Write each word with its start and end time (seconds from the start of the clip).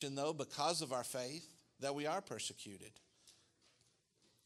though, 0.00 0.32
because 0.32 0.82
of 0.82 0.92
our 0.92 1.04
faith, 1.04 1.46
that 1.80 1.94
we 1.94 2.06
are 2.06 2.20
persecuted. 2.20 2.92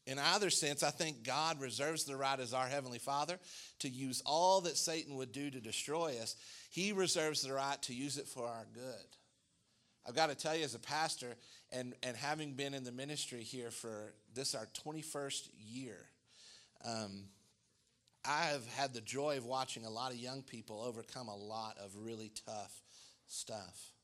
In 0.07 0.19
either 0.19 0.51
sense, 0.51 0.83
I 0.83 0.91
think 0.91 1.23
God 1.23 1.59
reserves 1.59 2.03
the 2.03 2.15
right 2.15 2.39
as 2.39 2.53
our 2.53 2.67
Heavenly 2.67 2.99
Father 2.99 3.39
to 3.79 3.89
use 3.89 4.21
all 4.25 4.61
that 4.61 4.77
Satan 4.77 5.15
would 5.15 5.31
do 5.31 5.49
to 5.49 5.59
destroy 5.59 6.17
us. 6.21 6.35
He 6.69 6.91
reserves 6.91 7.41
the 7.41 7.53
right 7.53 7.81
to 7.83 7.93
use 7.93 8.17
it 8.17 8.27
for 8.27 8.45
our 8.47 8.67
good. 8.73 9.07
I've 10.07 10.15
got 10.15 10.29
to 10.29 10.35
tell 10.35 10.55
you, 10.55 10.63
as 10.63 10.75
a 10.75 10.79
pastor, 10.79 11.35
and, 11.71 11.95
and 12.03 12.15
having 12.15 12.53
been 12.53 12.75
in 12.75 12.83
the 12.83 12.91
ministry 12.91 13.41
here 13.41 13.71
for 13.71 14.13
this 14.35 14.53
our 14.53 14.67
21st 14.85 15.49
year, 15.57 15.97
um, 16.85 17.23
I 18.23 18.43
have 18.45 18.65
had 18.67 18.93
the 18.93 19.01
joy 19.01 19.37
of 19.37 19.45
watching 19.45 19.85
a 19.85 19.89
lot 19.89 20.11
of 20.11 20.17
young 20.17 20.43
people 20.43 20.83
overcome 20.85 21.27
a 21.27 21.35
lot 21.35 21.77
of 21.83 21.95
really 21.95 22.31
tough 22.45 22.81
stuff. 23.27 23.94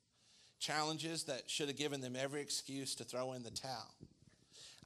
Challenges 0.62 1.23
that 1.23 1.50
should 1.50 1.70
have 1.70 1.78
given 1.78 2.02
them 2.02 2.16
every 2.16 2.39
excuse 2.39 2.93
to 2.96 3.04
throw 3.04 3.34
in 3.34 3.41
the 3.41 3.50
towel. 3.50 3.96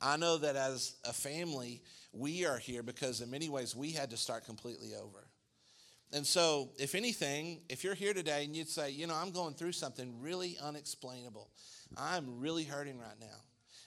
I 0.01 0.15
know 0.15 0.37
that 0.37 0.55
as 0.55 0.95
a 1.03 1.11
family, 1.11 1.81
we 2.13 2.45
are 2.45 2.57
here 2.57 2.81
because 2.81 3.19
in 3.19 3.29
many 3.29 3.49
ways 3.49 3.75
we 3.75 3.91
had 3.91 4.09
to 4.11 4.17
start 4.17 4.45
completely 4.45 4.93
over. 4.95 5.27
And 6.13 6.25
so, 6.25 6.69
if 6.77 6.95
anything, 6.95 7.59
if 7.67 7.83
you're 7.83 7.93
here 7.93 8.13
today 8.13 8.45
and 8.45 8.55
you'd 8.55 8.69
say, 8.69 8.91
you 8.91 9.05
know, 9.05 9.15
I'm 9.15 9.31
going 9.31 9.53
through 9.53 9.73
something 9.73 10.21
really 10.21 10.57
unexplainable, 10.63 11.49
I'm 11.97 12.39
really 12.39 12.63
hurting 12.63 12.97
right 12.97 13.19
now. 13.19 13.41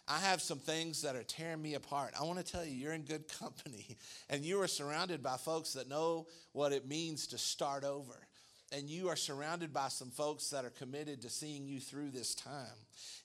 I 0.07 0.19
have 0.19 0.43
some 0.43 0.59
things 0.59 1.01
that 1.03 1.17
are 1.17 1.23
tearing 1.23 1.63
me 1.63 1.73
apart. 1.73 2.13
I 2.21 2.25
want 2.25 2.39
to 2.39 2.53
tell 2.53 2.67
you, 2.67 2.73
you're 2.73 2.93
in 2.93 3.03
good 3.03 3.29
company, 3.41 3.97
and 4.29 4.45
you 4.45 4.61
are 4.61 4.69
surrounded 4.69 5.23
by 5.23 5.39
folks 5.39 5.73
that 5.73 5.89
know 5.89 6.27
what 6.53 6.73
it 6.73 6.87
means 6.87 7.29
to 7.29 7.39
start 7.39 7.83
over. 7.83 8.28
And 8.71 8.91
you 8.91 9.09
are 9.09 9.17
surrounded 9.17 9.73
by 9.73 9.89
some 9.89 10.11
folks 10.11 10.51
that 10.51 10.67
are 10.67 10.71
committed 10.71 11.23
to 11.23 11.31
seeing 11.31 11.67
you 11.67 11.81
through 11.81 12.11
this 12.11 12.35
time. 12.35 12.77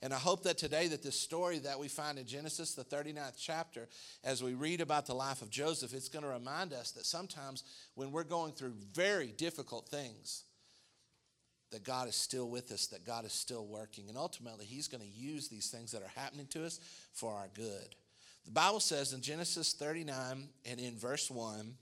And 0.02 0.14
I 0.14 0.18
hope 0.18 0.44
that 0.44 0.58
today 0.58 0.88
that 0.88 1.04
this 1.04 1.20
story 1.20 1.60
that 1.60 1.80
we 1.80 1.90
find 1.90 2.18
in 2.18 2.26
Genesis, 2.26 2.76
the 2.76 2.86
39th 2.86 3.36
chapter, 3.38 3.90
as 4.24 4.42
we 4.42 4.54
read 4.54 4.80
about 4.80 5.06
the 5.06 5.14
life 5.14 5.42
of 5.42 5.50
Joseph, 5.50 5.94
it's 5.94 6.08
going 6.08 6.24
to 6.24 6.30
remind 6.30 6.72
us 6.72 6.92
that 6.92 7.06
sometimes 7.06 7.64
when 7.96 8.12
we're 8.12 8.24
going 8.24 8.54
through 8.54 8.74
very 8.94 9.34
difficult 9.36 9.90
things, 9.90 10.44
that 11.72 11.84
God 11.84 12.08
is 12.08 12.16
still 12.16 12.50
with 12.50 12.72
us, 12.72 12.88
that 12.88 13.06
God 13.06 13.26
is 13.26 13.34
still 13.34 13.66
working. 13.66 14.08
And 14.08 14.18
ultimately, 14.18 14.66
He's 14.66 14.88
going 14.88 15.02
to 15.02 15.10
use 15.10 15.50
these 15.50 15.70
things 15.70 15.92
that 15.92 16.04
are 16.04 16.12
happening 16.16 16.48
to 16.52 16.66
us 16.66 16.80
for 17.14 17.34
our 17.34 17.50
good. 17.54 17.96
The 18.46 18.52
Bible 18.52 18.80
says 18.80 19.12
in 19.14 19.22
Genesis 19.22 19.74
39 19.74 20.48
and 20.66 20.80
in 20.80 20.96
verse 20.96 21.32
1, 21.32 21.74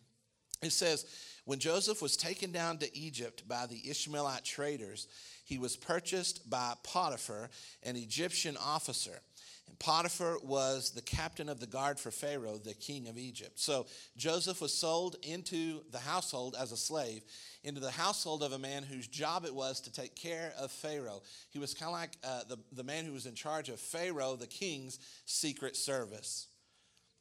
it 0.61 0.71
says, 0.71 1.05
When 1.45 1.59
Joseph 1.59 2.01
was 2.01 2.17
taken 2.17 2.51
down 2.51 2.77
to 2.79 2.97
Egypt 2.97 3.47
by 3.47 3.65
the 3.65 3.89
Ishmaelite 3.89 4.43
traders, 4.43 5.07
he 5.43 5.57
was 5.57 5.75
purchased 5.75 6.49
by 6.49 6.73
Potiphar, 6.83 7.49
an 7.83 7.95
Egyptian 7.95 8.57
officer. 8.57 9.19
And 9.67 9.79
Potiphar 9.79 10.37
was 10.43 10.91
the 10.91 11.01
captain 11.01 11.49
of 11.49 11.59
the 11.59 11.67
guard 11.67 11.99
for 11.99 12.11
Pharaoh, 12.11 12.57
the 12.57 12.73
king 12.73 13.07
of 13.07 13.17
Egypt. 13.17 13.59
So 13.59 13.85
Joseph 14.17 14.61
was 14.61 14.73
sold 14.73 15.15
into 15.23 15.81
the 15.91 15.99
household 15.99 16.55
as 16.59 16.71
a 16.71 16.77
slave 16.77 17.23
into 17.63 17.79
the 17.79 17.91
household 17.91 18.43
of 18.43 18.53
a 18.53 18.59
man 18.59 18.83
whose 18.83 19.07
job 19.07 19.45
it 19.45 19.53
was 19.53 19.81
to 19.81 19.91
take 19.91 20.15
care 20.15 20.53
of 20.57 20.71
Pharaoh. 20.71 21.21
He 21.51 21.59
was 21.59 21.73
kind 21.73 21.89
of 21.89 21.93
like 21.93 22.17
uh, 22.23 22.43
the, 22.49 22.57
the 22.71 22.83
man 22.83 23.05
who 23.05 23.13
was 23.13 23.25
in 23.25 23.35
charge 23.35 23.69
of 23.69 23.79
Pharaoh, 23.79 24.35
the 24.35 24.47
king's 24.47 24.99
secret 25.25 25.75
service. 25.75 26.47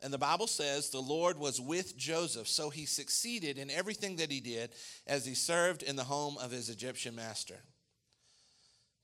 And 0.02 0.12
the 0.12 0.18
Bible 0.18 0.46
says 0.46 0.88
the 0.88 1.00
Lord 1.00 1.38
was 1.38 1.60
with 1.60 1.96
Joseph, 1.96 2.48
so 2.48 2.70
he 2.70 2.86
succeeded 2.86 3.58
in 3.58 3.70
everything 3.70 4.16
that 4.16 4.30
he 4.30 4.40
did 4.40 4.70
as 5.06 5.26
he 5.26 5.34
served 5.34 5.82
in 5.82 5.96
the 5.96 6.04
home 6.04 6.38
of 6.38 6.50
his 6.50 6.70
Egyptian 6.70 7.14
master. 7.14 7.56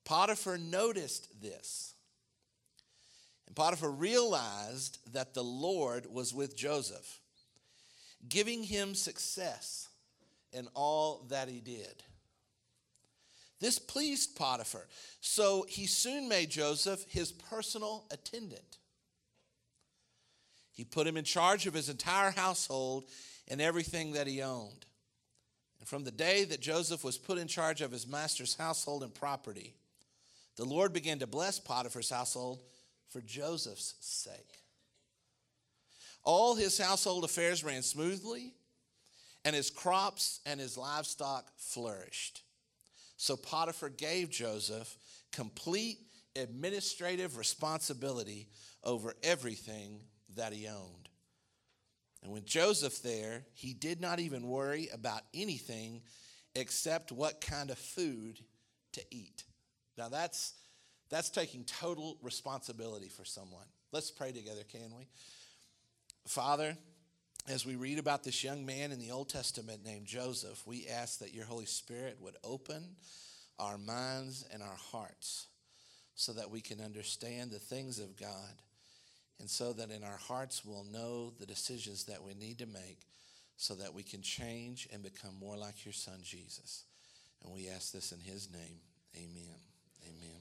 Potiphar 0.04 0.56
noticed 0.56 1.42
this. 1.42 1.94
And 3.46 3.54
Potiphar 3.54 3.90
realized 3.90 4.98
that 5.12 5.34
the 5.34 5.44
Lord 5.44 6.06
was 6.10 6.32
with 6.32 6.56
Joseph, 6.56 7.20
giving 8.26 8.62
him 8.62 8.94
success 8.94 9.88
in 10.52 10.68
all 10.74 11.26
that 11.28 11.48
he 11.48 11.60
did. 11.60 12.02
This 13.60 13.78
pleased 13.78 14.36
Potiphar, 14.36 14.86
so 15.20 15.66
he 15.68 15.86
soon 15.86 16.28
made 16.28 16.50
Joseph 16.50 17.04
his 17.08 17.32
personal 17.32 18.04
attendant. 18.10 18.78
He 20.76 20.84
put 20.84 21.06
him 21.06 21.16
in 21.16 21.24
charge 21.24 21.66
of 21.66 21.72
his 21.72 21.88
entire 21.88 22.30
household 22.30 23.04
and 23.48 23.62
everything 23.62 24.12
that 24.12 24.26
he 24.26 24.42
owned. 24.42 24.84
And 25.80 25.88
from 25.88 26.04
the 26.04 26.10
day 26.10 26.44
that 26.44 26.60
Joseph 26.60 27.02
was 27.02 27.16
put 27.16 27.38
in 27.38 27.48
charge 27.48 27.80
of 27.80 27.90
his 27.90 28.06
master's 28.06 28.54
household 28.54 29.02
and 29.02 29.14
property, 29.14 29.74
the 30.56 30.66
Lord 30.66 30.92
began 30.92 31.18
to 31.20 31.26
bless 31.26 31.58
Potiphar's 31.58 32.10
household 32.10 32.60
for 33.08 33.22
Joseph's 33.22 33.94
sake. 34.00 34.60
All 36.22 36.54
his 36.56 36.76
household 36.76 37.24
affairs 37.24 37.64
ran 37.64 37.80
smoothly 37.80 38.52
and 39.46 39.56
his 39.56 39.70
crops 39.70 40.40
and 40.44 40.60
his 40.60 40.76
livestock 40.76 41.46
flourished. 41.56 42.42
So 43.16 43.34
Potiphar 43.34 43.88
gave 43.88 44.28
Joseph 44.28 44.98
complete 45.32 46.00
administrative 46.34 47.38
responsibility 47.38 48.48
over 48.84 49.14
everything 49.22 50.00
that 50.36 50.52
he 50.52 50.68
owned. 50.68 51.08
And 52.22 52.32
with 52.32 52.44
Joseph 52.44 53.02
there, 53.02 53.44
he 53.54 53.74
did 53.74 54.00
not 54.00 54.18
even 54.18 54.48
worry 54.48 54.88
about 54.92 55.22
anything 55.34 56.02
except 56.54 57.12
what 57.12 57.40
kind 57.40 57.70
of 57.70 57.78
food 57.78 58.40
to 58.92 59.02
eat. 59.10 59.44
Now 59.96 60.08
that's 60.08 60.54
that's 61.08 61.30
taking 61.30 61.64
total 61.64 62.18
responsibility 62.22 63.08
for 63.08 63.24
someone. 63.24 63.66
Let's 63.92 64.10
pray 64.10 64.32
together, 64.32 64.62
can 64.68 64.96
we? 64.96 65.06
Father, 66.26 66.76
as 67.48 67.64
we 67.64 67.76
read 67.76 68.00
about 68.00 68.24
this 68.24 68.42
young 68.42 68.66
man 68.66 68.90
in 68.90 68.98
the 68.98 69.12
Old 69.12 69.28
Testament 69.28 69.84
named 69.84 70.06
Joseph, 70.06 70.66
we 70.66 70.88
ask 70.88 71.20
that 71.20 71.32
your 71.32 71.44
Holy 71.44 71.66
Spirit 71.66 72.18
would 72.20 72.34
open 72.42 72.96
our 73.58 73.78
minds 73.78 74.44
and 74.52 74.62
our 74.62 74.76
hearts 74.90 75.46
so 76.16 76.32
that 76.32 76.50
we 76.50 76.60
can 76.60 76.80
understand 76.80 77.52
the 77.52 77.58
things 77.58 78.00
of 78.00 78.16
God 78.16 78.62
and 79.40 79.50
so 79.50 79.72
that 79.72 79.90
in 79.90 80.02
our 80.02 80.16
hearts 80.16 80.64
we'll 80.64 80.84
know 80.84 81.32
the 81.38 81.46
decisions 81.46 82.04
that 82.04 82.22
we 82.22 82.34
need 82.34 82.58
to 82.58 82.66
make 82.66 83.06
so 83.56 83.74
that 83.74 83.94
we 83.94 84.02
can 84.02 84.22
change 84.22 84.88
and 84.92 85.02
become 85.02 85.34
more 85.38 85.56
like 85.56 85.84
your 85.84 85.92
son 85.92 86.18
Jesus. 86.22 86.84
And 87.42 87.52
we 87.52 87.68
ask 87.68 87.92
this 87.92 88.12
in 88.12 88.20
his 88.20 88.50
name. 88.52 88.80
Amen. 89.16 89.58
Amen. 90.04 90.40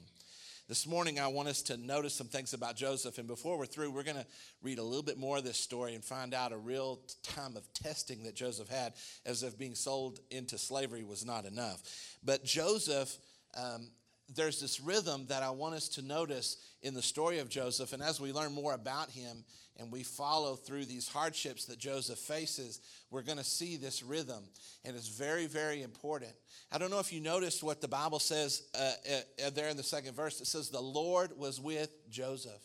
This 0.68 0.84
morning, 0.84 1.20
I 1.20 1.28
want 1.28 1.48
us 1.48 1.62
to 1.62 1.76
notice 1.76 2.12
some 2.12 2.26
things 2.26 2.52
about 2.52 2.74
Joseph. 2.74 3.18
And 3.18 3.28
before 3.28 3.56
we're 3.56 3.66
through, 3.66 3.92
we're 3.92 4.02
going 4.02 4.16
to 4.16 4.26
read 4.62 4.78
a 4.78 4.82
little 4.82 5.04
bit 5.04 5.16
more 5.16 5.38
of 5.38 5.44
this 5.44 5.58
story 5.58 5.94
and 5.94 6.04
find 6.04 6.34
out 6.34 6.52
a 6.52 6.58
real 6.58 6.98
time 7.22 7.56
of 7.56 7.72
testing 7.72 8.24
that 8.24 8.34
Joseph 8.34 8.68
had, 8.68 8.94
as 9.24 9.44
if 9.44 9.56
being 9.56 9.76
sold 9.76 10.18
into 10.30 10.58
slavery 10.58 11.04
was 11.04 11.24
not 11.24 11.44
enough. 11.44 11.82
But 12.24 12.44
Joseph, 12.44 13.16
um, 13.56 13.90
there's 14.34 14.60
this 14.60 14.80
rhythm 14.80 15.26
that 15.28 15.42
I 15.42 15.50
want 15.50 15.74
us 15.74 15.88
to 15.90 16.02
notice 16.02 16.56
in 16.82 16.94
the 16.94 17.02
story 17.02 17.38
of 17.38 17.48
Joseph. 17.48 17.92
And 17.92 18.02
as 18.02 18.20
we 18.20 18.32
learn 18.32 18.52
more 18.52 18.74
about 18.74 19.10
him 19.10 19.44
and 19.78 19.92
we 19.92 20.02
follow 20.02 20.56
through 20.56 20.86
these 20.86 21.08
hardships 21.08 21.66
that 21.66 21.78
Joseph 21.78 22.18
faces, 22.18 22.80
we're 23.10 23.22
going 23.22 23.38
to 23.38 23.44
see 23.44 23.76
this 23.76 24.02
rhythm. 24.02 24.42
And 24.84 24.96
it's 24.96 25.08
very, 25.08 25.46
very 25.46 25.82
important. 25.82 26.32
I 26.72 26.78
don't 26.78 26.90
know 26.90 26.98
if 26.98 27.12
you 27.12 27.20
noticed 27.20 27.62
what 27.62 27.80
the 27.80 27.88
Bible 27.88 28.18
says 28.18 28.62
uh, 28.74 28.92
uh, 29.10 29.46
uh, 29.46 29.50
there 29.50 29.68
in 29.68 29.76
the 29.76 29.82
second 29.82 30.14
verse. 30.14 30.40
It 30.40 30.46
says, 30.46 30.70
The 30.70 30.80
Lord 30.80 31.30
was 31.36 31.60
with 31.60 31.90
Joseph. 32.10 32.62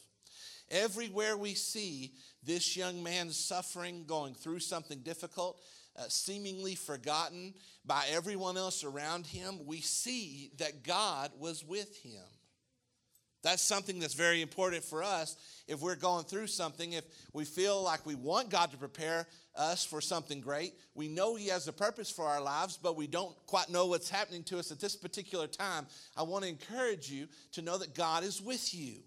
Everywhere 0.71 1.37
we 1.37 1.53
see 1.53 2.13
this 2.43 2.77
young 2.77 3.03
man 3.03 3.29
suffering, 3.29 4.05
going 4.07 4.33
through 4.33 4.59
something 4.59 4.99
difficult, 4.99 5.61
uh, 5.97 6.03
seemingly 6.07 6.75
forgotten 6.75 7.53
by 7.85 8.05
everyone 8.11 8.57
else 8.57 8.83
around 8.83 9.25
him, 9.25 9.65
we 9.65 9.81
see 9.81 10.51
that 10.57 10.83
God 10.83 11.31
was 11.39 11.63
with 11.65 11.97
him. 11.97 12.23
That's 13.43 13.63
something 13.63 13.99
that's 13.99 14.13
very 14.13 14.41
important 14.41 14.83
for 14.83 15.01
us 15.01 15.35
if 15.67 15.81
we're 15.81 15.95
going 15.95 16.25
through 16.25 16.47
something, 16.47 16.93
if 16.93 17.05
we 17.33 17.43
feel 17.43 17.81
like 17.81 18.05
we 18.05 18.13
want 18.13 18.49
God 18.49 18.71
to 18.71 18.77
prepare 18.77 19.25
us 19.55 19.83
for 19.83 19.99
something 19.99 20.41
great, 20.41 20.73
we 20.93 21.07
know 21.07 21.35
He 21.35 21.47
has 21.47 21.67
a 21.67 21.73
purpose 21.73 22.11
for 22.11 22.25
our 22.25 22.41
lives, 22.41 22.77
but 22.81 22.95
we 22.95 23.07
don't 23.07 23.35
quite 23.47 23.69
know 23.69 23.87
what's 23.87 24.09
happening 24.09 24.43
to 24.43 24.59
us 24.59 24.71
at 24.71 24.79
this 24.79 24.95
particular 24.95 25.47
time. 25.47 25.87
I 26.15 26.23
want 26.23 26.43
to 26.43 26.49
encourage 26.49 27.09
you 27.09 27.27
to 27.53 27.61
know 27.61 27.77
that 27.79 27.95
God 27.95 28.23
is 28.23 28.41
with 28.41 28.75
you. 28.75 28.97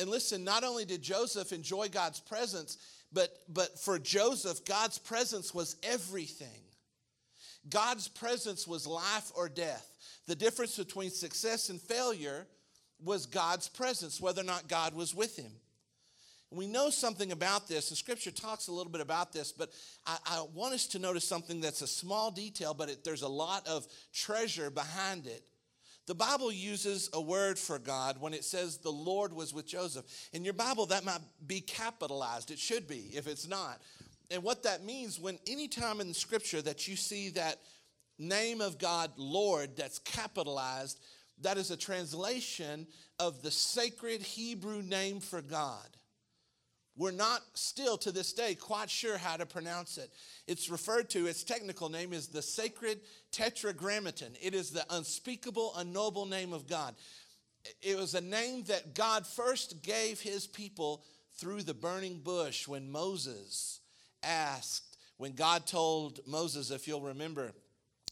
And 0.00 0.10
listen, 0.10 0.42
not 0.42 0.64
only 0.64 0.84
did 0.84 1.02
Joseph 1.02 1.52
enjoy 1.52 1.88
God's 1.88 2.18
presence, 2.18 2.78
but, 3.14 3.38
but 3.48 3.78
for 3.78 3.98
Joseph, 3.98 4.64
God's 4.64 4.98
presence 4.98 5.54
was 5.54 5.76
everything. 5.82 6.48
God's 7.70 8.08
presence 8.08 8.66
was 8.66 8.86
life 8.86 9.30
or 9.34 9.48
death. 9.48 9.88
The 10.26 10.34
difference 10.34 10.76
between 10.76 11.10
success 11.10 11.70
and 11.70 11.80
failure 11.80 12.46
was 13.02 13.26
God's 13.26 13.68
presence, 13.68 14.20
whether 14.20 14.42
or 14.42 14.44
not 14.44 14.68
God 14.68 14.94
was 14.94 15.14
with 15.14 15.36
him. 15.36 15.52
We 16.50 16.66
know 16.66 16.90
something 16.90 17.32
about 17.32 17.68
this, 17.68 17.90
and 17.90 17.98
Scripture 17.98 18.30
talks 18.30 18.68
a 18.68 18.72
little 18.72 18.92
bit 18.92 19.00
about 19.00 19.32
this, 19.32 19.50
but 19.50 19.70
I, 20.06 20.18
I 20.26 20.46
want 20.54 20.74
us 20.74 20.86
to 20.88 20.98
notice 20.98 21.26
something 21.26 21.60
that's 21.60 21.82
a 21.82 21.86
small 21.86 22.30
detail, 22.30 22.74
but 22.74 22.88
it, 22.88 23.04
there's 23.04 23.22
a 23.22 23.28
lot 23.28 23.66
of 23.66 23.86
treasure 24.12 24.70
behind 24.70 25.26
it. 25.26 25.42
The 26.06 26.14
Bible 26.14 26.52
uses 26.52 27.08
a 27.14 27.20
word 27.20 27.58
for 27.58 27.78
God 27.78 28.20
when 28.20 28.34
it 28.34 28.44
says 28.44 28.76
the 28.76 28.90
Lord 28.90 29.32
was 29.32 29.54
with 29.54 29.66
Joseph. 29.66 30.04
In 30.32 30.44
your 30.44 30.52
Bible, 30.52 30.86
that 30.86 31.04
might 31.04 31.20
be 31.46 31.60
capitalized. 31.60 32.50
It 32.50 32.58
should 32.58 32.86
be 32.86 33.10
if 33.14 33.26
it's 33.26 33.48
not. 33.48 33.80
And 34.30 34.42
what 34.42 34.62
that 34.64 34.84
means 34.84 35.18
when 35.18 35.38
any 35.46 35.68
time 35.68 36.00
in 36.00 36.12
scripture 36.12 36.60
that 36.62 36.86
you 36.86 36.96
see 36.96 37.30
that 37.30 37.60
name 38.18 38.60
of 38.60 38.78
God, 38.78 39.12
Lord, 39.16 39.76
that's 39.76 39.98
capitalized, 40.00 41.00
that 41.40 41.56
is 41.56 41.70
a 41.70 41.76
translation 41.76 42.86
of 43.18 43.42
the 43.42 43.50
sacred 43.50 44.22
Hebrew 44.22 44.82
name 44.82 45.20
for 45.20 45.40
God. 45.40 45.88
We're 46.96 47.10
not 47.10 47.42
still 47.54 47.98
to 47.98 48.12
this 48.12 48.32
day 48.32 48.54
quite 48.54 48.88
sure 48.88 49.18
how 49.18 49.36
to 49.36 49.46
pronounce 49.46 49.98
it. 49.98 50.12
It's 50.46 50.70
referred 50.70 51.10
to, 51.10 51.26
its 51.26 51.42
technical 51.42 51.88
name 51.88 52.12
is 52.12 52.28
the 52.28 52.42
sacred 52.42 53.00
tetragrammaton. 53.32 54.34
It 54.40 54.54
is 54.54 54.70
the 54.70 54.86
unspeakable, 54.90 55.72
unknowable 55.76 56.26
name 56.26 56.52
of 56.52 56.68
God. 56.68 56.94
It 57.82 57.96
was 57.96 58.14
a 58.14 58.20
name 58.20 58.64
that 58.64 58.94
God 58.94 59.26
first 59.26 59.82
gave 59.82 60.20
his 60.20 60.46
people 60.46 61.02
through 61.36 61.62
the 61.62 61.74
burning 61.74 62.18
bush 62.18 62.68
when 62.68 62.92
Moses 62.92 63.80
asked, 64.22 64.96
when 65.16 65.32
God 65.32 65.66
told 65.66 66.20
Moses, 66.26 66.70
if 66.70 66.86
you'll 66.86 67.00
remember, 67.00 67.52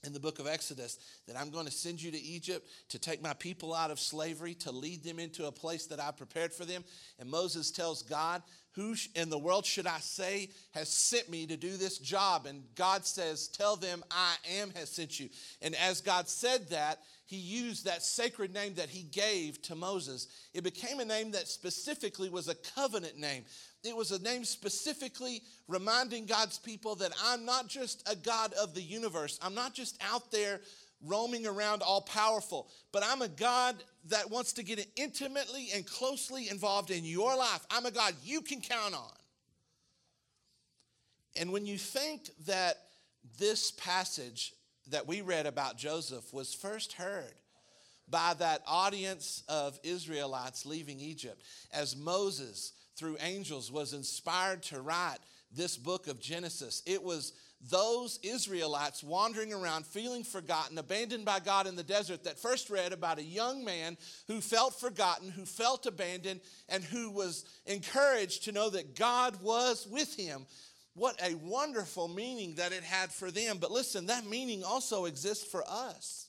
in 0.04 0.12
the 0.12 0.20
book 0.20 0.38
of 0.38 0.46
Exodus 0.46 0.98
that 1.26 1.38
I'm 1.38 1.50
going 1.50 1.66
to 1.66 1.72
send 1.72 2.02
you 2.02 2.10
to 2.10 2.20
Egypt 2.20 2.68
to 2.88 2.98
take 2.98 3.22
my 3.22 3.34
people 3.34 3.74
out 3.74 3.90
of 3.90 4.00
slavery, 4.00 4.54
to 4.54 4.72
lead 4.72 5.04
them 5.04 5.18
into 5.18 5.46
a 5.46 5.52
place 5.52 5.86
that 5.86 6.00
I 6.00 6.10
prepared 6.10 6.52
for 6.52 6.64
them. 6.64 6.84
And 7.18 7.30
Moses 7.30 7.70
tells 7.70 8.02
God, 8.02 8.42
Who 8.72 8.94
in 9.14 9.30
the 9.30 9.38
world 9.38 9.64
should 9.64 9.86
I 9.86 9.98
say 9.98 10.50
has 10.74 10.88
sent 10.88 11.30
me 11.30 11.46
to 11.46 11.56
do 11.56 11.76
this 11.76 11.98
job? 11.98 12.46
And 12.46 12.64
God 12.74 13.06
says, 13.06 13.46
Tell 13.48 13.76
them 13.76 14.02
I 14.10 14.34
am 14.58 14.70
has 14.74 14.90
sent 14.90 15.20
you. 15.20 15.28
And 15.60 15.76
as 15.76 16.00
God 16.00 16.28
said 16.28 16.68
that, 16.70 16.98
he 17.24 17.38
used 17.38 17.86
that 17.86 18.02
sacred 18.02 18.52
name 18.52 18.74
that 18.74 18.90
he 18.90 19.04
gave 19.04 19.62
to 19.62 19.74
Moses. 19.74 20.26
It 20.52 20.64
became 20.64 21.00
a 21.00 21.04
name 21.04 21.30
that 21.30 21.48
specifically 21.48 22.28
was 22.28 22.48
a 22.48 22.54
covenant 22.54 23.18
name. 23.18 23.44
It 23.84 23.96
was 23.96 24.12
a 24.12 24.22
name 24.22 24.44
specifically 24.44 25.42
reminding 25.66 26.26
God's 26.26 26.58
people 26.58 26.94
that 26.96 27.12
I'm 27.24 27.44
not 27.44 27.66
just 27.68 28.08
a 28.10 28.14
God 28.14 28.52
of 28.54 28.74
the 28.74 28.82
universe. 28.82 29.38
I'm 29.42 29.54
not 29.54 29.74
just 29.74 30.00
out 30.12 30.30
there 30.30 30.60
roaming 31.04 31.46
around 31.46 31.82
all 31.82 32.02
powerful, 32.02 32.68
but 32.92 33.02
I'm 33.04 33.22
a 33.22 33.28
God 33.28 33.76
that 34.08 34.30
wants 34.30 34.52
to 34.54 34.62
get 34.62 34.86
intimately 34.96 35.70
and 35.74 35.84
closely 35.84 36.48
involved 36.48 36.90
in 36.90 37.04
your 37.04 37.36
life. 37.36 37.66
I'm 37.70 37.86
a 37.86 37.90
God 37.90 38.14
you 38.22 38.40
can 38.40 38.60
count 38.60 38.94
on. 38.94 39.12
And 41.34 41.50
when 41.52 41.66
you 41.66 41.78
think 41.78 42.30
that 42.46 42.76
this 43.38 43.72
passage 43.72 44.52
that 44.90 45.06
we 45.06 45.22
read 45.22 45.46
about 45.46 45.76
Joseph 45.76 46.32
was 46.32 46.54
first 46.54 46.92
heard 46.92 47.34
by 48.08 48.34
that 48.38 48.62
audience 48.66 49.42
of 49.48 49.78
Israelites 49.82 50.66
leaving 50.66 51.00
Egypt 51.00 51.42
as 51.72 51.96
Moses 51.96 52.72
through 53.02 53.16
angels 53.20 53.72
was 53.72 53.94
inspired 53.94 54.62
to 54.62 54.80
write 54.80 55.18
this 55.50 55.76
book 55.76 56.06
of 56.06 56.20
Genesis. 56.20 56.84
It 56.86 57.02
was 57.02 57.32
those 57.68 58.20
Israelites 58.22 59.02
wandering 59.02 59.52
around, 59.52 59.86
feeling 59.86 60.22
forgotten, 60.22 60.78
abandoned 60.78 61.24
by 61.24 61.40
God 61.40 61.66
in 61.66 61.74
the 61.74 61.82
desert, 61.82 62.22
that 62.22 62.38
first 62.38 62.70
read 62.70 62.92
about 62.92 63.18
a 63.18 63.24
young 63.24 63.64
man 63.64 63.96
who 64.28 64.40
felt 64.40 64.78
forgotten, 64.78 65.30
who 65.30 65.44
felt 65.44 65.84
abandoned, 65.84 66.42
and 66.68 66.84
who 66.84 67.10
was 67.10 67.44
encouraged 67.66 68.44
to 68.44 68.52
know 68.52 68.70
that 68.70 68.94
God 68.94 69.42
was 69.42 69.84
with 69.90 70.14
him. 70.14 70.46
What 70.94 71.20
a 71.20 71.34
wonderful 71.34 72.06
meaning 72.06 72.54
that 72.54 72.70
it 72.70 72.84
had 72.84 73.10
for 73.10 73.32
them. 73.32 73.58
But 73.58 73.72
listen, 73.72 74.06
that 74.06 74.26
meaning 74.26 74.62
also 74.62 75.06
exists 75.06 75.50
for 75.50 75.64
us. 75.66 76.28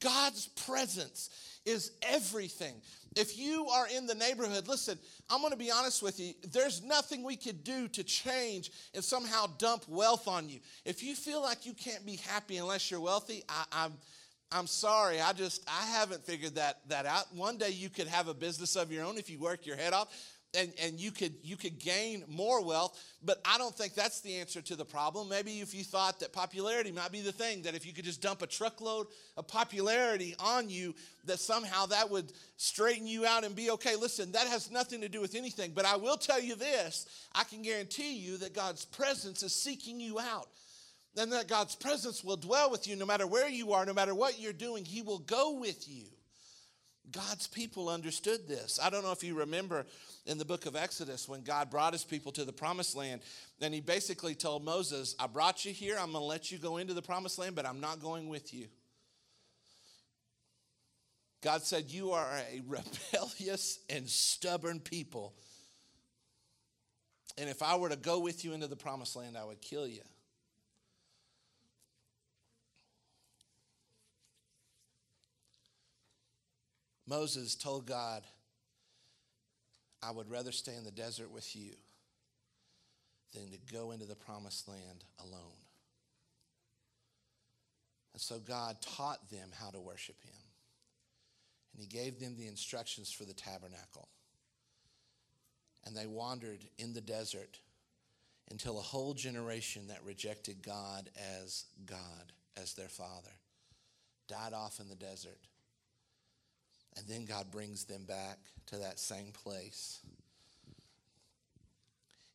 God's 0.00 0.46
presence 0.46 1.28
is 1.66 1.92
everything. 2.00 2.80
If 3.16 3.38
you 3.38 3.66
are 3.68 3.88
in 3.88 4.06
the 4.06 4.14
neighborhood, 4.14 4.68
listen, 4.68 4.98
I'm 5.30 5.40
going 5.40 5.52
to 5.52 5.58
be 5.58 5.70
honest 5.70 6.02
with 6.02 6.20
you. 6.20 6.34
There's 6.52 6.82
nothing 6.82 7.22
we 7.22 7.36
could 7.36 7.64
do 7.64 7.88
to 7.88 8.04
change 8.04 8.70
and 8.94 9.02
somehow 9.02 9.46
dump 9.58 9.84
wealth 9.88 10.28
on 10.28 10.48
you. 10.48 10.60
If 10.84 11.02
you 11.02 11.14
feel 11.14 11.42
like 11.42 11.66
you 11.66 11.74
can't 11.74 12.04
be 12.04 12.16
happy 12.16 12.58
unless 12.58 12.90
you're 12.90 13.00
wealthy, 13.00 13.44
I, 13.48 13.64
I'm. 13.72 13.92
I'm 14.50 14.66
sorry, 14.66 15.20
I 15.20 15.34
just 15.34 15.68
I 15.68 15.84
haven't 15.88 16.24
figured 16.24 16.54
that 16.54 16.80
that 16.88 17.04
out. 17.04 17.26
One 17.34 17.58
day 17.58 17.68
you 17.68 17.90
could 17.90 18.06
have 18.06 18.28
a 18.28 18.32
business 18.34 18.76
of 18.76 18.90
your 18.90 19.04
own 19.04 19.18
if 19.18 19.28
you 19.28 19.38
work 19.38 19.66
your 19.66 19.76
head 19.76 19.92
off 19.92 20.08
and, 20.56 20.72
and 20.82 20.98
you 20.98 21.10
could 21.10 21.34
you 21.42 21.56
could 21.56 21.78
gain 21.78 22.24
more 22.26 22.64
wealth 22.64 22.98
but 23.22 23.40
i 23.44 23.58
don't 23.58 23.74
think 23.74 23.94
that's 23.94 24.20
the 24.20 24.36
answer 24.36 24.62
to 24.62 24.76
the 24.76 24.84
problem. 24.84 25.28
Maybe 25.28 25.60
if 25.60 25.74
you 25.74 25.84
thought 25.84 26.20
that 26.20 26.32
popularity 26.32 26.92
might 26.92 27.12
be 27.12 27.20
the 27.20 27.32
thing 27.32 27.62
that 27.62 27.74
if 27.74 27.84
you 27.86 27.92
could 27.92 28.04
just 28.04 28.22
dump 28.22 28.42
a 28.42 28.46
truckload 28.46 29.08
of 29.36 29.46
popularity 29.46 30.34
on 30.38 30.70
you 30.70 30.94
that 31.24 31.38
somehow 31.38 31.86
that 31.86 32.10
would 32.10 32.32
straighten 32.56 33.06
you 33.06 33.26
out 33.26 33.44
and 33.44 33.54
be 33.54 33.70
okay. 33.72 33.96
Listen 33.96 34.32
that 34.32 34.46
has 34.46 34.70
nothing 34.70 35.00
to 35.00 35.08
do 35.08 35.20
with 35.20 35.34
anything 35.34 35.72
but 35.74 35.84
i 35.84 35.96
will 35.96 36.16
tell 36.16 36.40
you 36.40 36.54
this. 36.54 37.06
I 37.34 37.44
can 37.44 37.62
guarantee 37.62 38.16
you 38.16 38.38
that 38.38 38.54
god's 38.54 38.84
presence 38.84 39.42
is 39.42 39.52
seeking 39.52 40.00
you 40.00 40.18
out 40.18 40.48
and 41.16 41.32
that 41.32 41.48
god's 41.48 41.74
presence 41.74 42.24
will 42.24 42.36
dwell 42.36 42.70
with 42.70 42.86
you 42.86 42.96
no 42.96 43.06
matter 43.06 43.26
where 43.26 43.48
you 43.48 43.72
are 43.72 43.84
no 43.84 43.94
matter 43.94 44.14
what 44.14 44.40
you're 44.40 44.52
doing. 44.52 44.84
He 44.84 45.02
will 45.02 45.18
go 45.18 45.58
with 45.58 45.88
you 45.88 46.04
God's 47.12 47.46
people 47.46 47.88
understood 47.88 48.46
this. 48.48 48.78
I 48.82 48.90
don't 48.90 49.02
know 49.02 49.12
if 49.12 49.22
you 49.22 49.34
remember 49.34 49.86
in 50.26 50.38
the 50.38 50.44
book 50.44 50.66
of 50.66 50.76
Exodus 50.76 51.28
when 51.28 51.42
God 51.42 51.70
brought 51.70 51.92
his 51.92 52.04
people 52.04 52.32
to 52.32 52.44
the 52.44 52.52
promised 52.52 52.96
land, 52.96 53.22
and 53.60 53.72
he 53.72 53.80
basically 53.80 54.34
told 54.34 54.64
Moses, 54.64 55.14
I 55.18 55.26
brought 55.26 55.64
you 55.64 55.72
here, 55.72 55.96
I'm 55.98 56.12
going 56.12 56.22
to 56.22 56.26
let 56.26 56.50
you 56.50 56.58
go 56.58 56.76
into 56.76 56.94
the 56.94 57.02
promised 57.02 57.38
land, 57.38 57.54
but 57.54 57.66
I'm 57.66 57.80
not 57.80 58.00
going 58.00 58.28
with 58.28 58.52
you. 58.52 58.66
God 61.42 61.62
said, 61.62 61.90
You 61.90 62.12
are 62.12 62.28
a 62.52 62.60
rebellious 62.66 63.80
and 63.88 64.08
stubborn 64.08 64.80
people. 64.80 65.34
And 67.36 67.48
if 67.48 67.62
I 67.62 67.76
were 67.76 67.88
to 67.88 67.96
go 67.96 68.18
with 68.18 68.44
you 68.44 68.52
into 68.52 68.66
the 68.66 68.76
promised 68.76 69.14
land, 69.14 69.36
I 69.36 69.44
would 69.44 69.60
kill 69.60 69.86
you. 69.86 70.02
Moses 77.08 77.54
told 77.54 77.86
God, 77.86 78.22
I 80.02 80.10
would 80.10 80.30
rather 80.30 80.52
stay 80.52 80.74
in 80.76 80.84
the 80.84 80.90
desert 80.90 81.30
with 81.32 81.56
you 81.56 81.72
than 83.34 83.50
to 83.50 83.58
go 83.72 83.92
into 83.92 84.04
the 84.04 84.14
promised 84.14 84.68
land 84.68 85.04
alone. 85.20 85.58
And 88.12 88.20
so 88.20 88.38
God 88.38 88.76
taught 88.80 89.30
them 89.30 89.48
how 89.58 89.70
to 89.70 89.80
worship 89.80 90.22
him. 90.22 90.34
And 91.72 91.82
he 91.82 91.88
gave 91.88 92.20
them 92.20 92.36
the 92.36 92.46
instructions 92.46 93.10
for 93.10 93.24
the 93.24 93.34
tabernacle. 93.34 94.08
And 95.84 95.96
they 95.96 96.06
wandered 96.06 96.60
in 96.78 96.92
the 96.92 97.00
desert 97.00 97.58
until 98.50 98.78
a 98.78 98.82
whole 98.82 99.14
generation 99.14 99.88
that 99.88 100.04
rejected 100.04 100.62
God 100.62 101.10
as 101.40 101.64
God, 101.86 102.32
as 102.56 102.74
their 102.74 102.88
father, 102.88 103.32
died 104.26 104.52
off 104.52 104.80
in 104.80 104.88
the 104.88 104.94
desert. 104.94 105.47
And 106.98 107.06
then 107.06 107.24
God 107.24 107.52
brings 107.52 107.84
them 107.84 108.04
back 108.04 108.38
to 108.66 108.78
that 108.78 108.98
same 108.98 109.30
place. 109.32 110.00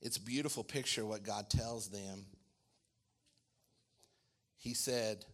It's 0.01 0.17
a 0.17 0.22
beautiful 0.22 0.63
picture 0.63 1.05
what 1.05 1.24
God 1.24 1.50
tells 1.50 1.89
them. 1.89 2.25
He 4.58 4.74
said, 4.74 5.25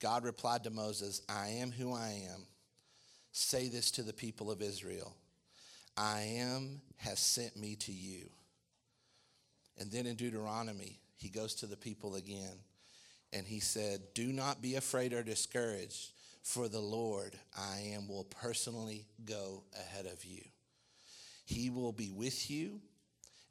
God 0.00 0.24
replied 0.24 0.64
to 0.64 0.70
Moses, 0.70 1.22
I 1.28 1.48
am 1.60 1.72
who 1.72 1.94
I 1.94 2.22
am. 2.30 2.46
Say 3.32 3.68
this 3.68 3.90
to 3.92 4.02
the 4.02 4.12
people 4.12 4.50
of 4.50 4.60
Israel 4.60 5.14
I 5.96 6.20
am 6.38 6.82
has 6.96 7.18
sent 7.18 7.56
me 7.56 7.76
to 7.76 7.92
you. 7.92 8.28
And 9.78 9.90
then 9.90 10.06
in 10.06 10.16
Deuteronomy, 10.16 10.98
he 11.16 11.30
goes 11.30 11.54
to 11.56 11.66
the 11.66 11.76
people 11.76 12.16
again 12.16 12.58
and 13.32 13.46
he 13.46 13.60
said, 13.60 14.00
Do 14.14 14.32
not 14.32 14.60
be 14.60 14.76
afraid 14.76 15.14
or 15.14 15.22
discouraged 15.22 16.10
for 16.42 16.68
the 16.68 16.80
Lord, 16.80 17.34
I 17.56 17.92
am, 17.94 18.08
will 18.08 18.24
personally 18.24 19.06
go 19.24 19.64
ahead 19.78 20.06
of 20.06 20.24
you. 20.24 20.42
He 21.44 21.70
will 21.70 21.92
be 21.92 22.10
with 22.10 22.50
you, 22.50 22.80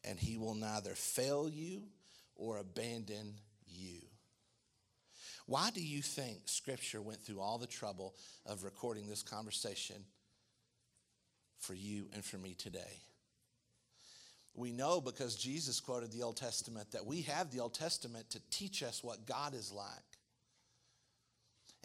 and 0.04 0.20
he 0.20 0.38
will 0.38 0.56
neither 0.56 0.96
fail 0.96 1.50
you 1.50 1.84
or 2.36 2.58
abandon 2.58 3.36
you. 3.68 4.00
Why 5.46 5.72
do 5.72 5.82
you 5.82 6.02
think 6.02 6.42
Scripture 6.46 7.02
went 7.02 7.22
through 7.22 7.40
all 7.40 7.58
the 7.58 7.68
trouble 7.68 8.16
of 8.46 8.64
recording 8.64 9.08
this 9.08 9.24
conversation 9.24 9.96
for 11.60 11.74
you 11.74 12.06
and 12.14 12.24
for 12.24 12.38
me 12.38 12.54
today? 12.54 13.02
We 14.54 14.72
know 14.72 15.02
because 15.02 15.36
Jesus 15.36 15.80
quoted 15.80 16.12
the 16.12 16.24
Old 16.24 16.38
Testament 16.38 16.92
that 16.92 17.06
we 17.06 17.22
have 17.24 17.52
the 17.52 17.62
Old 17.62 17.74
Testament 17.74 18.30
to 18.32 18.42
teach 18.52 18.84
us 18.84 19.04
what 19.04 19.26
God 19.26 19.54
is 19.54 19.72
like. 19.72 19.88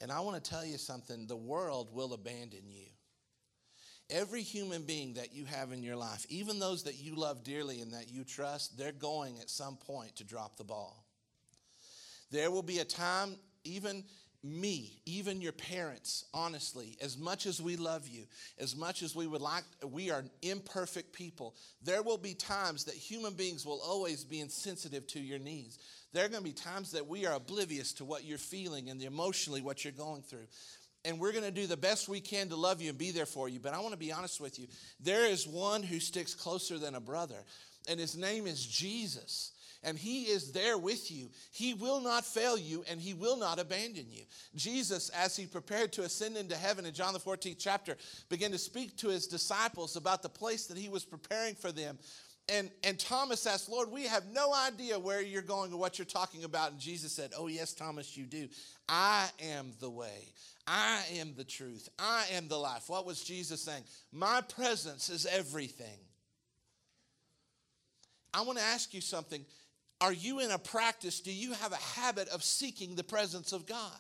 And 0.01 0.11
I 0.11 0.21
want 0.21 0.43
to 0.43 0.51
tell 0.51 0.65
you 0.65 0.79
something 0.79 1.27
the 1.27 1.37
world 1.37 1.89
will 1.93 2.13
abandon 2.13 2.69
you. 2.69 2.87
Every 4.11 4.43
human 4.43 4.83
being 4.83 5.15
that 5.15 5.35
you 5.35 5.47
have 5.47 5.73
in 5.73 5.83
your 5.83 5.97
life, 5.97 6.27
even 6.29 6.59
those 6.59 6.83
that 6.83 7.01
you 7.01 7.15
love 7.15 7.43
dearly 7.43 7.81
and 7.81 7.95
that 7.95 8.11
you 8.11 8.25
trust, 8.25 8.77
they're 8.77 8.93
going 8.93 9.39
at 9.41 9.49
some 9.49 9.77
point 9.77 10.17
to 10.17 10.25
drop 10.25 10.57
the 10.57 10.65
ball. 10.65 11.05
There 12.31 12.51
will 12.51 12.63
be 12.63 12.81
a 12.81 12.85
time, 12.85 13.37
even 13.65 14.05
me, 14.45 15.01
even 15.07 15.41
your 15.41 15.53
parents, 15.53 16.27
honestly, 16.35 16.99
as 17.01 17.17
much 17.17 17.47
as 17.47 17.63
we 17.63 17.77
love 17.77 18.07
you, 18.07 18.25
as 18.59 18.77
much 18.77 19.03
as 19.03 19.17
we 19.17 19.27
would 19.27 19.41
like, 19.41 19.65
we 19.87 20.11
are 20.11 20.25
imperfect 20.43 21.15
people. 21.15 21.57
There 21.83 22.03
will 22.03 22.19
be 22.19 22.35
times 22.35 22.85
that 22.85 22.95
human 22.95 23.33
beings 23.33 23.65
will 23.65 23.81
always 23.81 24.23
be 24.23 24.41
insensitive 24.41 25.07
to 25.09 25.21
your 25.21 25.39
needs. 25.39 25.79
There 26.15 26.25
are 26.25 26.29
going 26.29 26.43
to 26.43 26.49
be 26.49 26.55
times 26.55 26.93
that 26.93 27.09
we 27.09 27.27
are 27.27 27.35
oblivious 27.35 27.93
to 27.95 28.05
what 28.05 28.25
you're 28.25 28.39
feeling 28.39 28.89
and 28.89 29.03
emotionally 29.03 29.61
what 29.61 29.85
you're 29.85 29.93
going 29.93 30.23
through. 30.23 30.47
And 31.05 31.19
we're 31.19 31.33
going 31.33 31.45
to 31.45 31.51
do 31.51 31.67
the 31.67 31.77
best 31.77 32.09
we 32.09 32.21
can 32.21 32.49
to 32.49 32.57
love 32.57 32.81
you 32.81 32.89
and 32.89 32.97
be 32.97 33.11
there 33.11 33.27
for 33.27 33.49
you. 33.49 33.59
But 33.59 33.75
I 33.75 33.81
want 33.81 33.93
to 33.93 33.99
be 33.99 34.13
honest 34.13 34.41
with 34.41 34.59
you. 34.59 34.69
There 35.01 35.27
is 35.27 35.47
one 35.47 35.83
who 35.83 35.99
sticks 35.99 36.35
closer 36.35 36.79
than 36.79 36.95
a 36.95 37.01
brother, 37.01 37.45
and 37.89 37.99
his 37.99 38.17
name 38.17 38.47
is 38.47 38.65
Jesus 38.65 39.51
and 39.85 39.99
He 39.99 40.25
is 40.25 40.53
there 40.53 40.79
with 40.79 41.11
you. 41.11 41.31
He 41.53 41.75
will 41.75 42.01
not 42.01 42.25
fail 42.25 42.59
you 42.59 42.85
and 42.91 43.01
He 43.01 43.15
will 43.15 43.37
not 43.37 43.59
abandon 43.59 44.07
you. 44.11 44.23
Jesus, 44.57 45.11
as 45.11 45.37
He 45.37 45.47
prepared 45.47 45.93
to 45.93 46.03
ascend 46.03 46.37
into 46.37 46.57
heaven 46.57 46.87
in 46.87 46.95
John 46.95 47.13
the 47.13 47.21
14th 47.21 47.57
chapter, 47.59 47.97
began 48.29 48.51
to 48.51 48.59
speak 48.59 48.97
to 48.99 49.09
His 49.09 49.27
disciples 49.27 49.97
about 49.97 50.23
the 50.23 50.29
place 50.29 50.67
that 50.67 50.79
He 50.79 50.89
was 50.89 51.05
preparing 51.05 51.55
for 51.55 51.71
them. 51.71 51.99
And, 52.53 52.71
and 52.83 52.99
Thomas 52.99 53.47
asked, 53.47 53.71
Lord, 53.71 53.91
we 53.91 54.05
have 54.05 54.27
no 54.27 54.53
idea 54.53 54.99
where 54.99 55.23
you're 55.23 55.41
going 55.41 55.73
or 55.73 55.79
what 55.79 55.99
you're 55.99 56.05
talking 56.05 56.45
about. 56.45 56.73
And 56.73 56.81
Jesus 56.81 57.13
said, 57.13 57.33
Oh, 57.37 57.47
yes, 57.47 57.73
Thomas, 57.73 58.17
you 58.17 58.25
do. 58.25 58.49
I 58.89 59.29
am 59.43 59.73
the 59.81 59.89
way. 59.89 60.33
I 60.67 61.03
am 61.17 61.35
the 61.37 61.45
truth. 61.45 61.89
I 61.99 62.27
am 62.33 62.49
the 62.49 62.59
life. 62.59 62.85
What 62.89 63.07
was 63.07 63.23
Jesus 63.23 63.63
saying? 63.63 63.85
My 64.13 64.43
presence 64.43 65.09
is 65.09 65.27
everything. 65.27 65.99
I 68.35 68.43
want 68.43 68.59
to 68.59 68.65
ask 68.65 68.93
you 68.93 69.01
something. 69.01 69.45
Are 70.01 70.13
you 70.13 70.41
in 70.41 70.51
a 70.51 70.59
practice? 70.59 71.21
Do 71.21 71.33
you 71.33 71.53
have 71.53 71.73
a 71.73 72.01
habit 72.01 72.29
of 72.29 72.43
seeking 72.43 72.95
the 72.95 73.05
presence 73.05 73.53
of 73.53 73.65
God? 73.65 73.91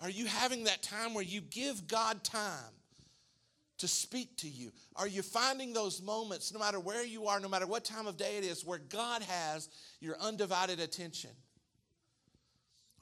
Are 0.00 0.10
you 0.10 0.26
having 0.26 0.64
that 0.64 0.82
time 0.82 1.14
where 1.14 1.24
you 1.24 1.40
give 1.40 1.88
God 1.88 2.22
time 2.22 2.73
to 3.78 3.88
speak 3.88 4.36
to 4.38 4.48
you? 4.48 4.72
Are 4.96 5.08
you 5.08 5.22
finding 5.22 5.72
those 5.72 6.00
moments, 6.00 6.52
no 6.52 6.60
matter 6.60 6.80
where 6.80 7.04
you 7.04 7.26
are, 7.26 7.40
no 7.40 7.48
matter 7.48 7.66
what 7.66 7.84
time 7.84 8.06
of 8.06 8.16
day 8.16 8.36
it 8.38 8.44
is, 8.44 8.64
where 8.64 8.78
God 8.78 9.22
has 9.22 9.68
your 10.00 10.16
undivided 10.20 10.80
attention? 10.80 11.30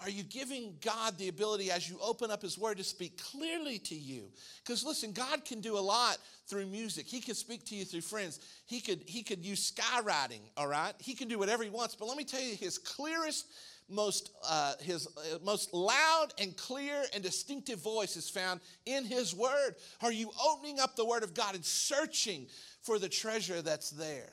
Are 0.03 0.11
you 0.11 0.25
giving 0.25 0.75
God 0.85 1.17
the 1.17 1.29
ability 1.29 1.71
as 1.71 1.89
you 1.89 1.97
open 2.03 2.31
up 2.31 2.43
His 2.43 2.59
Word 2.59 2.79
to 2.79 2.85
speak 2.85 3.23
clearly 3.23 3.79
to 3.81 3.95
you? 3.95 4.25
Because 4.65 4.85
listen, 4.85 5.13
God 5.13 5.45
can 5.45 5.61
do 5.61 5.79
a 5.79 5.81
lot 5.81 6.19
through 6.49 6.67
music. 6.67 7.07
He 7.07 7.21
can 7.21 7.37
speak 7.37 7.65
to 7.67 7.77
you 7.77 7.85
through 7.85 8.01
friends. 8.01 8.41
He 8.67 8.81
could, 8.81 9.03
he 9.07 9.23
could 9.23 9.45
use 9.45 9.71
skywriting, 9.71 10.41
all 10.57 10.67
right? 10.67 10.93
He 10.99 11.15
can 11.15 11.29
do 11.29 11.39
whatever 11.39 11.63
He 11.63 11.71
wants. 11.71 11.95
But 11.95 12.09
let 12.09 12.17
me 12.17 12.25
tell 12.25 12.41
you, 12.41 12.57
His 12.57 12.79
clearest, 12.79 13.47
most, 13.89 14.31
uh, 14.49 14.75
his 14.81 15.07
uh, 15.07 15.39
most 15.43 15.73
loud 15.75 16.29
and 16.39 16.57
clear 16.57 17.03
and 17.15 17.23
distinctive 17.23 17.81
voice 17.81 18.17
is 18.17 18.29
found 18.29 18.61
in 18.87 19.05
His 19.05 19.35
Word. 19.35 19.75
Are 20.01 20.13
you 20.13 20.31
opening 20.47 20.81
up 20.81 20.97
the 20.97 21.05
Word 21.05 21.23
of 21.23 21.35
God 21.35 21.55
and 21.55 21.65
searching 21.65 22.47
for 22.83 22.99
the 22.99 23.09
treasure 23.09 23.63
that's 23.63 23.91
there? 23.91 24.33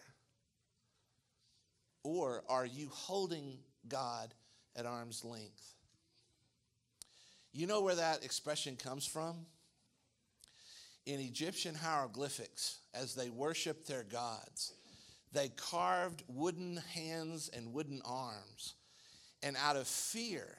Or 2.03 2.43
are 2.47 2.65
you 2.65 2.87
holding 2.91 3.57
God? 3.87 4.33
at 4.79 4.85
arm's 4.85 5.25
length. 5.25 5.73
You 7.51 7.67
know 7.67 7.81
where 7.81 7.95
that 7.95 8.23
expression 8.23 8.75
comes 8.75 9.05
from? 9.05 9.45
In 11.05 11.19
Egyptian 11.19 11.75
hieroglyphics, 11.75 12.79
as 12.93 13.15
they 13.15 13.29
worshiped 13.29 13.87
their 13.87 14.03
gods, 14.03 14.73
they 15.33 15.49
carved 15.49 16.23
wooden 16.27 16.81
hands 16.93 17.49
and 17.49 17.73
wooden 17.73 18.01
arms. 18.05 18.75
And 19.41 19.55
out 19.57 19.75
of 19.75 19.87
fear 19.87 20.57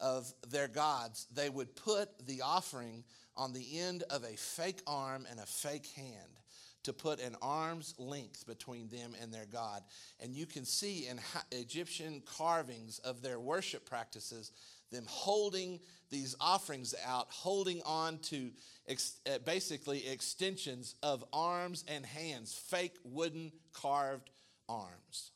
of 0.00 0.32
their 0.50 0.68
gods, 0.68 1.26
they 1.34 1.48
would 1.48 1.74
put 1.74 2.26
the 2.26 2.42
offering 2.42 3.04
on 3.36 3.52
the 3.52 3.78
end 3.78 4.02
of 4.10 4.24
a 4.24 4.36
fake 4.36 4.82
arm 4.86 5.26
and 5.30 5.38
a 5.40 5.46
fake 5.46 5.86
hand 5.96 6.38
to 6.84 6.92
put 6.92 7.20
an 7.20 7.36
arm's 7.42 7.94
length 7.98 8.46
between 8.46 8.88
them 8.88 9.14
and 9.20 9.32
their 9.32 9.46
God. 9.46 9.82
And 10.20 10.34
you 10.34 10.46
can 10.46 10.64
see 10.64 11.06
in 11.06 11.20
Egyptian 11.52 12.22
carvings 12.24 12.98
of 13.00 13.22
their 13.22 13.38
worship 13.38 13.88
practices 13.88 14.52
them 14.90 15.04
holding 15.06 15.80
these 16.10 16.34
offerings 16.40 16.94
out, 17.06 17.26
holding 17.30 17.82
on 17.84 18.18
to 18.18 18.50
ex- 18.86 19.20
uh, 19.26 19.38
basically 19.44 20.08
extensions 20.08 20.94
of 21.02 21.24
arms 21.32 21.84
and 21.88 22.06
hands, 22.06 22.54
fake 22.54 22.96
wooden 23.04 23.52
carved 23.72 24.30
arms. 24.68 25.32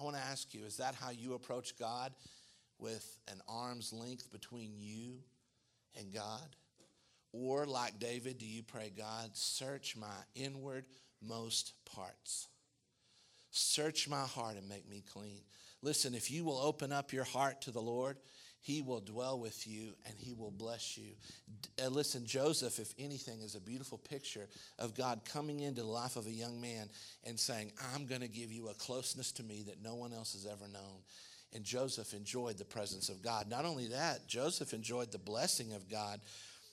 I 0.00 0.04
want 0.04 0.16
to 0.16 0.22
ask 0.22 0.54
you 0.54 0.64
is 0.64 0.78
that 0.78 0.94
how 0.94 1.10
you 1.10 1.34
approach 1.34 1.78
God 1.78 2.12
with 2.78 3.18
an 3.28 3.40
arm's 3.46 3.92
length 3.92 4.32
between 4.32 4.72
you 4.78 5.18
and 5.98 6.12
God? 6.12 6.56
Or, 7.32 7.66
like 7.66 7.98
David, 7.98 8.38
do 8.38 8.46
you 8.46 8.62
pray, 8.62 8.90
God, 8.96 9.30
search 9.34 9.96
my 9.96 10.06
inwardmost 10.34 11.74
parts? 11.84 12.48
Search 13.50 14.08
my 14.08 14.22
heart 14.22 14.56
and 14.56 14.68
make 14.68 14.88
me 14.88 15.04
clean. 15.12 15.42
Listen, 15.82 16.14
if 16.14 16.30
you 16.30 16.44
will 16.44 16.58
open 16.58 16.92
up 16.92 17.12
your 17.12 17.24
heart 17.24 17.60
to 17.62 17.70
the 17.70 17.80
Lord, 17.80 18.16
he 18.60 18.82
will 18.82 19.00
dwell 19.00 19.38
with 19.38 19.66
you 19.66 19.92
and 20.06 20.14
he 20.18 20.34
will 20.34 20.50
bless 20.50 20.98
you. 20.98 21.12
Uh, 21.82 21.88
listen, 21.88 22.26
Joseph, 22.26 22.78
if 22.78 22.92
anything, 22.98 23.40
is 23.40 23.54
a 23.54 23.60
beautiful 23.60 23.98
picture 23.98 24.48
of 24.78 24.94
God 24.94 25.22
coming 25.24 25.60
into 25.60 25.80
the 25.80 25.88
life 25.88 26.16
of 26.16 26.26
a 26.26 26.30
young 26.30 26.60
man 26.60 26.88
and 27.24 27.40
saying, 27.40 27.72
I'm 27.94 28.06
going 28.06 28.20
to 28.20 28.28
give 28.28 28.52
you 28.52 28.68
a 28.68 28.74
closeness 28.74 29.32
to 29.32 29.42
me 29.42 29.64
that 29.66 29.82
no 29.82 29.94
one 29.94 30.12
else 30.12 30.34
has 30.34 30.46
ever 30.46 30.70
known. 30.70 31.00
And 31.54 31.64
Joseph 31.64 32.12
enjoyed 32.12 32.58
the 32.58 32.64
presence 32.64 33.08
of 33.08 33.22
God. 33.22 33.48
Not 33.48 33.64
only 33.64 33.88
that, 33.88 34.28
Joseph 34.28 34.72
enjoyed 34.72 35.10
the 35.10 35.18
blessing 35.18 35.72
of 35.72 35.90
God 35.90 36.20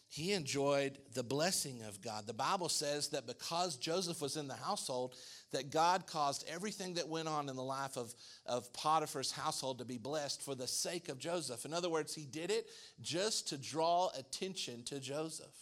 he 0.09 0.31
enjoyed 0.31 0.97
the 1.13 1.23
blessing 1.23 1.83
of 1.83 2.01
God. 2.01 2.27
The 2.27 2.33
Bible 2.33 2.69
says 2.69 3.09
that 3.09 3.27
because 3.27 3.75
Joseph 3.75 4.21
was 4.21 4.37
in 4.37 4.47
the 4.47 4.53
household, 4.53 5.15
that 5.51 5.69
God 5.69 6.07
caused 6.07 6.47
everything 6.47 6.93
that 6.93 7.09
went 7.09 7.27
on 7.27 7.49
in 7.49 7.55
the 7.55 7.63
life 7.63 7.97
of, 7.97 8.13
of 8.45 8.71
Potiphar's 8.73 9.31
household 9.31 9.79
to 9.79 9.85
be 9.85 9.97
blessed 9.97 10.41
for 10.41 10.55
the 10.55 10.67
sake 10.67 11.09
of 11.09 11.19
Joseph. 11.19 11.65
In 11.65 11.73
other 11.73 11.89
words, 11.89 12.15
he 12.15 12.25
did 12.25 12.51
it 12.51 12.67
just 13.01 13.49
to 13.49 13.57
draw 13.57 14.09
attention 14.17 14.83
to 14.85 14.99
Joseph. 14.99 15.55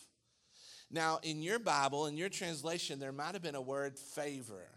Now, 0.92 1.20
in 1.24 1.42
your 1.42 1.60
Bible, 1.60 2.06
in 2.06 2.16
your 2.16 2.30
translation, 2.30 3.00
there 3.00 3.12
might 3.12 3.34
have 3.34 3.42
been 3.42 3.56
a 3.56 3.62
word 3.62 3.98
favor, 3.98 4.68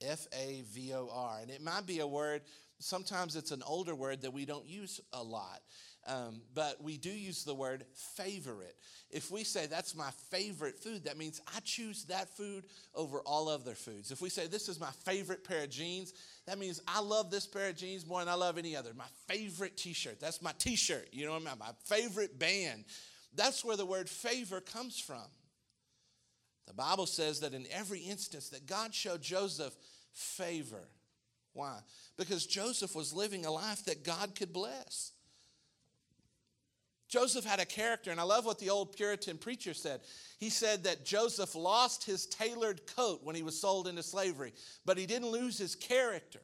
F 0.00 0.28
A 0.32 0.62
V 0.72 0.94
O 0.94 1.10
R, 1.12 1.40
and 1.42 1.50
it 1.50 1.62
might 1.62 1.86
be 1.86 1.98
a 1.98 2.06
word, 2.06 2.42
sometimes 2.78 3.34
it's 3.34 3.50
an 3.50 3.62
older 3.66 3.94
word 3.94 4.22
that 4.22 4.32
we 4.32 4.46
don't 4.46 4.66
use 4.66 5.00
a 5.12 5.22
lot. 5.22 5.60
Um, 6.06 6.40
but 6.54 6.82
we 6.82 6.96
do 6.96 7.10
use 7.10 7.44
the 7.44 7.54
word 7.54 7.84
favorite. 8.16 8.74
If 9.10 9.30
we 9.30 9.44
say 9.44 9.66
that's 9.66 9.94
my 9.94 10.10
favorite 10.30 10.78
food, 10.78 11.04
that 11.04 11.18
means 11.18 11.42
I 11.54 11.60
choose 11.60 12.04
that 12.04 12.28
food 12.36 12.64
over 12.94 13.20
all 13.20 13.48
other 13.48 13.74
foods. 13.74 14.10
If 14.10 14.22
we 14.22 14.30
say 14.30 14.46
this 14.46 14.68
is 14.68 14.80
my 14.80 14.90
favorite 15.04 15.44
pair 15.44 15.64
of 15.64 15.70
jeans, 15.70 16.14
that 16.46 16.58
means 16.58 16.80
I 16.88 17.00
love 17.00 17.30
this 17.30 17.46
pair 17.46 17.68
of 17.68 17.76
jeans 17.76 18.06
more 18.06 18.20
than 18.20 18.28
I 18.28 18.34
love 18.34 18.56
any 18.56 18.74
other. 18.74 18.92
My 18.96 19.04
favorite 19.28 19.76
t 19.76 19.92
shirt, 19.92 20.20
that's 20.20 20.40
my 20.40 20.52
t 20.58 20.74
shirt, 20.74 21.08
you 21.12 21.26
know 21.26 21.32
what 21.32 21.42
I 21.42 21.50
mean? 21.50 21.58
My 21.58 21.72
favorite 21.84 22.38
band. 22.38 22.84
That's 23.34 23.64
where 23.64 23.76
the 23.76 23.86
word 23.86 24.08
favor 24.08 24.60
comes 24.60 24.98
from. 24.98 25.28
The 26.66 26.74
Bible 26.74 27.06
says 27.06 27.40
that 27.40 27.52
in 27.52 27.66
every 27.72 28.00
instance 28.00 28.48
that 28.50 28.66
God 28.66 28.94
showed 28.94 29.22
Joseph 29.22 29.74
favor. 30.12 30.88
Why? 31.52 31.78
Because 32.16 32.46
Joseph 32.46 32.94
was 32.94 33.12
living 33.12 33.44
a 33.44 33.50
life 33.50 33.84
that 33.86 34.04
God 34.04 34.34
could 34.34 34.52
bless. 34.52 35.12
Joseph 37.10 37.44
had 37.44 37.58
a 37.58 37.66
character, 37.66 38.12
and 38.12 38.20
I 38.20 38.22
love 38.22 38.46
what 38.46 38.60
the 38.60 38.70
old 38.70 38.94
Puritan 38.94 39.36
preacher 39.36 39.74
said. 39.74 40.00
He 40.38 40.48
said 40.48 40.84
that 40.84 41.04
Joseph 41.04 41.56
lost 41.56 42.04
his 42.04 42.24
tailored 42.26 42.86
coat 42.86 43.20
when 43.24 43.34
he 43.34 43.42
was 43.42 43.60
sold 43.60 43.88
into 43.88 44.04
slavery, 44.04 44.52
but 44.86 44.96
he 44.96 45.06
didn't 45.06 45.30
lose 45.30 45.58
his 45.58 45.74
character. 45.74 46.40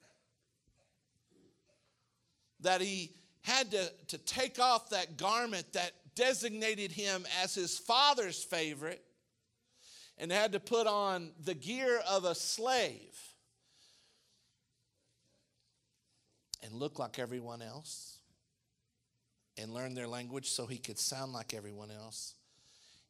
That 2.61 2.80
he 2.80 3.12
had 3.42 3.70
to, 3.70 3.92
to 4.08 4.18
take 4.18 4.58
off 4.58 4.90
that 4.90 5.16
garment 5.16 5.73
that 5.75 5.92
designated 6.16 6.90
him 6.90 7.25
as 7.44 7.54
his 7.54 7.78
father's 7.78 8.42
favorite 8.42 9.04
and 10.18 10.32
had 10.32 10.50
to 10.52 10.58
put 10.58 10.88
on 10.88 11.30
the 11.44 11.54
gear 11.54 12.00
of 12.08 12.25
a 12.25 12.35
slave 12.35 13.16
and 16.64 16.73
look 16.73 16.99
like 16.99 17.20
everyone 17.20 17.62
else 17.62 18.15
and 19.59 19.73
learn 19.73 19.95
their 19.95 20.09
language 20.09 20.51
so 20.51 20.67
he 20.67 20.79
could 20.79 20.99
sound 20.99 21.33
like 21.33 21.55
everyone 21.55 21.91
else. 21.91 22.35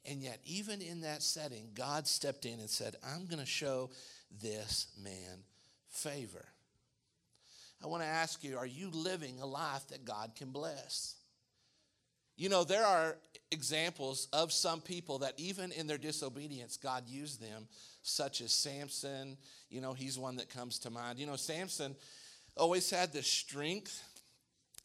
And 0.04 0.22
yet, 0.22 0.40
even 0.44 0.80
in 0.80 1.00
that 1.00 1.22
setting, 1.22 1.70
God 1.74 2.06
stepped 2.06 2.46
in 2.46 2.60
and 2.60 2.70
said, 2.70 2.94
I'm 3.04 3.26
going 3.26 3.40
to 3.40 3.46
show 3.46 3.90
this 4.40 4.86
man 5.02 5.42
favor. 5.88 6.44
I 7.82 7.88
want 7.88 8.02
to 8.02 8.08
ask 8.08 8.42
you, 8.44 8.56
are 8.56 8.66
you 8.66 8.90
living 8.90 9.40
a 9.40 9.46
life 9.46 9.88
that 9.88 10.04
God 10.04 10.32
can 10.36 10.50
bless? 10.50 11.16
You 12.36 12.48
know, 12.48 12.64
there 12.64 12.84
are 12.84 13.16
examples 13.50 14.28
of 14.32 14.52
some 14.52 14.80
people 14.80 15.20
that 15.20 15.34
even 15.38 15.72
in 15.72 15.86
their 15.86 15.98
disobedience, 15.98 16.76
God 16.76 17.08
used 17.08 17.40
them, 17.40 17.66
such 18.02 18.40
as 18.40 18.52
Samson. 18.52 19.36
You 19.70 19.80
know, 19.80 19.92
he's 19.92 20.18
one 20.18 20.36
that 20.36 20.50
comes 20.50 20.78
to 20.80 20.90
mind. 20.90 21.18
You 21.18 21.26
know, 21.26 21.36
Samson 21.36 21.96
always 22.56 22.90
had 22.90 23.12
the 23.12 23.22
strength 23.22 24.02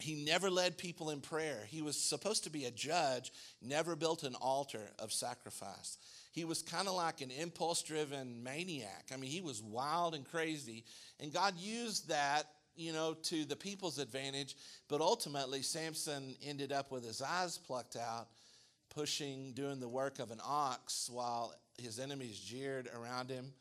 he 0.02 0.24
never 0.24 0.50
led 0.50 0.78
people 0.78 1.10
in 1.10 1.22
prayer. 1.22 1.66
He 1.68 1.82
was 1.82 1.98
supposed 1.98 2.46
to 2.46 2.50
be 2.50 2.66
a 2.66 2.72
judge, 2.72 3.32
never 3.62 3.96
built 3.96 4.24
an 4.24 4.36
altar 4.36 4.92
of 5.00 5.12
sacrifice. 5.12 5.98
He 6.32 6.46
was 6.46 6.62
kind 6.62 6.88
of 6.88 6.94
like 6.94 7.22
an 7.22 7.32
impulse 7.32 7.84
driven 7.84 8.42
maniac. 8.42 9.08
I 9.14 9.18
mean, 9.18 9.30
he 9.30 9.42
was 9.42 9.62
wild 9.62 10.16
and 10.16 10.26
crazy. 10.26 10.86
And 11.20 11.34
God 11.34 11.58
used 11.58 12.08
that, 12.10 12.44
you 12.76 12.94
know, 12.94 13.16
to 13.24 13.44
the 13.44 13.56
people's 13.56 14.00
advantage. 14.00 14.56
But 14.88 15.02
ultimately, 15.02 15.62
Samson 15.62 16.36
ended 16.42 16.72
up 16.72 16.92
with 16.92 17.06
his 17.06 17.22
eyes 17.22 17.58
plucked 17.58 17.98
out, 17.98 18.28
pushing, 18.90 19.52
doing 19.54 19.80
the 19.80 19.90
work 19.90 20.20
of 20.20 20.32
an 20.32 20.40
ox 20.44 21.10
while 21.12 21.54
his 21.78 22.00
enemies 22.00 22.40
jeered 22.40 22.90
around 22.96 23.30
him. 23.30 23.52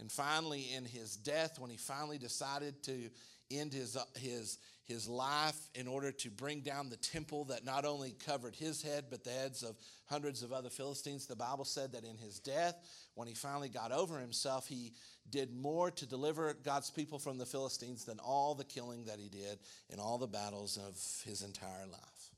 And 0.00 0.10
finally, 0.10 0.72
in 0.74 0.84
his 0.84 1.16
death, 1.16 1.58
when 1.58 1.70
he 1.70 1.76
finally 1.76 2.18
decided 2.18 2.82
to 2.84 3.10
end 3.50 3.72
his, 3.72 3.96
his, 4.16 4.58
his 4.88 5.06
life 5.06 5.68
in 5.74 5.86
order 5.86 6.10
to 6.10 6.30
bring 6.30 6.60
down 6.60 6.88
the 6.88 6.96
temple 6.96 7.44
that 7.44 7.64
not 7.64 7.84
only 7.84 8.16
covered 8.24 8.56
his 8.56 8.82
head, 8.82 9.04
but 9.10 9.22
the 9.22 9.30
heads 9.30 9.62
of 9.62 9.76
hundreds 10.06 10.42
of 10.42 10.50
other 10.50 10.70
Philistines, 10.70 11.26
the 11.26 11.36
Bible 11.36 11.66
said 11.66 11.92
that 11.92 12.04
in 12.04 12.16
his 12.16 12.40
death, 12.40 12.74
when 13.14 13.28
he 13.28 13.34
finally 13.34 13.68
got 13.68 13.92
over 13.92 14.18
himself, 14.18 14.66
he 14.66 14.94
did 15.28 15.54
more 15.54 15.90
to 15.90 16.06
deliver 16.06 16.54
God's 16.54 16.90
people 16.90 17.18
from 17.18 17.36
the 17.36 17.44
Philistines 17.44 18.06
than 18.06 18.18
all 18.18 18.54
the 18.54 18.64
killing 18.64 19.04
that 19.04 19.18
he 19.18 19.28
did 19.28 19.58
in 19.90 20.00
all 20.00 20.16
the 20.16 20.26
battles 20.26 20.78
of 20.78 20.94
his 21.28 21.42
entire 21.42 21.86
life. 21.86 22.30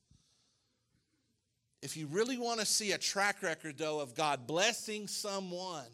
If 1.82 1.96
you 1.96 2.08
really 2.08 2.36
want 2.36 2.58
to 2.58 2.66
see 2.66 2.92
a 2.92 2.98
track 2.98 3.42
record, 3.42 3.78
though, 3.78 4.00
of 4.00 4.16
God 4.16 4.48
blessing 4.48 5.06
someone, 5.06 5.86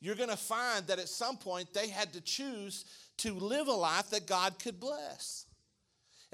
you're 0.00 0.14
going 0.14 0.30
to 0.30 0.36
find 0.36 0.86
that 0.86 1.00
at 1.00 1.08
some 1.08 1.36
point 1.36 1.74
they 1.74 1.88
had 1.88 2.12
to 2.12 2.20
choose 2.20 2.84
to 3.18 3.34
live 3.34 3.66
a 3.66 3.72
life 3.72 4.10
that 4.10 4.26
God 4.26 4.58
could 4.58 4.78
bless. 4.78 5.45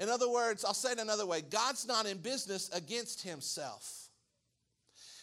In 0.03 0.09
other 0.09 0.29
words, 0.29 0.65
I'll 0.65 0.73
say 0.73 0.91
it 0.91 0.99
another 0.99 1.25
way 1.25 1.41
God's 1.41 1.87
not 1.87 2.05
in 2.05 2.17
business 2.17 2.69
against 2.73 3.23
himself. 3.23 4.09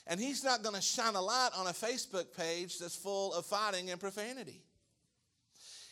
And 0.07 0.19
he's 0.19 0.43
not 0.43 0.63
going 0.63 0.75
to 0.75 0.81
shine 0.81 1.15
a 1.17 1.21
light 1.21 1.51
on 1.55 1.67
a 1.67 1.73
Facebook 1.73 2.35
page 2.35 2.79
that's 2.79 2.97
full 2.97 3.35
of 3.35 3.45
fighting 3.45 3.91
and 3.91 4.01
profanity. 4.01 4.63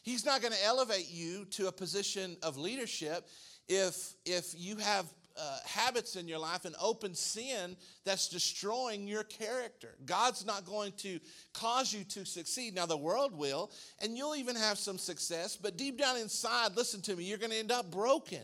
He's 0.03 0.25
not 0.25 0.41
going 0.41 0.55
to 0.55 0.65
elevate 0.65 1.11
you 1.11 1.45
to 1.51 1.69
a 1.69 1.73
position 1.73 2.39
of 2.43 2.57
leadership 2.57 3.29
if, 3.69 4.15
if 4.25 4.55
you 4.57 4.77
have 4.77 5.05
uh, 5.37 5.59
habits 5.67 6.17
in 6.17 6.27
your 6.27 6.39
life 6.39 6.65
and 6.65 6.75
open 6.81 7.15
sin 7.15 7.77
that's 8.07 8.29
destroying 8.29 9.07
your 9.07 9.23
character. 9.23 9.97
God's 10.07 10.47
not 10.47 10.65
going 10.65 10.93
to 10.93 11.21
cause 11.53 11.93
you 11.93 12.05
to 12.05 12.25
succeed. 12.25 12.75
Now, 12.75 12.87
the 12.87 12.97
world 12.97 13.37
will, 13.37 13.71
and 14.01 14.17
you'll 14.17 14.35
even 14.35 14.57
have 14.57 14.79
some 14.79 14.97
success, 14.97 15.59
but 15.59 15.77
deep 15.77 15.99
down 15.99 16.17
inside, 16.17 16.75
listen 16.75 17.03
to 17.03 17.15
me, 17.15 17.25
you're 17.25 17.37
going 17.37 17.53
to 17.53 17.59
end 17.59 17.71
up 17.71 17.91
broken. 17.91 18.41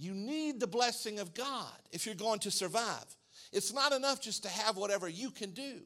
You 0.00 0.14
need 0.14 0.60
the 0.60 0.66
blessing 0.66 1.18
of 1.18 1.34
God 1.34 1.74
if 1.92 2.06
you're 2.06 2.14
going 2.14 2.38
to 2.40 2.50
survive. 2.50 3.04
It's 3.52 3.70
not 3.70 3.92
enough 3.92 4.18
just 4.22 4.44
to 4.44 4.48
have 4.48 4.78
whatever 4.78 5.06
you 5.10 5.30
can 5.30 5.50
do. 5.50 5.82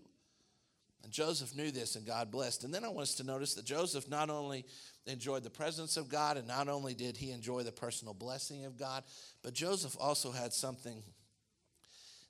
And 1.03 1.13
Joseph 1.13 1.57
knew 1.57 1.73
this, 1.73 1.97
and 1.97 2.07
God 2.07 2.31
blessed. 2.31 2.63
And 2.63 2.73
then 2.73 2.85
I 2.85 2.89
want 2.89 3.01
us 3.01 3.17
to 3.17 3.25
notice 3.25 3.55
that 3.55 3.65
Joseph 3.65 4.09
not 4.09 4.31
only 4.31 4.67
enjoyed 5.07 5.43
the 5.43 5.51
presence 5.51 5.97
of 5.97 6.09
God, 6.09 6.37
and 6.37 6.47
not 6.47 6.69
only 6.69 6.95
did 6.95 7.17
he 7.17 7.33
enjoy 7.33 7.65
the 7.65 7.73
personal 7.73 8.15
blessing 8.15 8.65
of 8.67 8.77
God, 8.77 9.03
but 9.43 9.53
Joseph 9.53 9.97
also 9.99 10.31
had 10.31 10.53
something 10.53 11.03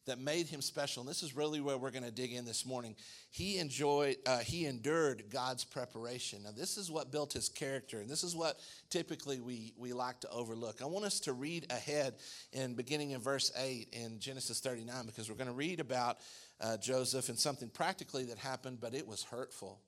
that 0.06 0.18
made 0.18 0.46
him 0.46 0.61
special. 0.61 1.02
And 1.02 1.08
this 1.08 1.23
is 1.23 1.34
really 1.34 1.61
where 1.61 1.78
we're 1.78 1.90
going 1.90 2.04
to 2.04 2.11
dig 2.11 2.32
in 2.32 2.44
this 2.44 2.66
morning. 2.66 2.94
He 3.30 3.58
enjoyed, 3.58 4.16
uh, 4.26 4.38
he 4.38 4.66
endured 4.66 5.25
God's 5.30 5.64
preparation. 5.64 6.42
Now, 6.44 6.50
this 6.56 6.76
is 6.76 6.90
what 6.90 7.11
built 7.11 7.32
his 7.32 7.49
character, 7.49 8.00
and 8.00 8.08
this 8.08 8.23
is 8.23 8.37
what 8.37 8.58
typically 8.90 9.40
we, 9.40 9.73
we 9.76 9.92
like 9.92 10.20
to 10.20 10.30
overlook. 10.30 10.82
I 10.82 10.87
want 10.87 11.04
us 11.04 11.20
to 11.20 11.32
read 11.32 11.66
ahead 11.70 12.14
in 12.52 12.75
beginning 12.75 13.12
in 13.12 13.20
verse 13.20 13.52
8 13.56 13.88
in 13.92 14.18
Genesis 14.20 14.61
39 14.61 15.06
because 15.06 15.28
we're 15.28 15.37
going 15.37 15.49
to 15.49 15.54
read 15.54 15.80
about 15.80 16.18
uh, 16.61 16.76
Joseph 16.76 17.28
and 17.28 17.38
something 17.38 17.68
practically 17.68 18.25
that 18.25 18.38
happened, 18.38 18.78
but 18.80 18.94
it 18.94 19.07
was 19.07 19.22
hurtful. 19.24 19.81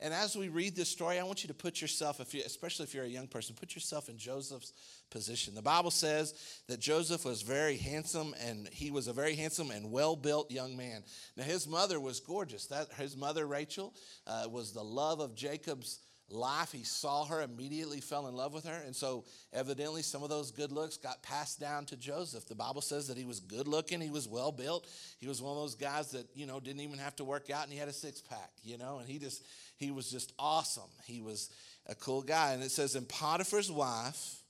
And 0.00 0.12
as 0.12 0.36
we 0.36 0.48
read 0.48 0.74
this 0.74 0.88
story, 0.88 1.18
I 1.18 1.22
want 1.22 1.44
you 1.44 1.48
to 1.48 1.54
put 1.54 1.80
yourself, 1.80 2.20
if 2.20 2.34
you, 2.34 2.42
especially 2.44 2.84
if 2.84 2.94
you're 2.94 3.04
a 3.04 3.08
young 3.08 3.28
person, 3.28 3.54
put 3.54 3.74
yourself 3.74 4.08
in 4.08 4.18
Joseph's 4.18 4.72
position. 5.08 5.54
The 5.54 5.62
Bible 5.62 5.92
says 5.92 6.34
that 6.66 6.80
Joseph 6.80 7.24
was 7.24 7.42
very 7.42 7.76
handsome, 7.76 8.34
and 8.44 8.68
he 8.68 8.90
was 8.90 9.06
a 9.06 9.12
very 9.12 9.34
handsome 9.34 9.70
and 9.70 9.92
well-built 9.92 10.50
young 10.50 10.76
man. 10.76 11.04
Now 11.36 11.44
his 11.44 11.68
mother 11.68 12.00
was 12.00 12.20
gorgeous. 12.20 12.66
That 12.66 12.92
his 12.94 13.16
mother 13.16 13.46
Rachel 13.46 13.94
uh, 14.26 14.46
was 14.50 14.72
the 14.72 14.84
love 14.84 15.20
of 15.20 15.34
Jacob's 15.36 16.00
life. 16.28 16.72
He 16.72 16.84
saw 16.84 17.24
her, 17.26 17.42
immediately 17.42 18.00
fell 18.00 18.26
in 18.26 18.34
love 18.34 18.52
with 18.52 18.64
her. 18.66 18.82
And 18.86 18.94
so, 18.94 19.24
evidently, 19.52 20.02
some 20.02 20.22
of 20.22 20.28
those 20.28 20.50
good 20.50 20.72
looks 20.72 20.96
got 20.96 21.22
passed 21.22 21.60
down 21.60 21.86
to 21.86 21.96
Joseph. 21.96 22.46
The 22.46 22.54
Bible 22.54 22.80
says 22.80 23.08
that 23.08 23.16
he 23.16 23.24
was 23.24 23.40
good 23.40 23.68
looking, 23.68 24.00
he 24.00 24.10
was 24.10 24.28
well 24.28 24.52
built. 24.52 24.86
He 25.18 25.28
was 25.28 25.42
one 25.42 25.56
of 25.56 25.62
those 25.62 25.74
guys 25.74 26.10
that, 26.12 26.26
you 26.34 26.46
know, 26.46 26.60
didn't 26.60 26.80
even 26.80 26.98
have 26.98 27.16
to 27.16 27.24
work 27.24 27.50
out 27.50 27.64
and 27.64 27.72
he 27.72 27.78
had 27.78 27.88
a 27.88 27.92
six 27.92 28.20
pack, 28.20 28.50
you 28.62 28.78
know, 28.78 28.98
and 28.98 29.08
he 29.08 29.18
just, 29.18 29.44
he 29.76 29.90
was 29.90 30.10
just 30.10 30.32
awesome. 30.38 30.90
He 31.04 31.20
was 31.20 31.50
a 31.86 31.94
cool 31.94 32.22
guy. 32.22 32.52
And 32.52 32.62
it 32.62 32.70
says, 32.70 32.94
and 32.94 33.08
Potiphar's 33.08 33.70
wife, 33.70 34.40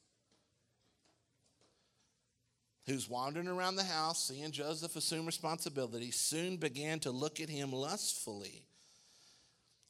who's 2.86 3.08
wandering 3.08 3.48
around 3.48 3.76
the 3.76 3.84
house, 3.84 4.28
seeing 4.28 4.52
Joseph 4.52 4.94
assume 4.94 5.26
responsibility, 5.26 6.10
soon 6.10 6.56
began 6.56 7.00
to 7.00 7.10
look 7.10 7.40
at 7.40 7.48
him 7.48 7.72
lustfully. 7.72 8.66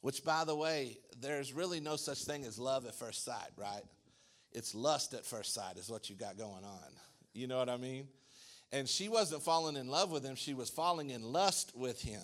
Which, 0.05 0.23
by 0.23 0.43
the 0.43 0.55
way, 0.55 0.99
there's 1.19 1.51
really 1.51 1.79
no 1.79 1.95
such 1.95 2.25
thing 2.25 2.45
as 2.45 2.59
love 2.59 2.85
at 2.85 2.93
first 2.93 3.25
sight, 3.25 3.49
right? 3.57 3.81
It's 4.51 4.75
lust 4.75 5.15
at 5.15 5.25
first 5.25 5.55
sight, 5.55 5.77
is 5.77 5.89
what 5.89 6.11
you 6.11 6.15
got 6.15 6.37
going 6.37 6.63
on. 6.63 6.91
You 7.33 7.47
know 7.47 7.57
what 7.57 7.69
I 7.69 7.77
mean? 7.77 8.07
And 8.71 8.87
she 8.87 9.09
wasn't 9.09 9.41
falling 9.41 9.75
in 9.75 9.87
love 9.87 10.11
with 10.11 10.23
him, 10.23 10.35
she 10.35 10.53
was 10.53 10.69
falling 10.69 11.09
in 11.09 11.23
lust 11.23 11.71
with 11.75 12.03
him. 12.03 12.21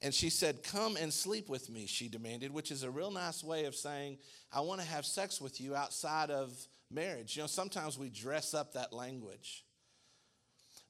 And 0.00 0.14
she 0.14 0.30
said, 0.30 0.62
Come 0.62 0.94
and 0.94 1.12
sleep 1.12 1.48
with 1.48 1.68
me, 1.68 1.86
she 1.86 2.06
demanded, 2.06 2.52
which 2.52 2.70
is 2.70 2.84
a 2.84 2.90
real 2.92 3.10
nice 3.10 3.42
way 3.42 3.64
of 3.64 3.74
saying, 3.74 4.18
I 4.52 4.60
want 4.60 4.80
to 4.80 4.86
have 4.86 5.04
sex 5.04 5.40
with 5.40 5.60
you 5.60 5.74
outside 5.74 6.30
of 6.30 6.52
marriage. 6.88 7.34
You 7.34 7.42
know, 7.42 7.48
sometimes 7.48 7.98
we 7.98 8.10
dress 8.10 8.54
up 8.54 8.74
that 8.74 8.92
language. 8.92 9.64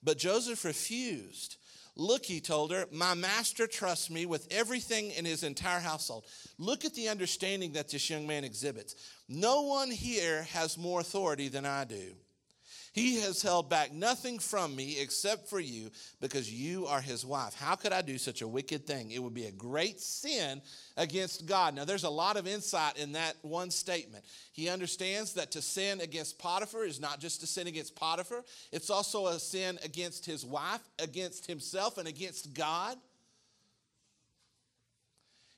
But 0.03 0.19
Joseph 0.19 0.63
refused. 0.67 1.57
Look, 1.95 2.25
he 2.25 2.41
told 2.41 2.73
her, 2.73 2.87
my 2.91 3.15
master 3.15 3.67
trusts 3.67 4.09
me 4.09 4.25
with 4.25 4.49
everything 4.51 5.11
in 5.11 5.25
his 5.25 5.43
entire 5.43 5.81
household. 5.81 6.25
Look 6.59 6.85
at 6.85 6.95
the 6.95 7.09
understanding 7.09 7.73
that 7.73 7.91
this 7.91 8.09
young 8.09 8.27
man 8.27 8.45
exhibits. 8.45 8.95
No 9.29 9.63
one 9.63 9.91
here 9.91 10.45
has 10.45 10.79
more 10.79 11.01
authority 11.01 11.49
than 11.49 11.67
I 11.67 11.85
do. 11.85 12.15
He 12.93 13.21
has 13.21 13.41
held 13.41 13.71
back 13.71 13.93
nothing 13.93 14.39
from 14.39 14.77
me 14.77 15.01
except 15.01 15.49
for 15.49 15.59
you 15.59 15.91
because 16.21 16.53
you 16.53 16.87
are 16.87 17.01
his 17.01 17.25
wife. 17.25 17.55
How 17.55 17.75
could 17.75 17.93
I 17.93 18.03
do 18.03 18.19
such 18.19 18.43
a 18.43 18.49
wicked 18.49 18.87
thing? 18.87 19.11
It 19.11 19.23
would 19.23 19.33
be 19.33 19.47
a 19.47 19.51
great 19.51 19.99
sin 19.99 20.61
against 20.99 21.47
God. 21.47 21.75
Now, 21.75 21.87
there's 21.87 22.05
a 22.05 22.11
lot 22.11 22.37
of 22.37 22.47
insight 22.47 22.99
in 22.99 23.13
that 23.13 23.37
one 23.41 23.71
statement. 23.71 24.27
He 24.53 24.69
understands 24.69 25.33
that 25.35 25.53
to 25.53 25.63
sin 25.63 26.03
against 26.03 26.39
Potiphar 26.39 26.85
is 26.85 27.01
not 27.01 27.19
just 27.19 27.41
to 27.41 27.47
sin 27.47 27.67
against 27.67 27.97
Potiphar, 27.97 28.45
it's 28.73 28.91
also 28.91 29.29
a 29.29 29.41
sin 29.41 29.79
against 29.83 30.27
his 30.27 30.45
wife, 30.45 30.83
against 30.99 31.47
himself, 31.47 31.97
and 31.97 32.07
against 32.07 32.53
God. 32.53 32.99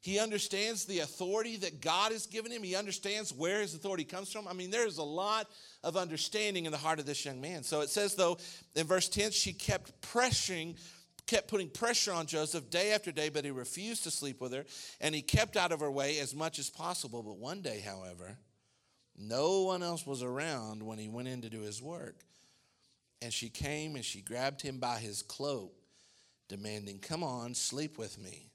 He 0.05 0.19
understands 0.19 0.85
the 0.85 0.99
authority 0.99 1.57
that 1.57 1.81
God 1.81 2.13
has 2.13 2.27
given 2.27 2.53
him. 2.53 2.63
He 2.63 2.77
understands 2.77 3.33
where 3.33 3.63
his 3.63 3.73
authority 3.73 4.05
comes 4.05 4.31
from. 4.31 4.47
I 4.47 4.53
mean, 4.53 4.71
there's 4.71 4.99
a 4.99 5.03
lot 5.03 5.49
of 5.83 5.97
understanding 5.97 6.67
in 6.67 6.73
the 6.73 6.77
heart 6.77 6.99
of 6.99 7.07
this 7.07 7.25
young 7.25 7.41
man. 7.41 7.63
So 7.63 7.81
it 7.81 7.89
says, 7.89 8.15
though, 8.15 8.37
in 8.77 8.87
verse 8.87 9.09
10, 9.09 9.31
she 9.31 9.55
kept 9.55 9.99
pressuring, 10.03 10.77
kept 11.27 11.49
putting 11.49 11.71
pressure 11.71 12.13
on 12.13 12.27
Joseph 12.27 12.69
day 12.69 12.93
after 12.93 13.13
day, 13.13 13.31
but 13.31 13.47
he 13.47 13.51
refused 13.51 14.05
to 14.05 14.11
sleep 14.11 14.43
with 14.43 14.53
her, 14.53 14.67
and 15.01 15.15
he 15.15 15.23
kept 15.23 15.57
out 15.57 15.73
of 15.73 15.81
her 15.81 15.91
way 15.91 16.19
as 16.19 16.35
much 16.35 16.59
as 16.59 16.69
possible. 16.69 17.23
But 17.23 17.39
one 17.39 17.63
day, 17.63 17.81
however, 17.81 18.37
no 19.17 19.63
one 19.63 19.83
else 19.83 20.07
was 20.07 20.23
around 20.23 20.83
when 20.83 20.99
he 20.99 21.09
went 21.09 21.29
in 21.29 21.41
to 21.41 21.49
do 21.49 21.61
his 21.61 21.81
work. 21.81 22.17
And 23.23 23.33
she 23.33 23.49
came 23.49 23.95
and 23.95 24.05
she 24.05 24.21
grabbed 24.21 24.61
him 24.61 24.81
by 24.81 24.99
his 24.99 25.23
cloak, 25.23 25.73
demanding, 26.47 26.99
Come 26.99 27.23
on, 27.23 27.55
sleep 27.55 27.97
with 27.97 28.19
me. 28.19 28.51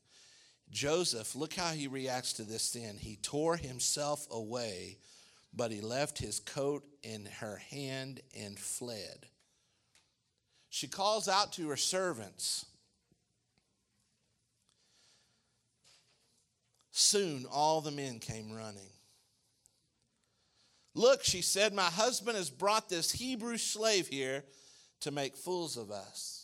Joseph, 0.71 1.35
look 1.35 1.53
how 1.53 1.71
he 1.71 1.87
reacts 1.87 2.33
to 2.33 2.43
this 2.43 2.63
sin. 2.63 2.97
He 2.97 3.17
tore 3.21 3.57
himself 3.57 4.27
away, 4.31 4.97
but 5.53 5.71
he 5.71 5.81
left 5.81 6.19
his 6.19 6.39
coat 6.39 6.83
in 7.01 7.25
her 7.39 7.57
hand 7.57 8.21
and 8.37 8.57
fled. 8.57 9.27
She 10.69 10.87
calls 10.87 11.27
out 11.27 11.53
to 11.53 11.69
her 11.69 11.77
servants. 11.77 12.65
Soon 16.91 17.45
all 17.49 17.81
the 17.81 17.91
men 17.91 18.19
came 18.19 18.51
running. 18.51 18.91
Look, 20.93 21.23
she 21.23 21.41
said, 21.41 21.73
my 21.73 21.83
husband 21.83 22.37
has 22.37 22.49
brought 22.49 22.89
this 22.89 23.11
Hebrew 23.11 23.57
slave 23.57 24.07
here 24.07 24.43
to 25.01 25.11
make 25.11 25.35
fools 25.35 25.77
of 25.77 25.91
us. 25.91 26.38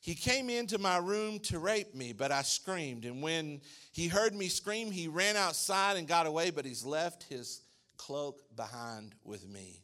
He 0.00 0.14
came 0.14 0.48
into 0.48 0.78
my 0.78 0.98
room 0.98 1.40
to 1.40 1.58
rape 1.58 1.94
me, 1.94 2.12
but 2.12 2.30
I 2.30 2.42
screamed. 2.42 3.04
And 3.04 3.22
when 3.22 3.60
he 3.92 4.08
heard 4.08 4.34
me 4.34 4.48
scream, 4.48 4.90
he 4.90 5.08
ran 5.08 5.36
outside 5.36 5.96
and 5.96 6.06
got 6.06 6.26
away, 6.26 6.50
but 6.50 6.64
he's 6.64 6.84
left 6.84 7.24
his 7.24 7.62
cloak 7.96 8.40
behind 8.56 9.14
with 9.24 9.46
me. 9.48 9.82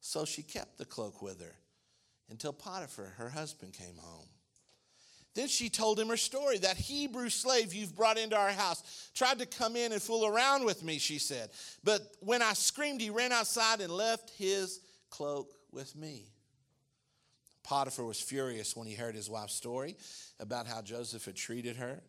So 0.00 0.24
she 0.24 0.42
kept 0.42 0.78
the 0.78 0.84
cloak 0.84 1.20
with 1.20 1.40
her 1.40 1.54
until 2.30 2.52
Potiphar, 2.52 3.14
her 3.18 3.28
husband, 3.28 3.72
came 3.72 3.96
home. 3.96 4.28
Then 5.34 5.48
she 5.48 5.68
told 5.68 5.98
him 5.98 6.08
her 6.08 6.16
story. 6.16 6.58
That 6.58 6.76
Hebrew 6.76 7.28
slave 7.28 7.74
you've 7.74 7.94
brought 7.94 8.18
into 8.18 8.36
our 8.36 8.50
house 8.50 9.10
tried 9.14 9.38
to 9.40 9.46
come 9.46 9.76
in 9.76 9.92
and 9.92 10.02
fool 10.02 10.26
around 10.26 10.64
with 10.64 10.82
me, 10.82 10.98
she 10.98 11.18
said. 11.18 11.50
But 11.84 12.02
when 12.20 12.42
I 12.42 12.52
screamed, 12.54 13.00
he 13.00 13.10
ran 13.10 13.32
outside 13.32 13.80
and 13.80 13.92
left 13.92 14.30
his 14.30 14.80
cloak 15.08 15.52
with 15.70 15.94
me. 15.94 16.26
Potiphar 17.62 18.04
was 18.04 18.20
furious 18.20 18.76
when 18.76 18.86
he 18.86 18.94
heard 18.94 19.14
his 19.14 19.30
wife's 19.30 19.54
story 19.54 19.96
about 20.38 20.66
how 20.66 20.82
Joseph 20.82 21.24
had 21.24 21.36
treated 21.36 21.76
her. 21.76 22.00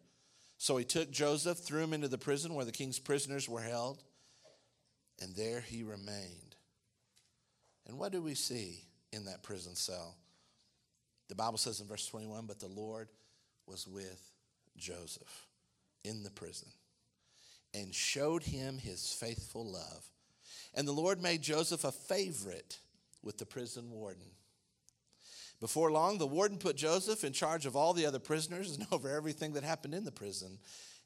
So 0.57 0.77
he 0.77 0.85
took 0.85 1.11
Joseph, 1.11 1.57
threw 1.57 1.81
him 1.81 1.93
into 1.93 2.07
the 2.07 2.17
prison 2.17 2.53
where 2.53 2.65
the 2.65 2.71
king's 2.71 2.99
prisoners 2.99 3.49
were 3.49 3.61
held, 3.61 4.03
and 5.19 5.35
there 5.35 5.61
he 5.61 5.83
remained. 5.83 6.55
And 7.87 7.97
what 7.97 8.11
do 8.11 8.21
we 8.21 8.35
see 8.35 8.85
in 9.11 9.25
that 9.25 9.43
prison 9.43 9.75
cell? 9.75 10.15
The 11.29 11.35
Bible 11.35 11.57
says 11.57 11.79
in 11.79 11.87
verse 11.87 12.05
21 12.07 12.45
But 12.45 12.59
the 12.59 12.67
Lord 12.67 13.09
was 13.67 13.87
with 13.87 14.31
Joseph 14.77 15.47
in 16.03 16.23
the 16.23 16.31
prison 16.31 16.69
and 17.73 17.93
showed 17.93 18.43
him 18.43 18.77
his 18.77 19.13
faithful 19.13 19.65
love. 19.65 20.09
And 20.73 20.87
the 20.87 20.93
Lord 20.93 21.21
made 21.21 21.41
Joseph 21.41 21.83
a 21.83 21.91
favorite 21.91 22.79
with 23.23 23.37
the 23.37 23.45
prison 23.45 23.91
warden. 23.91 24.27
Before 25.62 25.91
long, 25.91 26.17
the 26.17 26.28
warden 26.28 26.58
put 26.58 26.76
Joseph 26.76 27.24
in 27.24 27.32
charge 27.32 27.65
of 27.65 27.76
all 27.76 27.93
the 27.93 28.08
other 28.08 28.19
prisoners 28.19 28.76
and 28.76 28.86
over 28.91 29.08
everything 29.10 29.54
that 29.54 29.63
happened 29.63 29.93
in 29.93 30.04
the 30.04 30.12
prison. 30.12 30.58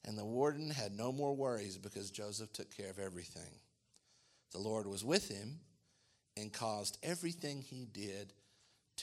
And 0.06 0.18
the 0.18 0.26
warden 0.26 0.70
had 0.72 0.94
no 0.94 1.12
more 1.12 1.36
worries 1.36 1.78
because 1.78 2.10
Joseph 2.10 2.54
took 2.54 2.76
care 2.76 2.89
of 2.89 3.00
everything. 3.00 3.60
The 4.52 4.60
Lord 4.60 4.88
was 4.88 5.04
with 5.04 5.28
him 5.30 5.60
and 6.38 6.54
caused 6.54 6.98
everything 7.04 7.62
he 7.62 7.86
did 7.86 8.34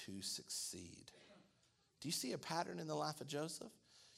to 0.06 0.22
succeed. 0.22 1.10
Do 2.00 2.08
you 2.08 2.12
see 2.12 2.32
a 2.32 2.38
pattern 2.38 2.78
in 2.78 2.88
the 2.88 2.94
life 2.94 3.20
of 3.20 3.28
Joseph? 3.28 3.72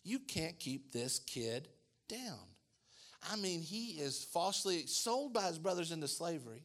You 0.04 0.18
can't 0.18 0.58
keep 0.58 0.92
this 0.92 1.18
kid 1.18 1.68
down. 2.08 2.38
I 3.32 3.36
mean, 3.36 3.60
he 3.62 3.92
is 3.92 4.22
falsely 4.22 4.86
sold 4.86 5.32
by 5.32 5.44
his 5.44 5.58
brothers 5.58 5.92
into 5.92 6.08
slavery, 6.08 6.62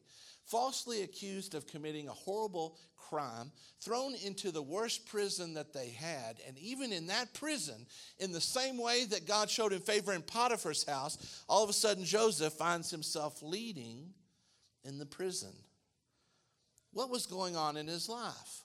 falsely 0.50 1.02
accused 1.02 1.54
of 1.54 1.66
committing 1.66 2.08
a 2.08 2.12
horrible 2.12 2.76
crime, 2.96 3.52
thrown 3.80 4.14
into 4.24 4.50
the 4.50 4.62
worst 4.62 5.06
prison 5.06 5.54
that 5.54 5.72
they 5.72 5.90
had. 5.90 6.38
And 6.46 6.58
even 6.58 6.92
in 6.92 7.06
that 7.06 7.32
prison, 7.34 7.86
in 8.18 8.32
the 8.32 8.40
same 8.40 8.76
way 8.76 9.04
that 9.06 9.26
God 9.26 9.48
showed 9.48 9.72
him 9.72 9.80
favor 9.80 10.12
in 10.12 10.22
Potiphar's 10.22 10.84
house, 10.84 11.42
all 11.48 11.62
of 11.62 11.70
a 11.70 11.74
sudden 11.74 12.04
Joseph 12.04 12.52
finds 12.54 12.90
himself 12.90 13.42
leading 13.42 14.10
in 14.84 14.98
the 14.98 15.06
prison. 15.06 15.52
What 16.92 17.10
was 17.10 17.26
going 17.26 17.56
on 17.56 17.76
in 17.76 17.86
his 17.86 18.08
life? 18.08 18.64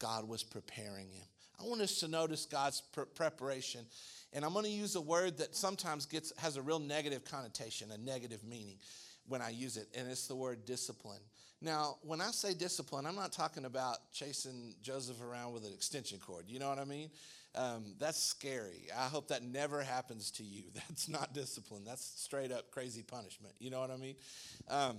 God 0.00 0.28
was 0.28 0.42
preparing 0.42 1.08
him. 1.08 1.26
I 1.60 1.64
want 1.68 1.82
us 1.82 2.00
to 2.00 2.08
notice 2.08 2.46
God's 2.46 2.82
preparation. 3.14 3.84
And 4.32 4.44
I'm 4.44 4.52
going 4.52 4.64
to 4.64 4.70
use 4.70 4.96
a 4.96 5.00
word 5.00 5.38
that 5.38 5.54
sometimes 5.54 6.06
gets 6.06 6.32
has 6.38 6.56
a 6.56 6.62
real 6.62 6.78
negative 6.78 7.24
connotation, 7.24 7.90
a 7.92 7.98
negative 7.98 8.42
meaning 8.44 8.78
when 9.30 9.40
I 9.40 9.50
use 9.50 9.76
it, 9.76 9.86
and 9.96 10.10
it's 10.10 10.26
the 10.26 10.34
word 10.34 10.64
discipline. 10.66 11.20
Now, 11.62 11.98
when 12.02 12.20
I 12.20 12.30
say 12.32 12.52
discipline, 12.52 13.06
I'm 13.06 13.14
not 13.14 13.32
talking 13.32 13.64
about 13.64 13.98
chasing 14.12 14.74
Joseph 14.82 15.22
around 15.22 15.52
with 15.52 15.64
an 15.64 15.72
extension 15.72 16.18
cord. 16.18 16.46
You 16.48 16.58
know 16.58 16.68
what 16.68 16.78
I 16.78 16.84
mean? 16.84 17.10
Um, 17.54 17.94
that's 17.98 18.20
scary. 18.20 18.88
I 18.96 19.04
hope 19.04 19.28
that 19.28 19.44
never 19.44 19.82
happens 19.82 20.30
to 20.32 20.44
you. 20.44 20.62
That's 20.74 21.08
not 21.08 21.34
discipline. 21.34 21.82
That's 21.84 22.04
straight 22.04 22.52
up 22.52 22.70
crazy 22.70 23.02
punishment. 23.02 23.54
You 23.58 23.70
know 23.70 23.80
what 23.80 23.90
I 23.90 23.96
mean? 23.96 24.14
Um, 24.68 24.98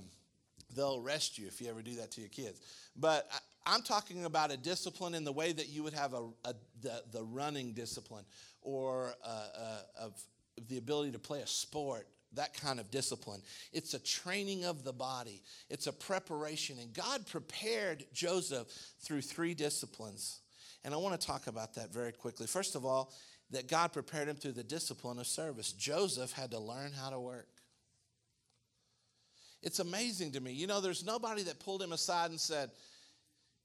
they'll 0.76 1.02
arrest 1.02 1.38
you 1.38 1.48
if 1.48 1.62
you 1.62 1.70
ever 1.70 1.82
do 1.82 1.96
that 1.96 2.12
to 2.12 2.22
your 2.22 2.30
kids. 2.30 2.60
But 2.98 3.30
I, 3.66 3.76
am 3.76 3.84
talking 3.84 4.26
about 4.26 4.52
a 4.52 4.58
discipline 4.58 5.16
in 5.16 5.24
the 5.24 5.32
way 5.32 5.54
that 5.54 5.70
you 5.70 5.82
would 5.84 5.94
have 5.94 6.14
a, 6.14 6.24
a 6.44 6.54
the, 6.82 7.02
the 7.14 7.24
running 7.24 7.72
discipline 7.72 8.26
or 8.62 9.14
uh, 9.24 9.28
uh, 9.28 9.82
of 10.02 10.22
the 10.68 10.78
ability 10.78 11.14
to 11.14 11.20
play 11.20 11.40
a 11.40 11.48
sport 11.48 12.06
that 12.34 12.54
kind 12.54 12.80
of 12.80 12.90
discipline. 12.92 13.42
It's 13.74 13.94
a 13.94 14.00
training 14.00 14.66
of 14.66 14.84
the 14.84 14.94
body, 14.94 15.42
it's 15.70 15.88
a 15.88 15.94
preparation. 15.94 16.78
And 16.80 16.94
God 16.94 17.26
prepared 17.28 18.06
Joseph 18.14 18.68
through 19.02 19.22
three 19.22 19.54
disciplines. 19.54 20.40
And 20.84 20.94
I 20.94 20.98
want 20.98 21.20
to 21.20 21.28
talk 21.28 21.48
about 21.48 21.76
that 21.76 21.94
very 21.94 22.12
quickly. 22.12 22.48
First 22.48 22.76
of 22.76 22.86
all, 22.86 23.14
that 23.52 23.68
God 23.68 23.94
prepared 23.94 24.28
him 24.28 24.36
through 24.36 24.54
the 24.54 24.64
discipline 24.64 25.20
of 25.20 25.28
service. 25.28 25.74
Joseph 25.74 26.32
had 26.32 26.52
to 26.52 26.60
learn 26.60 26.92
how 26.94 27.10
to 27.10 27.20
work. 27.20 27.50
It's 29.62 29.80
amazing 29.80 30.32
to 30.32 30.40
me. 30.40 30.54
You 30.54 30.68
know, 30.68 30.82
there's 30.82 31.06
nobody 31.06 31.44
that 31.44 31.60
pulled 31.60 31.84
him 31.84 31.92
aside 31.92 32.32
and 32.32 32.40
said, 32.40 32.72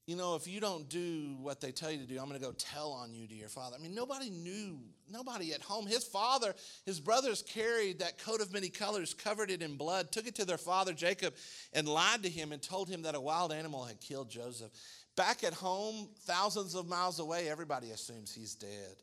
you 0.07 0.15
know, 0.15 0.35
if 0.35 0.47
you 0.47 0.61
don't 0.61 0.87
do 0.87 1.35
what 1.41 1.59
they 1.59 1.73
tell 1.73 1.91
you 1.91 1.97
to 1.97 2.05
do, 2.05 2.17
I'm 2.17 2.29
going 2.29 2.39
to 2.39 2.45
go 2.45 2.53
tell 2.53 2.93
on 2.93 3.13
you 3.13 3.27
to 3.27 3.35
your 3.35 3.49
father. 3.49 3.75
I 3.77 3.83
mean, 3.83 3.93
nobody 3.93 4.29
knew, 4.29 4.79
nobody 5.11 5.53
at 5.53 5.61
home. 5.61 5.85
His 5.85 6.05
father, 6.05 6.55
his 6.85 7.01
brothers 7.01 7.43
carried 7.45 7.99
that 7.99 8.17
coat 8.17 8.39
of 8.39 8.53
many 8.53 8.69
colors, 8.69 9.13
covered 9.13 9.51
it 9.51 9.61
in 9.61 9.75
blood, 9.75 10.13
took 10.13 10.25
it 10.25 10.35
to 10.35 10.45
their 10.45 10.57
father 10.57 10.93
Jacob, 10.93 11.33
and 11.73 11.89
lied 11.89 12.23
to 12.23 12.29
him 12.29 12.53
and 12.53 12.61
told 12.61 12.87
him 12.87 13.01
that 13.01 13.15
a 13.15 13.19
wild 13.19 13.51
animal 13.51 13.83
had 13.83 13.99
killed 13.99 14.29
Joseph. 14.29 14.71
Back 15.17 15.43
at 15.43 15.53
home, 15.53 16.07
thousands 16.21 16.73
of 16.73 16.87
miles 16.87 17.19
away, 17.19 17.49
everybody 17.49 17.91
assumes 17.91 18.33
he's 18.33 18.55
dead. 18.55 18.95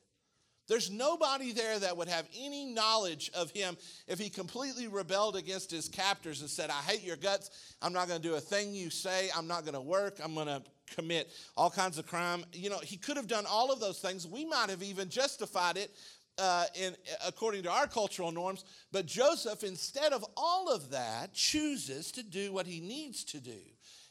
There's 0.67 0.91
nobody 0.91 1.53
there 1.53 1.79
that 1.79 1.99
would 1.99 2.09
have 2.09 2.27
any 2.41 2.65
knowledge 2.65 3.31
of 3.35 3.51
him 3.51 3.77
if 4.09 4.19
he 4.19 4.31
completely 4.31 4.89
rebelled 4.89 5.37
against 5.37 5.71
his 5.71 5.89
captors 5.89 6.41
and 6.41 6.49
said, 6.49 6.71
I 6.71 6.81
hate 6.81 7.03
your 7.03 7.17
guts. 7.17 7.51
I'm 7.83 7.93
not 7.93 8.09
going 8.09 8.23
to 8.23 8.27
do 8.27 8.37
a 8.37 8.41
thing 8.41 8.75
you 8.75 8.89
say. 8.89 9.29
I'm 9.37 9.47
not 9.47 9.65
going 9.65 9.75
to 9.75 9.83
work. 9.83 10.21
I'm 10.25 10.35
going 10.35 10.47
to 10.47 10.63
commit 10.87 11.31
all 11.57 11.71
kinds 11.71 11.99
of 11.99 12.07
crime. 12.07 12.45
You 12.53 12.71
know, 12.71 12.79
he 12.79 12.97
could 12.97 13.17
have 13.17 13.27
done 13.27 13.45
all 13.49 13.73
of 13.73 13.81
those 13.81 14.01
things. 14.01 14.27
We 14.27 14.45
might 14.45 14.71
have 14.71 14.83
even 14.83 15.09
justified 15.09 15.77
it 15.77 15.91
uh, 16.39 16.65
in, 16.75 16.97
according 17.27 17.63
to 17.65 17.71
our 17.71 17.87
cultural 17.87 18.33
norms. 18.33 18.65
But 18.93 19.07
Joseph, 19.07 19.65
instead 19.65 20.13
of 20.13 20.25
all 20.37 20.73
of 20.73 20.91
that, 20.91 21.35
chooses 21.35 22.13
to 22.13 22.23
do 22.23 22.53
what 22.53 22.67
he 22.67 22.81
needs 22.81 23.25
to 23.25 23.41
do 23.41 23.61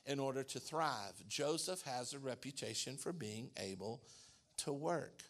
in 0.06 0.20
order 0.20 0.44
to 0.44 0.60
thrive. 0.60 1.14
Joseph 1.28 1.82
has 1.84 2.14
a 2.14 2.20
reputation 2.20 2.98
for 2.98 3.14
being 3.14 3.50
able 3.58 4.02
to 4.58 4.74
work 4.74 5.24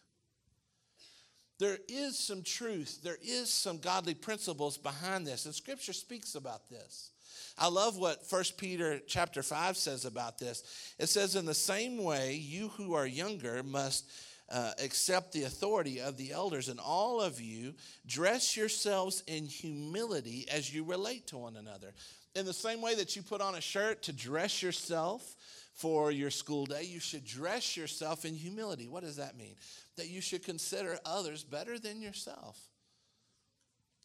there 1.64 1.78
is 1.88 2.20
some 2.20 2.44
truth, 2.44 3.00
there 3.04 3.18
is 3.22 3.50
some 3.50 3.78
godly 3.78 4.14
principles 4.14 4.78
behind 4.78 5.26
this, 5.26 5.46
and 5.46 5.56
scripture 5.56 5.94
speaks 5.94 6.36
about 6.36 6.70
this. 6.70 7.12
I 7.58 7.68
love 7.68 7.98
what 7.98 8.24
1 8.28 8.44
Peter 8.58 9.00
chapter 9.08 9.44
5 9.44 9.78
says 9.78 10.06
about 10.06 10.40
this. 10.40 10.64
It 11.00 11.08
says, 11.08 11.36
In 11.36 11.46
the 11.46 11.54
same 11.54 12.04
way, 12.04 12.36
you 12.36 12.70
who 12.70 12.94
are 12.94 13.06
younger 13.06 13.62
must 13.64 14.10
uh, 14.50 14.72
accept 14.84 15.32
the 15.32 15.44
authority 15.44 16.02
of 16.02 16.18
the 16.18 16.32
elders, 16.32 16.70
and 16.70 16.80
all 16.80 17.22
of 17.22 17.40
you 17.40 17.74
dress 18.06 18.58
yourselves 18.58 19.24
in 19.28 19.46
humility 19.46 20.46
as 20.52 20.74
you 20.74 20.84
relate 20.84 21.28
to 21.28 21.38
one 21.38 21.56
another. 21.56 21.94
In 22.36 22.46
the 22.46 22.54
same 22.54 22.82
way 22.82 22.96
that 22.96 23.16
you 23.16 23.22
put 23.22 23.42
on 23.42 23.56
a 23.56 23.62
shirt 23.62 24.04
to 24.04 24.14
dress 24.14 24.64
yourself 24.64 25.36
for 25.74 26.12
your 26.12 26.32
school 26.32 26.66
day, 26.66 26.84
you 26.84 27.00
should 27.00 27.26
dress 27.26 27.78
yourself 27.78 28.26
in 28.26 28.36
humility. 28.36 28.88
What 28.88 29.04
does 29.04 29.18
that 29.18 29.38
mean? 29.38 29.56
that 29.98 30.10
you 30.10 30.22
should 30.22 30.44
consider 30.44 31.00
others 31.06 31.44
better 31.44 31.78
than 31.78 32.02
yourself. 32.02 32.60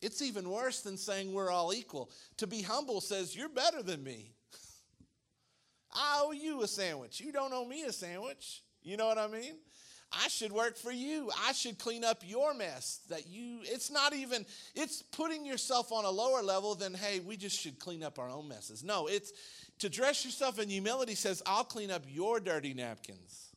It's 0.01 0.23
even 0.23 0.49
worse 0.49 0.81
than 0.81 0.97
saying 0.97 1.33
we're 1.33 1.51
all 1.51 1.73
equal. 1.73 2.11
To 2.39 2.47
be 2.47 2.63
humble 2.63 3.01
says 3.01 3.35
you're 3.35 3.49
better 3.49 3.83
than 3.83 4.03
me. 4.03 4.33
I 5.93 6.23
owe 6.25 6.33
you 6.33 6.63
a 6.63 6.69
sandwich. 6.69 7.21
You 7.21 7.33
don't 7.33 7.53
owe 7.53 7.65
me 7.65 7.83
a 7.83 7.93
sandwich. 7.93 8.63
You 8.83 8.97
know 8.97 9.07
what 9.07 9.19
I 9.19 9.27
mean? 9.27 9.55
I 10.13 10.29
should 10.29 10.53
work 10.53 10.77
for 10.77 10.91
you. 10.91 11.31
I 11.47 11.53
should 11.53 11.79
clean 11.79 12.03
up 12.03 12.23
your 12.25 12.55
mess. 12.55 13.01
That 13.11 13.27
you, 13.27 13.59
it's 13.65 13.91
not 13.91 14.15
even, 14.15 14.47
it's 14.75 15.03
putting 15.03 15.45
yourself 15.45 15.93
on 15.93 16.05
a 16.05 16.11
lower 16.11 16.43
level 16.43 16.75
than, 16.75 16.95
hey, 16.95 17.21
we 17.21 17.37
just 17.37 17.59
should 17.59 17.79
clean 17.79 18.03
up 18.03 18.19
our 18.19 18.31
own 18.31 18.49
messes. 18.49 18.83
No, 18.83 19.07
it's 19.07 19.33
to 19.81 19.89
dress 19.89 20.25
yourself 20.25 20.59
in 20.59 20.71
humility 20.71 21.15
says, 21.15 21.43
I'll 21.45 21.65
clean 21.65 21.91
up 21.91 22.03
your 22.09 22.41
dirty 22.41 22.73
napkins. 22.73 23.48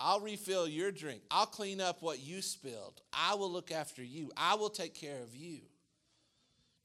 I'll 0.00 0.20
refill 0.20 0.66
your 0.66 0.90
drink. 0.90 1.20
I'll 1.30 1.46
clean 1.46 1.80
up 1.80 2.02
what 2.02 2.20
you 2.20 2.40
spilled. 2.42 3.00
I 3.12 3.34
will 3.34 3.50
look 3.50 3.70
after 3.70 4.02
you. 4.02 4.32
I 4.36 4.54
will 4.54 4.70
take 4.70 4.94
care 4.94 5.22
of 5.22 5.36
you. 5.36 5.60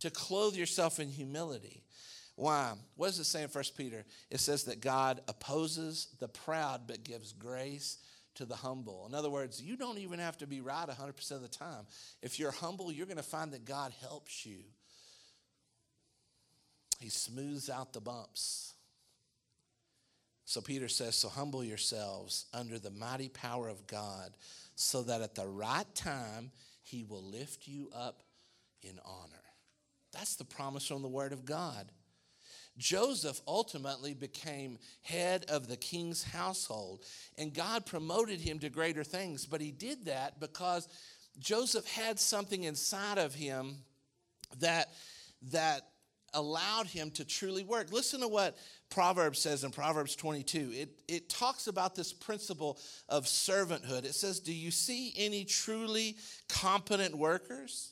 To 0.01 0.09
clothe 0.09 0.55
yourself 0.55 0.99
in 0.99 1.09
humility. 1.09 1.83
Why? 2.35 2.73
What 2.95 3.07
does 3.07 3.19
it 3.19 3.23
say 3.23 3.43
in 3.43 3.49
1 3.49 3.63
Peter? 3.77 4.03
It 4.29 4.39
says 4.41 4.65
that 4.65 4.81
God 4.81 5.21
opposes 5.27 6.09
the 6.19 6.27
proud 6.27 6.81
but 6.85 7.03
gives 7.03 7.31
grace 7.31 7.99
to 8.35 8.45
the 8.45 8.55
humble. 8.55 9.05
In 9.07 9.15
other 9.15 9.29
words, 9.29 9.61
you 9.61 9.77
don't 9.77 9.97
even 9.97 10.19
have 10.19 10.37
to 10.39 10.47
be 10.47 10.59
right 10.59 10.87
100% 10.87 11.31
of 11.31 11.41
the 11.41 11.47
time. 11.47 11.85
If 12.21 12.37
you're 12.37 12.51
humble, 12.51 12.91
you're 12.91 13.05
going 13.05 13.15
to 13.17 13.23
find 13.23 13.53
that 13.53 13.63
God 13.63 13.93
helps 14.01 14.45
you. 14.45 14.59
He 16.99 17.09
smooths 17.09 17.69
out 17.69 17.93
the 17.93 18.01
bumps. 18.01 18.74
So 20.45 20.61
Peter 20.61 20.87
says, 20.87 21.15
So 21.15 21.27
humble 21.27 21.63
yourselves 21.63 22.45
under 22.53 22.79
the 22.79 22.91
mighty 22.91 23.29
power 23.29 23.67
of 23.67 23.85
God, 23.87 24.31
so 24.75 25.01
that 25.03 25.21
at 25.21 25.35
the 25.35 25.47
right 25.47 25.93
time 25.95 26.51
he 26.83 27.03
will 27.03 27.23
lift 27.23 27.67
you 27.67 27.89
up 27.93 28.21
in 28.81 28.99
honor. 29.03 29.43
That's 30.13 30.35
the 30.35 30.45
promise 30.45 30.87
from 30.87 31.01
the 31.01 31.07
Word 31.07 31.33
of 31.33 31.45
God. 31.45 31.91
Joseph 32.77 33.39
ultimately 33.47 34.13
became 34.13 34.77
head 35.01 35.45
of 35.49 35.67
the 35.67 35.77
king's 35.77 36.23
household, 36.23 37.03
and 37.37 37.53
God 37.53 37.85
promoted 37.85 38.39
him 38.41 38.59
to 38.59 38.69
greater 38.69 39.03
things. 39.03 39.45
But 39.45 39.61
he 39.61 39.71
did 39.71 40.05
that 40.05 40.39
because 40.39 40.87
Joseph 41.39 41.87
had 41.87 42.19
something 42.19 42.63
inside 42.63 43.17
of 43.17 43.33
him 43.33 43.77
that, 44.59 44.89
that 45.51 45.87
allowed 46.33 46.87
him 46.87 47.11
to 47.11 47.25
truly 47.25 47.63
work. 47.63 47.91
Listen 47.91 48.21
to 48.21 48.27
what 48.27 48.57
Proverbs 48.89 49.39
says 49.39 49.63
in 49.63 49.71
Proverbs 49.71 50.15
22. 50.15 50.71
It, 50.73 51.01
it 51.07 51.29
talks 51.29 51.67
about 51.67 51.95
this 51.95 52.13
principle 52.13 52.79
of 53.09 53.25
servanthood. 53.25 54.05
It 54.05 54.15
says, 54.15 54.39
Do 54.39 54.53
you 54.53 54.71
see 54.71 55.13
any 55.17 55.43
truly 55.43 56.17
competent 56.47 57.17
workers? 57.17 57.91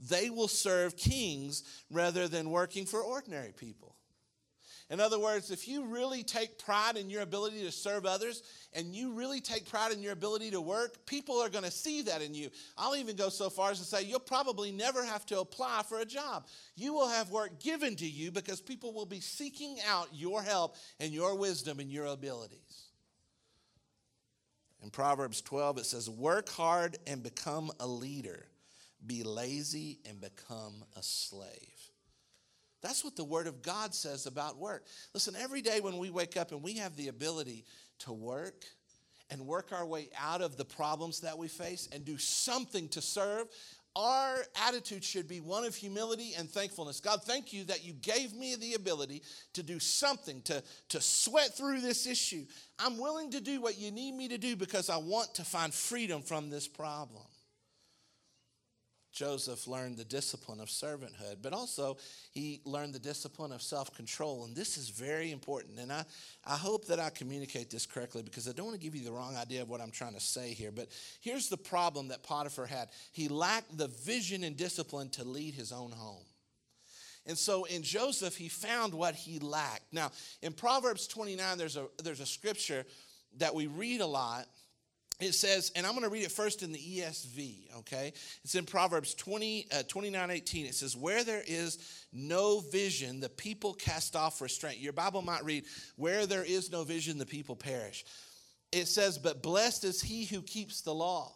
They 0.00 0.30
will 0.30 0.48
serve 0.48 0.96
kings 0.96 1.62
rather 1.90 2.26
than 2.26 2.50
working 2.50 2.86
for 2.86 3.00
ordinary 3.00 3.52
people. 3.52 3.96
In 4.90 4.98
other 4.98 5.20
words, 5.20 5.52
if 5.52 5.68
you 5.68 5.84
really 5.84 6.24
take 6.24 6.58
pride 6.58 6.96
in 6.96 7.08
your 7.08 7.22
ability 7.22 7.62
to 7.62 7.70
serve 7.70 8.04
others 8.04 8.42
and 8.72 8.92
you 8.92 9.12
really 9.12 9.40
take 9.40 9.70
pride 9.70 9.92
in 9.92 10.02
your 10.02 10.12
ability 10.12 10.50
to 10.50 10.60
work, 10.60 11.06
people 11.06 11.38
are 11.38 11.48
going 11.48 11.62
to 11.62 11.70
see 11.70 12.02
that 12.02 12.22
in 12.22 12.34
you. 12.34 12.50
I'll 12.76 12.96
even 12.96 13.14
go 13.14 13.28
so 13.28 13.50
far 13.50 13.70
as 13.70 13.78
to 13.78 13.84
say 13.84 14.02
you'll 14.02 14.18
probably 14.18 14.72
never 14.72 15.04
have 15.04 15.24
to 15.26 15.38
apply 15.38 15.84
for 15.88 16.00
a 16.00 16.04
job. 16.04 16.48
You 16.74 16.92
will 16.92 17.08
have 17.08 17.30
work 17.30 17.60
given 17.60 17.94
to 17.96 18.06
you 18.06 18.32
because 18.32 18.60
people 18.60 18.92
will 18.92 19.06
be 19.06 19.20
seeking 19.20 19.76
out 19.88 20.08
your 20.12 20.42
help 20.42 20.74
and 20.98 21.12
your 21.12 21.36
wisdom 21.36 21.78
and 21.78 21.88
your 21.88 22.06
abilities. 22.06 22.88
In 24.82 24.90
Proverbs 24.90 25.40
12, 25.40 25.78
it 25.78 25.86
says, 25.86 26.10
Work 26.10 26.48
hard 26.48 26.96
and 27.06 27.22
become 27.22 27.70
a 27.78 27.86
leader, 27.86 28.46
be 29.06 29.22
lazy 29.22 30.00
and 30.08 30.20
become 30.20 30.82
a 30.96 31.02
slave. 31.02 31.79
That's 32.82 33.04
what 33.04 33.16
the 33.16 33.24
Word 33.24 33.46
of 33.46 33.62
God 33.62 33.94
says 33.94 34.26
about 34.26 34.56
work. 34.58 34.86
Listen, 35.14 35.34
every 35.36 35.62
day 35.62 35.80
when 35.80 35.98
we 35.98 36.10
wake 36.10 36.36
up 36.36 36.52
and 36.52 36.62
we 36.62 36.74
have 36.74 36.96
the 36.96 37.08
ability 37.08 37.64
to 38.00 38.12
work 38.12 38.64
and 39.30 39.46
work 39.46 39.72
our 39.72 39.86
way 39.86 40.08
out 40.18 40.40
of 40.40 40.56
the 40.56 40.64
problems 40.64 41.20
that 41.20 41.38
we 41.38 41.48
face 41.48 41.88
and 41.92 42.04
do 42.04 42.18
something 42.18 42.88
to 42.88 43.00
serve, 43.00 43.46
our 43.96 44.36
attitude 44.66 45.02
should 45.02 45.26
be 45.26 45.40
one 45.40 45.64
of 45.64 45.74
humility 45.74 46.32
and 46.38 46.48
thankfulness. 46.48 47.00
God, 47.00 47.22
thank 47.24 47.52
you 47.52 47.64
that 47.64 47.84
you 47.84 47.92
gave 47.92 48.34
me 48.34 48.54
the 48.54 48.74
ability 48.74 49.22
to 49.54 49.62
do 49.62 49.80
something, 49.80 50.42
to, 50.42 50.62
to 50.90 51.00
sweat 51.00 51.56
through 51.56 51.80
this 51.80 52.06
issue. 52.06 52.46
I'm 52.78 52.98
willing 52.98 53.32
to 53.32 53.40
do 53.40 53.60
what 53.60 53.78
you 53.78 53.90
need 53.90 54.12
me 54.12 54.28
to 54.28 54.38
do 54.38 54.54
because 54.54 54.90
I 54.90 54.96
want 54.96 55.34
to 55.34 55.44
find 55.44 55.74
freedom 55.74 56.22
from 56.22 56.50
this 56.50 56.68
problem. 56.68 57.24
Joseph 59.20 59.66
learned 59.66 59.98
the 59.98 60.04
discipline 60.04 60.60
of 60.60 60.68
servanthood, 60.68 61.42
but 61.42 61.52
also 61.52 61.98
he 62.30 62.62
learned 62.64 62.94
the 62.94 62.98
discipline 62.98 63.52
of 63.52 63.60
self 63.60 63.94
control. 63.94 64.46
And 64.46 64.56
this 64.56 64.78
is 64.78 64.88
very 64.88 65.30
important. 65.30 65.78
And 65.78 65.92
I, 65.92 66.06
I 66.46 66.56
hope 66.56 66.86
that 66.86 66.98
I 66.98 67.10
communicate 67.10 67.68
this 67.68 67.84
correctly 67.84 68.22
because 68.22 68.48
I 68.48 68.52
don't 68.52 68.64
want 68.64 68.80
to 68.80 68.82
give 68.82 68.94
you 68.94 69.04
the 69.04 69.12
wrong 69.12 69.36
idea 69.36 69.60
of 69.60 69.68
what 69.68 69.82
I'm 69.82 69.90
trying 69.90 70.14
to 70.14 70.20
say 70.20 70.54
here. 70.54 70.70
But 70.72 70.88
here's 71.20 71.50
the 71.50 71.58
problem 71.58 72.08
that 72.08 72.22
Potiphar 72.22 72.64
had 72.64 72.88
he 73.12 73.28
lacked 73.28 73.76
the 73.76 73.88
vision 73.88 74.42
and 74.42 74.56
discipline 74.56 75.10
to 75.10 75.24
lead 75.24 75.52
his 75.52 75.70
own 75.70 75.90
home. 75.90 76.24
And 77.26 77.36
so 77.36 77.64
in 77.64 77.82
Joseph, 77.82 78.38
he 78.38 78.48
found 78.48 78.94
what 78.94 79.14
he 79.14 79.38
lacked. 79.38 79.92
Now, 79.92 80.12
in 80.40 80.54
Proverbs 80.54 81.06
29, 81.06 81.58
there's 81.58 81.76
a, 81.76 81.88
there's 82.02 82.20
a 82.20 82.26
scripture 82.26 82.86
that 83.36 83.54
we 83.54 83.66
read 83.66 84.00
a 84.00 84.06
lot 84.06 84.46
it 85.20 85.34
says, 85.34 85.70
and 85.76 85.86
I'm 85.86 85.92
going 85.92 86.04
to 86.04 86.10
read 86.10 86.24
it 86.24 86.32
first 86.32 86.62
in 86.62 86.72
the 86.72 86.78
ESV, 86.78 87.76
okay? 87.78 88.12
It's 88.42 88.54
in 88.54 88.64
Proverbs 88.64 89.14
20, 89.14 89.66
uh, 89.72 89.82
29 89.86 90.30
18. 90.30 90.66
It 90.66 90.74
says, 90.74 90.96
Where 90.96 91.24
there 91.24 91.42
is 91.46 92.06
no 92.12 92.60
vision, 92.60 93.20
the 93.20 93.28
people 93.28 93.74
cast 93.74 94.16
off 94.16 94.40
restraint. 94.40 94.78
Your 94.78 94.92
Bible 94.92 95.22
might 95.22 95.44
read, 95.44 95.64
Where 95.96 96.26
there 96.26 96.44
is 96.44 96.70
no 96.70 96.84
vision, 96.84 97.18
the 97.18 97.26
people 97.26 97.56
perish. 97.56 98.04
It 98.72 98.86
says, 98.86 99.18
But 99.18 99.42
blessed 99.42 99.84
is 99.84 100.00
he 100.00 100.24
who 100.24 100.42
keeps 100.42 100.80
the 100.80 100.94
law. 100.94 101.32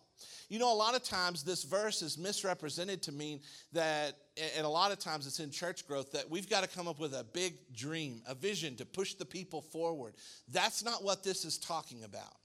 You 0.49 0.59
know, 0.59 0.73
a 0.73 0.77
lot 0.77 0.95
of 0.95 1.03
times 1.03 1.43
this 1.43 1.65
verse 1.65 2.03
is 2.03 2.19
misrepresented 2.19 3.03
to 3.03 3.13
mean 3.13 3.41
that, 3.73 4.17
and 4.57 4.65
a 4.65 4.69
lot 4.69 4.93
of 4.93 4.99
times 4.99 5.27
it's 5.27 5.41
in 5.41 5.51
church 5.51 5.87
growth, 5.87 6.13
that 6.13 6.31
we've 6.31 6.49
got 6.49 6.63
to 6.63 6.69
come 6.69 6.87
up 6.87 7.01
with 7.01 7.15
a 7.15 7.25
big 7.25 7.55
dream, 7.75 8.23
a 8.27 8.35
vision 8.35 8.77
to 8.77 8.87
push 8.87 9.15
the 9.15 9.25
people 9.25 9.63
forward. 9.63 10.15
That's 10.49 10.85
not 10.85 11.03
what 11.03 11.25
this 11.25 11.45
is 11.45 11.59
talking 11.59 12.05
about. 12.05 12.37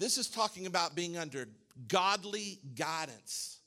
This 0.00 0.16
is 0.16 0.28
talking 0.28 0.64
about 0.64 0.94
being 0.94 1.18
under 1.18 1.46
godly 1.86 2.58
guidance. 2.74 3.58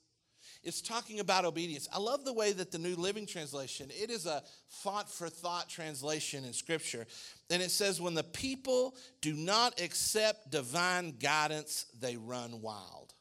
It's 0.63 0.81
talking 0.81 1.19
about 1.19 1.45
obedience. 1.45 1.87
I 1.93 1.99
love 1.99 2.25
the 2.25 2.33
way 2.33 2.53
that 2.53 2.71
the 2.71 2.79
New 2.79 2.95
Living 2.95 3.27
Translation, 3.27 3.91
it 3.91 4.09
is 4.09 4.25
a 4.25 4.41
thought 4.81 5.07
for 5.09 5.29
thought 5.29 5.69
translation 5.69 6.43
in 6.43 6.53
Scripture. 6.53 7.05
And 7.51 7.61
it 7.61 7.69
says, 7.69 8.01
when 8.01 8.15
the 8.15 8.23
people 8.23 8.95
do 9.21 9.33
not 9.33 9.79
accept 9.79 10.49
divine 10.49 11.17
guidance, 11.19 11.85
they 11.99 12.17
run 12.17 12.61
wild. 12.61 13.13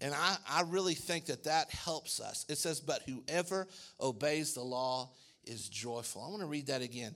And 0.00 0.12
I, 0.12 0.36
I 0.50 0.62
really 0.62 0.94
think 0.94 1.26
that 1.26 1.44
that 1.44 1.70
helps 1.70 2.18
us. 2.18 2.44
It 2.48 2.58
says, 2.58 2.80
but 2.80 3.02
whoever 3.02 3.68
obeys 4.00 4.54
the 4.54 4.62
law 4.62 5.10
is 5.44 5.68
joyful. 5.68 6.24
I 6.24 6.28
want 6.28 6.40
to 6.40 6.46
read 6.46 6.66
that 6.68 6.82
again. 6.82 7.14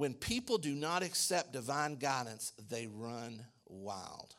When 0.00 0.14
people 0.14 0.56
do 0.56 0.74
not 0.74 1.02
accept 1.02 1.52
divine 1.52 1.96
guidance, 1.96 2.54
they 2.70 2.86
run 2.86 3.44
wild. 3.66 4.34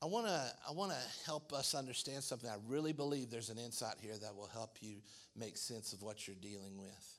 I 0.00 0.06
want 0.06 0.28
to 0.28 0.52
I 0.68 0.70
want 0.70 0.92
to 0.92 0.98
help 1.24 1.52
us 1.52 1.74
understand 1.74 2.22
something. 2.22 2.48
I 2.48 2.58
really 2.68 2.92
believe 2.92 3.30
there's 3.30 3.50
an 3.50 3.58
insight 3.58 3.96
here 4.00 4.16
that 4.22 4.36
will 4.36 4.46
help 4.46 4.76
you 4.80 4.98
make 5.34 5.56
sense 5.56 5.92
of 5.92 6.04
what 6.04 6.28
you're 6.28 6.36
dealing 6.40 6.78
with. 6.78 7.18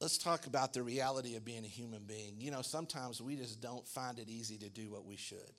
Let's 0.00 0.16
talk 0.16 0.46
about 0.46 0.72
the 0.72 0.82
reality 0.82 1.36
of 1.36 1.44
being 1.44 1.66
a 1.66 1.68
human 1.68 2.04
being. 2.04 2.36
You 2.38 2.50
know, 2.50 2.62
sometimes 2.62 3.20
we 3.20 3.36
just 3.36 3.60
don't 3.60 3.86
find 3.86 4.18
it 4.20 4.30
easy 4.30 4.56
to 4.56 4.70
do 4.70 4.90
what 4.90 5.04
we 5.04 5.16
should. 5.18 5.52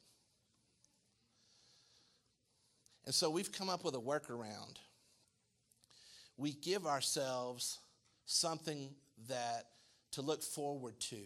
And 3.05 3.13
so 3.13 3.29
we've 3.29 3.51
come 3.51 3.69
up 3.69 3.83
with 3.83 3.93
a 3.93 3.99
workaround 3.99 4.79
we 6.37 6.53
give 6.53 6.85
ourselves 6.85 7.79
something 8.25 8.89
that 9.27 9.65
to 10.11 10.21
look 10.21 10.43
forward 10.43 10.99
to 10.99 11.17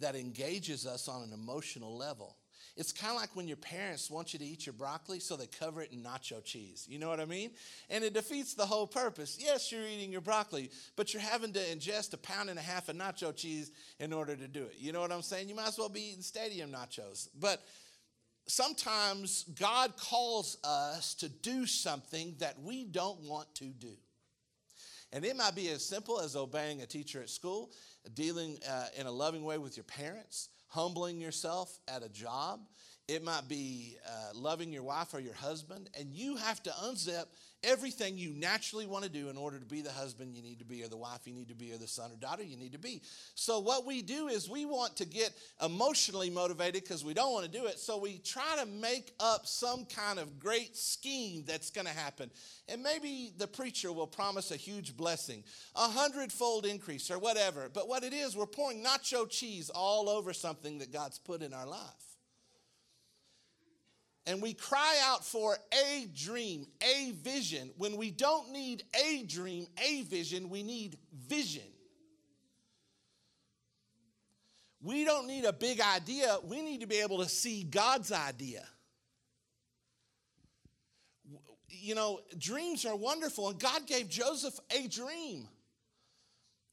that 0.00 0.14
engages 0.14 0.86
us 0.86 1.08
on 1.08 1.22
an 1.22 1.32
emotional 1.32 1.96
level. 1.96 2.36
It's 2.76 2.92
kind 2.92 3.12
of 3.12 3.20
like 3.20 3.34
when 3.34 3.48
your 3.48 3.56
parents 3.56 4.08
want 4.08 4.32
you 4.32 4.38
to 4.38 4.44
eat 4.44 4.64
your 4.64 4.72
broccoli, 4.72 5.18
so 5.18 5.34
they 5.34 5.48
cover 5.48 5.82
it 5.82 5.90
in 5.92 6.04
nacho 6.04 6.44
cheese. 6.44 6.86
You 6.88 7.00
know 7.00 7.08
what 7.08 7.18
I 7.18 7.24
mean? 7.24 7.50
And 7.90 8.04
it 8.04 8.14
defeats 8.14 8.54
the 8.54 8.66
whole 8.66 8.86
purpose. 8.86 9.36
Yes, 9.40 9.72
you're 9.72 9.84
eating 9.84 10.12
your 10.12 10.20
broccoli, 10.20 10.70
but 10.94 11.12
you're 11.12 11.20
having 11.20 11.52
to 11.54 11.58
ingest 11.58 12.14
a 12.14 12.18
pound 12.18 12.50
and 12.50 12.58
a 12.58 12.62
half 12.62 12.88
of 12.88 12.94
nacho 12.94 13.34
cheese 13.34 13.72
in 13.98 14.12
order 14.12 14.36
to 14.36 14.46
do 14.46 14.62
it. 14.62 14.76
You 14.78 14.92
know 14.92 15.00
what 15.00 15.10
I'm 15.10 15.22
saying? 15.22 15.48
You 15.48 15.56
might 15.56 15.66
as 15.66 15.78
well 15.78 15.88
be 15.88 16.10
eating 16.10 16.22
stadium 16.22 16.70
nachos. 16.70 17.28
But 17.40 17.60
sometimes 18.48 19.44
God 19.58 19.96
calls 19.96 20.58
us 20.64 21.14
to 21.16 21.28
do 21.28 21.66
something 21.66 22.34
that 22.38 22.60
we 22.60 22.84
don't 22.84 23.20
want 23.20 23.54
to 23.56 23.66
do. 23.66 23.92
And 25.12 25.24
it 25.24 25.36
might 25.36 25.54
be 25.54 25.68
as 25.70 25.84
simple 25.84 26.20
as 26.20 26.36
obeying 26.36 26.82
a 26.82 26.86
teacher 26.86 27.20
at 27.22 27.30
school, 27.30 27.70
dealing 28.14 28.58
uh, 28.68 28.86
in 28.98 29.06
a 29.06 29.10
loving 29.10 29.44
way 29.44 29.58
with 29.58 29.76
your 29.76 29.84
parents, 29.84 30.50
humbling 30.68 31.20
yourself 31.20 31.78
at 31.88 32.02
a 32.02 32.08
job. 32.08 32.60
It 33.06 33.24
might 33.24 33.48
be 33.48 33.96
uh, 34.06 34.34
loving 34.34 34.70
your 34.70 34.82
wife 34.82 35.14
or 35.14 35.20
your 35.20 35.34
husband, 35.34 35.88
and 35.98 36.12
you 36.12 36.36
have 36.36 36.62
to 36.64 36.70
unzip 36.70 37.24
everything 37.62 38.16
you 38.16 38.30
naturally 38.30 38.86
want 38.86 39.04
to 39.04 39.10
do 39.10 39.28
in 39.28 39.36
order 39.36 39.58
to 39.58 39.64
be 39.64 39.80
the 39.80 39.90
husband 39.90 40.34
you 40.34 40.42
need 40.42 40.58
to 40.58 40.64
be, 40.64 40.82
or 40.82 40.88
the 40.88 40.96
wife 40.96 41.26
you 41.26 41.34
need 41.34 41.48
to 41.48 41.54
be, 41.54 41.72
or 41.72 41.78
the 41.78 41.86
son 41.86 42.10
or 42.10 42.16
daughter 42.16 42.42
you 42.42 42.56
need 42.56 42.72
to 42.72 42.78
be. 42.78 43.02
So, 43.34 43.58
what 43.60 43.86
we 43.86 44.02
do 44.02 44.28
is 44.28 44.48
we 44.48 44.64
want 44.64 44.96
to 44.96 45.04
get 45.04 45.32
emotionally 45.64 46.30
motivated 46.30 46.82
because 46.82 47.04
we 47.04 47.14
don't 47.14 47.32
want 47.32 47.50
to 47.50 47.50
do 47.50 47.66
it. 47.66 47.78
So, 47.78 47.98
we 47.98 48.18
try 48.18 48.56
to 48.60 48.66
make 48.66 49.12
up 49.20 49.46
some 49.46 49.84
kind 49.84 50.18
of 50.18 50.38
great 50.38 50.76
scheme 50.76 51.44
that's 51.46 51.70
going 51.70 51.86
to 51.86 51.92
happen. 51.92 52.30
And 52.68 52.82
maybe 52.82 53.32
the 53.36 53.46
preacher 53.46 53.92
will 53.92 54.06
promise 54.06 54.50
a 54.50 54.56
huge 54.56 54.96
blessing, 54.96 55.42
a 55.74 55.88
hundredfold 55.88 56.66
increase, 56.66 57.10
or 57.10 57.18
whatever. 57.18 57.68
But 57.72 57.88
what 57.88 58.04
it 58.04 58.12
is, 58.12 58.36
we're 58.36 58.46
pouring 58.46 58.84
nacho 58.84 59.28
cheese 59.28 59.70
all 59.70 60.08
over 60.08 60.32
something 60.32 60.78
that 60.78 60.92
God's 60.92 61.18
put 61.18 61.42
in 61.42 61.52
our 61.52 61.66
life 61.66 62.07
and 64.28 64.42
we 64.42 64.52
cry 64.52 64.96
out 65.04 65.24
for 65.24 65.56
a 65.72 66.06
dream, 66.14 66.66
a 66.82 67.12
vision. 67.12 67.70
When 67.78 67.96
we 67.96 68.10
don't 68.10 68.52
need 68.52 68.84
a 68.94 69.22
dream, 69.22 69.66
a 69.82 70.02
vision, 70.02 70.50
we 70.50 70.62
need 70.62 70.98
vision. 71.26 71.62
We 74.82 75.06
don't 75.06 75.26
need 75.26 75.46
a 75.46 75.52
big 75.52 75.80
idea, 75.80 76.36
we 76.44 76.60
need 76.60 76.82
to 76.82 76.86
be 76.86 77.00
able 77.00 77.18
to 77.22 77.28
see 77.28 77.64
God's 77.64 78.12
idea. 78.12 78.64
You 81.68 81.94
know, 81.94 82.20
dreams 82.36 82.84
are 82.84 82.94
wonderful, 82.94 83.48
and 83.48 83.58
God 83.58 83.86
gave 83.86 84.10
Joseph 84.10 84.60
a 84.70 84.88
dream. 84.88 85.48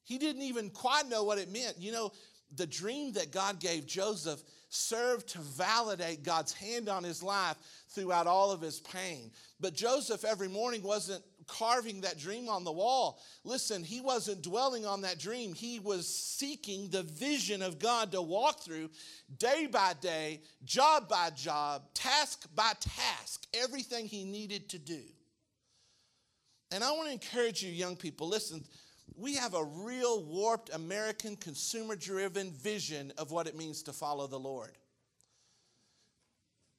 He 0.03 0.17
didn't 0.17 0.41
even 0.41 0.71
quite 0.71 1.07
know 1.07 1.23
what 1.23 1.37
it 1.37 1.51
meant. 1.51 1.77
You 1.79 1.93
know, 1.93 2.11
the 2.53 2.67
dream 2.67 3.13
that 3.13 3.31
God 3.31 3.59
gave 3.59 3.85
Joseph 3.87 4.41
served 4.69 5.29
to 5.29 5.39
validate 5.39 6.23
God's 6.23 6.53
hand 6.53 6.89
on 6.89 7.03
his 7.03 7.23
life 7.23 7.55
throughout 7.89 8.27
all 8.27 8.51
of 8.51 8.61
his 8.61 8.79
pain. 8.79 9.31
But 9.59 9.73
Joseph 9.73 10.25
every 10.25 10.49
morning 10.49 10.83
wasn't 10.83 11.23
carving 11.47 12.01
that 12.01 12.17
dream 12.17 12.49
on 12.49 12.63
the 12.63 12.71
wall. 12.71 13.21
Listen, 13.43 13.83
he 13.83 14.01
wasn't 14.01 14.41
dwelling 14.41 14.85
on 14.85 15.01
that 15.01 15.19
dream. 15.19 15.53
He 15.53 15.79
was 15.79 16.07
seeking 16.07 16.89
the 16.89 17.03
vision 17.03 17.61
of 17.61 17.79
God 17.79 18.11
to 18.11 18.21
walk 18.21 18.61
through 18.61 18.89
day 19.37 19.67
by 19.71 19.93
day, 20.01 20.41
job 20.63 21.07
by 21.07 21.29
job, 21.29 21.83
task 21.93 22.47
by 22.55 22.73
task, 22.79 23.45
everything 23.53 24.07
he 24.07 24.25
needed 24.25 24.69
to 24.69 24.79
do. 24.79 25.01
And 26.71 26.83
I 26.83 26.91
want 26.91 27.07
to 27.07 27.13
encourage 27.13 27.63
you, 27.63 27.71
young 27.71 27.95
people, 27.95 28.27
listen, 28.27 28.63
we 29.17 29.35
have 29.35 29.53
a 29.53 29.63
real 29.63 30.23
warped 30.23 30.73
American 30.73 31.35
consumer 31.35 31.95
driven 31.95 32.51
vision 32.51 33.13
of 33.17 33.31
what 33.31 33.47
it 33.47 33.55
means 33.55 33.83
to 33.83 33.93
follow 33.93 34.27
the 34.27 34.39
Lord. 34.39 34.71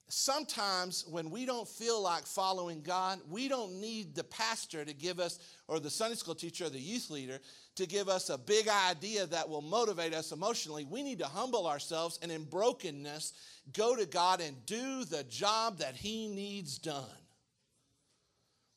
Sometimes 0.08 1.04
when 1.08 1.30
we 1.30 1.44
don't 1.44 1.66
feel 1.66 2.00
like 2.00 2.26
following 2.26 2.80
God, 2.80 3.18
we 3.28 3.48
don't 3.48 3.80
need 3.80 4.14
the 4.14 4.22
pastor 4.22 4.84
to 4.84 4.94
give 4.94 5.18
us, 5.18 5.40
or 5.66 5.80
the 5.80 5.90
Sunday 5.90 6.14
school 6.14 6.36
teacher, 6.36 6.66
or 6.66 6.70
the 6.70 6.78
youth 6.78 7.10
leader 7.10 7.40
to 7.74 7.86
give 7.86 8.08
us 8.08 8.30
a 8.30 8.38
big 8.38 8.68
idea 8.68 9.26
that 9.26 9.48
will 9.48 9.62
motivate 9.62 10.14
us 10.14 10.30
emotionally. 10.30 10.84
We 10.84 11.02
need 11.02 11.18
to 11.18 11.26
humble 11.26 11.66
ourselves 11.66 12.20
and 12.22 12.30
in 12.30 12.44
brokenness 12.44 13.32
go 13.72 13.96
to 13.96 14.06
God 14.06 14.40
and 14.40 14.64
do 14.64 15.04
the 15.04 15.24
job 15.24 15.78
that 15.78 15.96
He 15.96 16.28
needs 16.28 16.78
done 16.78 17.04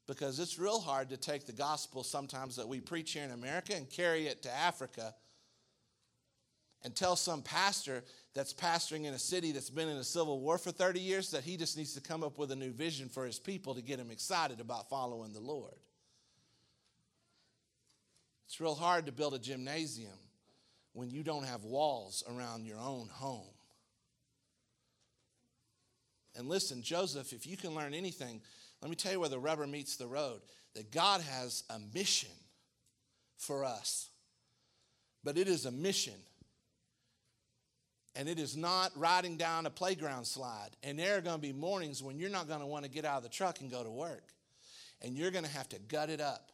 because 0.09 0.39
it's 0.39 0.57
real 0.57 0.79
hard 0.79 1.07
to 1.09 1.17
take 1.17 1.45
the 1.45 1.53
gospel 1.53 2.03
sometimes 2.03 2.55
that 2.55 2.67
we 2.67 2.81
preach 2.81 3.11
here 3.11 3.23
in 3.23 3.29
America 3.29 3.75
and 3.75 3.87
carry 3.87 4.25
it 4.25 4.41
to 4.41 4.51
Africa 4.51 5.13
and 6.83 6.95
tell 6.95 7.15
some 7.15 7.43
pastor 7.43 8.03
that's 8.33 8.51
pastoring 8.51 9.05
in 9.05 9.13
a 9.13 9.19
city 9.19 9.51
that's 9.51 9.69
been 9.69 9.87
in 9.87 9.97
a 9.97 10.03
civil 10.03 10.39
war 10.39 10.57
for 10.57 10.71
30 10.71 10.99
years 10.99 11.29
that 11.29 11.43
he 11.43 11.57
just 11.57 11.77
needs 11.77 11.93
to 11.93 12.01
come 12.01 12.23
up 12.23 12.39
with 12.39 12.51
a 12.51 12.55
new 12.55 12.71
vision 12.71 13.07
for 13.07 13.23
his 13.23 13.37
people 13.37 13.75
to 13.75 13.83
get 13.83 13.99
them 13.99 14.09
excited 14.09 14.59
about 14.59 14.89
following 14.89 15.31
the 15.31 15.39
Lord. 15.39 15.77
It's 18.47 18.59
real 18.59 18.73
hard 18.73 19.05
to 19.05 19.11
build 19.11 19.35
a 19.35 19.39
gymnasium 19.39 20.17
when 20.93 21.11
you 21.11 21.21
don't 21.21 21.45
have 21.45 21.65
walls 21.65 22.23
around 22.27 22.65
your 22.65 22.79
own 22.79 23.09
home. 23.11 23.53
And 26.35 26.47
listen, 26.47 26.81
Joseph, 26.81 27.31
if 27.31 27.45
you 27.45 27.57
can 27.57 27.75
learn 27.75 27.93
anything, 27.93 28.41
let 28.81 28.89
me 28.89 28.95
tell 28.95 29.11
you 29.11 29.19
where 29.19 29.29
the 29.29 29.39
rubber 29.39 29.67
meets 29.67 29.95
the 29.95 30.07
road 30.07 30.41
that 30.75 30.91
God 30.91 31.21
has 31.21 31.63
a 31.69 31.79
mission 31.93 32.29
for 33.37 33.63
us, 33.63 34.09
but 35.23 35.37
it 35.37 35.47
is 35.47 35.65
a 35.65 35.71
mission. 35.71 36.13
And 38.15 38.27
it 38.27 38.39
is 38.39 38.57
not 38.57 38.91
riding 38.95 39.37
down 39.37 39.65
a 39.65 39.69
playground 39.69 40.25
slide. 40.25 40.69
And 40.83 40.97
there 40.97 41.17
are 41.17 41.21
going 41.21 41.37
to 41.37 41.41
be 41.41 41.53
mornings 41.53 42.03
when 42.03 42.17
you're 42.17 42.29
not 42.29 42.47
going 42.47 42.59
to 42.59 42.65
want 42.65 42.83
to 42.83 42.91
get 42.91 43.05
out 43.05 43.17
of 43.17 43.23
the 43.23 43.29
truck 43.29 43.61
and 43.61 43.71
go 43.71 43.83
to 43.83 43.89
work. 43.89 44.23
And 45.01 45.15
you're 45.15 45.31
going 45.31 45.45
to 45.45 45.51
have 45.51 45.69
to 45.69 45.79
gut 45.79 46.09
it 46.09 46.19
up 46.19 46.51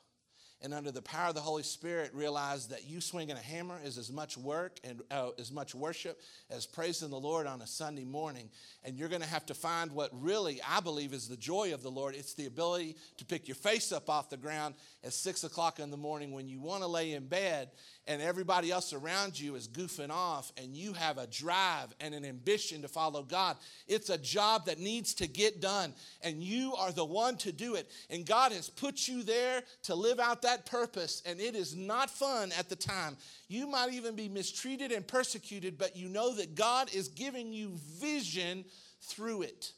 and 0.61 0.73
under 0.73 0.91
the 0.91 1.01
power 1.01 1.29
of 1.29 1.35
the 1.35 1.41
Holy 1.41 1.63
Spirit, 1.63 2.11
realize 2.13 2.67
that 2.67 2.85
you 2.85 3.01
swinging 3.01 3.35
a 3.35 3.39
hammer 3.39 3.79
is 3.83 3.97
as 3.97 4.11
much 4.11 4.37
work 4.37 4.79
and 4.83 5.01
uh, 5.11 5.29
as 5.37 5.51
much 5.51 5.75
worship 5.75 6.19
as 6.49 6.65
praising 6.65 7.09
the 7.09 7.19
Lord 7.19 7.45
on 7.45 7.61
a 7.61 7.67
Sunday 7.67 8.05
morning. 8.05 8.49
And 8.83 8.97
you're 8.97 9.09
going 9.09 9.21
to 9.21 9.27
have 9.27 9.45
to 9.47 9.53
find 9.53 9.91
what 9.91 10.09
really 10.13 10.61
I 10.67 10.79
believe 10.79 11.13
is 11.13 11.27
the 11.27 11.37
joy 11.37 11.73
of 11.73 11.83
the 11.83 11.91
Lord. 11.91 12.15
It's 12.15 12.33
the 12.33 12.45
ability 12.45 12.95
to 13.17 13.25
pick 13.25 13.47
your 13.47 13.55
face 13.55 13.91
up 13.91 14.09
off 14.09 14.29
the 14.29 14.37
ground 14.37 14.75
at 15.03 15.13
six 15.13 15.43
o'clock 15.43 15.79
in 15.79 15.91
the 15.91 15.97
morning 15.97 16.31
when 16.31 16.47
you 16.47 16.59
want 16.59 16.83
to 16.83 16.87
lay 16.87 17.13
in 17.13 17.27
bed 17.27 17.69
and 18.07 18.21
everybody 18.21 18.71
else 18.71 18.93
around 18.93 19.39
you 19.39 19.55
is 19.55 19.67
goofing 19.67 20.11
off 20.11 20.51
and 20.57 20.75
you 20.75 20.93
have 20.93 21.17
a 21.17 21.27
drive 21.27 21.93
and 21.99 22.13
an 22.13 22.23
ambition 22.23 22.81
to 22.81 22.87
follow 22.87 23.23
God. 23.23 23.57
It's 23.87 24.09
a 24.09 24.17
job 24.17 24.65
that 24.67 24.79
needs 24.79 25.13
to 25.15 25.27
get 25.27 25.61
done 25.61 25.93
and 26.21 26.43
you 26.43 26.75
are 26.75 26.91
the 26.91 27.05
one 27.05 27.37
to 27.37 27.51
do 27.51 27.75
it. 27.75 27.89
And 28.09 28.25
God 28.25 28.51
has 28.51 28.69
put 28.69 29.07
you 29.07 29.23
there 29.23 29.63
to 29.83 29.95
live 29.95 30.19
out 30.19 30.43
that 30.43 30.65
purpose 30.65 31.23
and 31.25 31.39
it 31.39 31.55
is 31.55 31.75
not 31.75 32.09
fun 32.09 32.51
at 32.57 32.69
the 32.69 32.75
time. 32.75 33.17
You 33.47 33.67
might 33.67 33.93
even 33.93 34.15
be 34.15 34.29
mistreated 34.29 34.91
and 34.91 35.07
persecuted, 35.07 35.77
but 35.77 35.95
you 35.95 36.09
know 36.09 36.35
that 36.35 36.55
God 36.55 36.93
is 36.93 37.07
giving 37.07 37.53
you 37.53 37.71
vision 37.99 38.65
through 39.01 39.43
it 39.43 39.71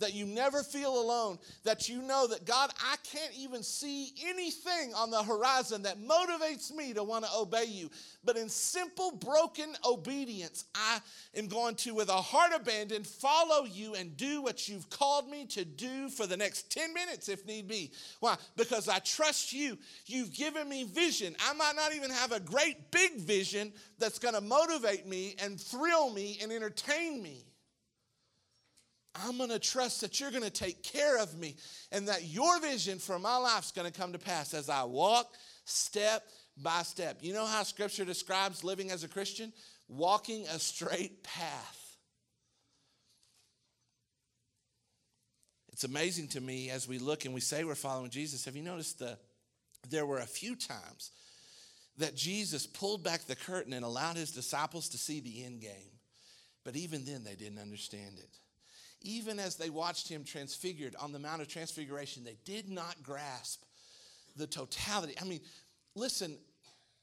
that 0.00 0.14
you 0.14 0.26
never 0.26 0.62
feel 0.62 1.00
alone, 1.00 1.38
that 1.64 1.88
you 1.88 2.02
know 2.02 2.26
that 2.26 2.44
God, 2.44 2.70
I 2.84 2.96
can't 3.04 3.32
even 3.38 3.62
see 3.62 4.12
anything 4.26 4.92
on 4.94 5.10
the 5.10 5.22
horizon 5.22 5.82
that 5.82 5.98
motivates 5.98 6.74
me 6.74 6.92
to 6.94 7.04
want 7.04 7.24
to 7.24 7.30
obey 7.34 7.64
you. 7.64 7.90
But 8.24 8.36
in 8.36 8.48
simple, 8.48 9.12
broken 9.12 9.74
obedience, 9.84 10.64
I 10.74 11.00
am 11.34 11.46
going 11.46 11.74
to, 11.76 11.94
with 11.94 12.08
a 12.08 12.12
heart 12.12 12.52
abandoned, 12.54 13.06
follow 13.06 13.64
you 13.64 13.94
and 13.94 14.16
do 14.16 14.42
what 14.42 14.68
you've 14.68 14.90
called 14.90 15.28
me 15.28 15.46
to 15.46 15.64
do 15.64 16.08
for 16.08 16.26
the 16.26 16.36
next 16.36 16.70
10 16.72 16.92
minutes 16.92 17.28
if 17.28 17.46
need 17.46 17.68
be. 17.68 17.92
Why? 18.20 18.36
Because 18.56 18.88
I 18.88 18.98
trust 18.98 19.52
you. 19.52 19.78
You've 20.06 20.32
given 20.32 20.68
me 20.68 20.84
vision. 20.84 21.34
I 21.48 21.54
might 21.54 21.76
not 21.76 21.94
even 21.94 22.10
have 22.10 22.32
a 22.32 22.40
great 22.40 22.90
big 22.90 23.16
vision 23.16 23.72
that's 23.98 24.18
going 24.18 24.34
to 24.34 24.40
motivate 24.40 25.06
me 25.06 25.36
and 25.42 25.60
thrill 25.60 26.10
me 26.10 26.38
and 26.42 26.52
entertain 26.52 27.22
me. 27.22 27.44
I'm 29.14 29.38
going 29.38 29.50
to 29.50 29.58
trust 29.58 30.02
that 30.02 30.20
you're 30.20 30.30
going 30.30 30.44
to 30.44 30.50
take 30.50 30.82
care 30.82 31.18
of 31.18 31.36
me 31.36 31.56
and 31.90 32.06
that 32.08 32.24
your 32.24 32.60
vision 32.60 32.98
for 32.98 33.18
my 33.18 33.36
life 33.36 33.64
is 33.64 33.72
going 33.72 33.90
to 33.90 33.98
come 33.98 34.12
to 34.12 34.18
pass 34.18 34.54
as 34.54 34.68
I 34.68 34.84
walk 34.84 35.32
step 35.64 36.22
by 36.56 36.82
step. 36.82 37.18
You 37.20 37.32
know 37.32 37.46
how 37.46 37.62
scripture 37.64 38.04
describes 38.04 38.62
living 38.62 38.90
as 38.90 39.02
a 39.02 39.08
Christian? 39.08 39.52
Walking 39.88 40.46
a 40.46 40.58
straight 40.58 41.24
path. 41.24 41.96
It's 45.72 45.84
amazing 45.84 46.28
to 46.28 46.40
me 46.40 46.70
as 46.70 46.86
we 46.86 46.98
look 46.98 47.24
and 47.24 47.34
we 47.34 47.40
say 47.40 47.64
we're 47.64 47.74
following 47.74 48.10
Jesus. 48.10 48.44
Have 48.44 48.54
you 48.54 48.62
noticed 48.62 49.00
that 49.00 49.18
there 49.88 50.06
were 50.06 50.18
a 50.18 50.26
few 50.26 50.54
times 50.54 51.10
that 51.96 52.14
Jesus 52.14 52.66
pulled 52.66 53.02
back 53.02 53.22
the 53.22 53.34
curtain 53.34 53.72
and 53.72 53.84
allowed 53.84 54.16
his 54.16 54.30
disciples 54.30 54.90
to 54.90 54.98
see 54.98 55.20
the 55.20 55.44
end 55.44 55.62
game? 55.62 55.98
But 56.64 56.76
even 56.76 57.04
then, 57.04 57.24
they 57.24 57.34
didn't 57.34 57.58
understand 57.58 58.18
it 58.18 58.39
even 59.02 59.38
as 59.38 59.56
they 59.56 59.70
watched 59.70 60.08
him 60.08 60.24
transfigured 60.24 60.94
on 60.96 61.12
the 61.12 61.18
Mount 61.18 61.42
of 61.42 61.48
Transfiguration, 61.48 62.24
they 62.24 62.36
did 62.44 62.68
not 62.68 63.02
grasp 63.02 63.62
the 64.36 64.46
totality. 64.46 65.14
I 65.20 65.24
mean, 65.24 65.40
listen, 65.94 66.36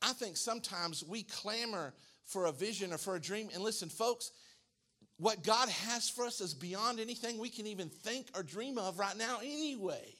I 0.02 0.14
think 0.14 0.38
sometimes 0.38 1.04
we 1.04 1.24
clamor 1.24 1.94
for 2.26 2.46
a 2.46 2.52
vision 2.52 2.94
or 2.94 2.98
for 2.98 3.16
a 3.16 3.20
dream. 3.20 3.50
And 3.54 3.64
listen, 3.64 3.90
folks, 3.90 4.32
what 5.18 5.44
God 5.44 5.70
has 5.70 6.10
for 6.10 6.26
us 6.26 6.42
is 6.42 6.54
beyond 6.54 7.00
anything 7.00 7.40
we 7.40 7.50
can 7.50 7.66
even 7.66 7.90
think 7.90 8.28
or 8.36 8.44
dream 8.44 8.78
of 8.78 9.00
right 9.00 9.18
now, 9.18 9.40
anyway. 9.40 10.14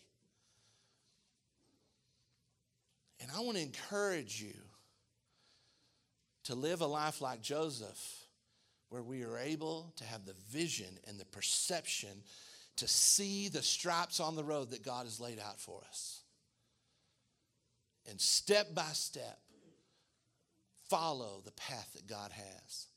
And 3.22 3.30
I 3.36 3.42
want 3.42 3.58
to 3.58 3.64
encourage 3.64 4.42
you 4.42 4.56
to 6.46 6.56
live 6.56 6.82
a 6.82 6.88
life 6.88 7.22
like 7.22 7.42
Joseph 7.42 8.27
where 8.90 9.04
we 9.04 9.24
are 9.24 9.38
able 9.38 9.92
to 9.98 10.04
have 10.04 10.26
the 10.26 10.36
vision 10.52 11.00
and 11.08 11.20
the 11.20 11.26
perception 11.26 12.24
to 12.78 12.88
see 12.88 13.50
the 13.50 13.64
stripes 13.64 14.20
on 14.20 14.36
the 14.36 14.44
road 14.44 14.72
that 14.72 14.84
God 14.84 15.06
has 15.06 15.20
laid 15.20 15.40
out 15.40 15.60
for 15.60 15.82
us. 15.90 16.22
And 18.10 18.22
step 18.22 18.74
by 18.74 18.90
step, 18.94 19.40
follow 20.90 21.42
the 21.44 21.52
path 21.52 21.92
that 21.94 22.08
God 22.08 22.32
has. 22.32 22.88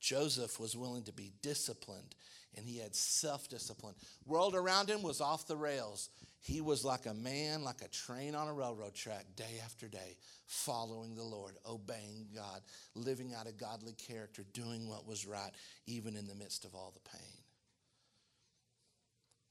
Joseph 0.00 0.58
was 0.58 0.76
willing 0.76 1.04
to 1.04 1.12
be 1.12 1.32
disciplined 1.42 2.14
and 2.56 2.66
he 2.66 2.78
had 2.78 2.94
self 2.94 3.48
discipline. 3.48 3.94
World 4.26 4.54
around 4.54 4.90
him 4.90 5.02
was 5.02 5.20
off 5.20 5.46
the 5.46 5.56
rails. 5.56 6.10
He 6.42 6.60
was 6.60 6.84
like 6.84 7.06
a 7.06 7.14
man, 7.14 7.62
like 7.62 7.82
a 7.82 7.88
train 7.88 8.34
on 8.34 8.48
a 8.48 8.52
railroad 8.52 8.94
track, 8.94 9.26
day 9.36 9.60
after 9.64 9.86
day, 9.86 10.16
following 10.46 11.14
the 11.14 11.22
Lord, 11.22 11.54
obeying 11.64 12.26
God, 12.34 12.62
living 12.96 13.32
out 13.32 13.46
a 13.46 13.52
godly 13.52 13.92
character, 13.92 14.42
doing 14.52 14.88
what 14.88 15.06
was 15.06 15.24
right, 15.24 15.52
even 15.86 16.16
in 16.16 16.26
the 16.26 16.34
midst 16.34 16.64
of 16.64 16.74
all 16.74 16.92
the 16.92 17.08
pain. 17.10 17.38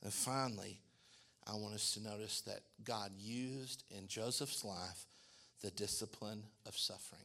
And 0.04 0.12
finally, 0.12 0.82
I 1.48 1.54
want 1.54 1.76
us 1.76 1.94
to 1.94 2.04
notice 2.04 2.42
that 2.42 2.60
God 2.84 3.12
used 3.18 3.86
in 3.90 4.08
Joseph's 4.08 4.66
life 4.66 5.06
the 5.62 5.72
discipline 5.72 6.44
of 6.66 6.78
suffering. 6.78 7.22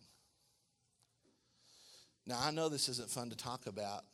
Now, 2.24 2.38
I 2.40 2.52
know 2.52 2.68
this 2.68 2.88
isn't 2.88 3.10
fun 3.10 3.30
to 3.30 3.36
talk 3.36 3.66
about, 3.66 4.04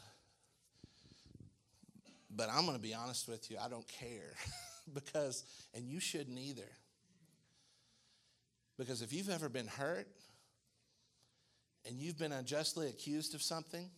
but 2.30 2.48
I'm 2.50 2.64
going 2.64 2.76
to 2.76 2.82
be 2.82 2.94
honest 2.94 3.28
with 3.28 3.50
you, 3.50 3.58
I 3.62 3.68
don't 3.68 3.86
care. 3.86 4.32
because, 4.94 5.44
and 5.74 5.84
you 5.84 6.00
shouldn't 6.00 6.38
either. 6.38 6.68
Because 8.78 9.02
if 9.02 9.12
you've 9.12 9.30
ever 9.30 9.48
been 9.48 9.66
hurt 9.66 10.08
and 11.86 11.96
you've 11.96 12.18
been 12.18 12.32
unjustly 12.32 12.88
accused 12.88 13.34
of 13.34 13.42
something, 13.42 13.90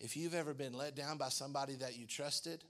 if 0.00 0.16
you've 0.16 0.34
ever 0.34 0.54
been 0.54 0.72
let 0.72 0.96
down 0.96 1.18
by 1.18 1.28
somebody 1.28 1.74
that 1.76 1.96
you 1.96 2.06
trusted, 2.06 2.64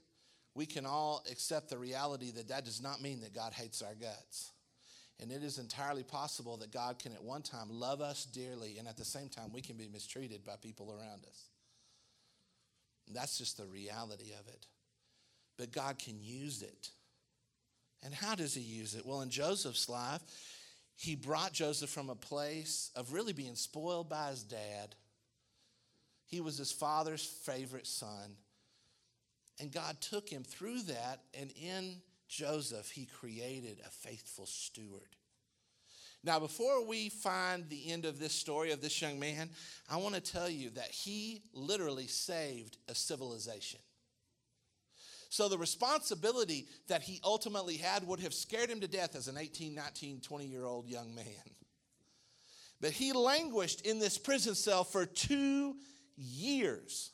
we 0.55 0.65
can 0.65 0.85
all 0.85 1.23
accept 1.31 1.69
the 1.69 1.77
reality 1.77 2.31
that 2.31 2.49
that 2.49 2.65
does 2.65 2.81
not 2.81 3.01
mean 3.01 3.21
that 3.21 3.33
God 3.33 3.53
hates 3.53 3.81
our 3.81 3.95
guts. 3.95 4.51
And 5.19 5.31
it 5.31 5.43
is 5.43 5.57
entirely 5.57 6.03
possible 6.03 6.57
that 6.57 6.71
God 6.71 6.99
can 6.99 7.13
at 7.13 7.23
one 7.23 7.41
time 7.41 7.67
love 7.69 8.01
us 8.01 8.25
dearly, 8.25 8.77
and 8.77 8.87
at 8.87 8.97
the 8.97 9.05
same 9.05 9.29
time, 9.29 9.51
we 9.53 9.61
can 9.61 9.77
be 9.77 9.87
mistreated 9.87 10.43
by 10.43 10.55
people 10.61 10.91
around 10.91 11.25
us. 11.25 11.45
And 13.07 13.15
that's 13.15 13.37
just 13.37 13.57
the 13.57 13.65
reality 13.65 14.31
of 14.39 14.47
it. 14.47 14.67
But 15.57 15.71
God 15.71 15.99
can 15.99 16.19
use 16.19 16.61
it. 16.61 16.89
And 18.03 18.13
how 18.13 18.35
does 18.35 18.53
He 18.53 18.61
use 18.61 18.95
it? 18.95 19.05
Well, 19.05 19.21
in 19.21 19.29
Joseph's 19.29 19.89
life, 19.89 20.21
He 20.95 21.15
brought 21.15 21.53
Joseph 21.53 21.89
from 21.89 22.09
a 22.09 22.15
place 22.15 22.91
of 22.95 23.13
really 23.13 23.33
being 23.33 23.55
spoiled 23.55 24.09
by 24.09 24.29
his 24.29 24.43
dad. 24.43 24.95
He 26.25 26.41
was 26.41 26.57
his 26.57 26.71
father's 26.71 27.23
favorite 27.23 27.87
son. 27.87 28.37
And 29.59 29.71
God 29.71 30.01
took 30.01 30.29
him 30.29 30.43
through 30.43 30.81
that, 30.83 31.21
and 31.39 31.51
in 31.61 32.01
Joseph, 32.27 32.89
he 32.89 33.05
created 33.05 33.79
a 33.85 33.89
faithful 33.89 34.47
steward. 34.47 35.15
Now, 36.23 36.39
before 36.39 36.85
we 36.85 37.09
find 37.09 37.67
the 37.69 37.91
end 37.91 38.05
of 38.05 38.17
this 38.17 38.33
story 38.33 38.71
of 38.71 38.81
this 38.81 39.01
young 39.01 39.19
man, 39.19 39.49
I 39.89 39.97
want 39.97 40.15
to 40.15 40.21
tell 40.21 40.49
you 40.49 40.69
that 40.71 40.89
he 40.89 41.41
literally 41.53 42.07
saved 42.07 42.77
a 42.87 42.95
civilization. 42.95 43.81
So, 45.33 45.49
the 45.49 45.57
responsibility 45.57 46.67
that 46.89 47.01
he 47.01 47.19
ultimately 47.23 47.77
had 47.77 48.05
would 48.05 48.19
have 48.19 48.35
scared 48.35 48.69
him 48.69 48.81
to 48.81 48.87
death 48.87 49.15
as 49.15 49.27
an 49.27 49.35
18, 49.35 49.73
19, 49.73 50.21
20 50.21 50.45
year 50.45 50.63
old 50.63 50.87
young 50.87 51.15
man. 51.15 51.25
But 52.79 52.91
he 52.91 53.13
languished 53.13 53.81
in 53.81 53.97
this 53.97 54.19
prison 54.19 54.53
cell 54.53 54.83
for 54.83 55.07
two 55.07 55.73
years. 56.15 57.13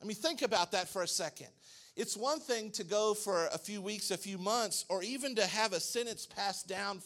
I 0.00 0.04
mean, 0.04 0.14
think 0.14 0.42
about 0.42 0.70
that 0.70 0.88
for 0.88 1.02
a 1.02 1.08
second. 1.08 1.48
It's 1.96 2.16
one 2.16 2.38
thing 2.38 2.70
to 2.70 2.84
go 2.84 3.12
for 3.12 3.46
a 3.46 3.58
few 3.58 3.82
weeks, 3.82 4.12
a 4.12 4.16
few 4.16 4.38
months, 4.38 4.84
or 4.88 5.02
even 5.02 5.34
to 5.34 5.46
have 5.46 5.72
a 5.72 5.80
sentence 5.80 6.26
passed 6.26 6.68
down 6.68 7.02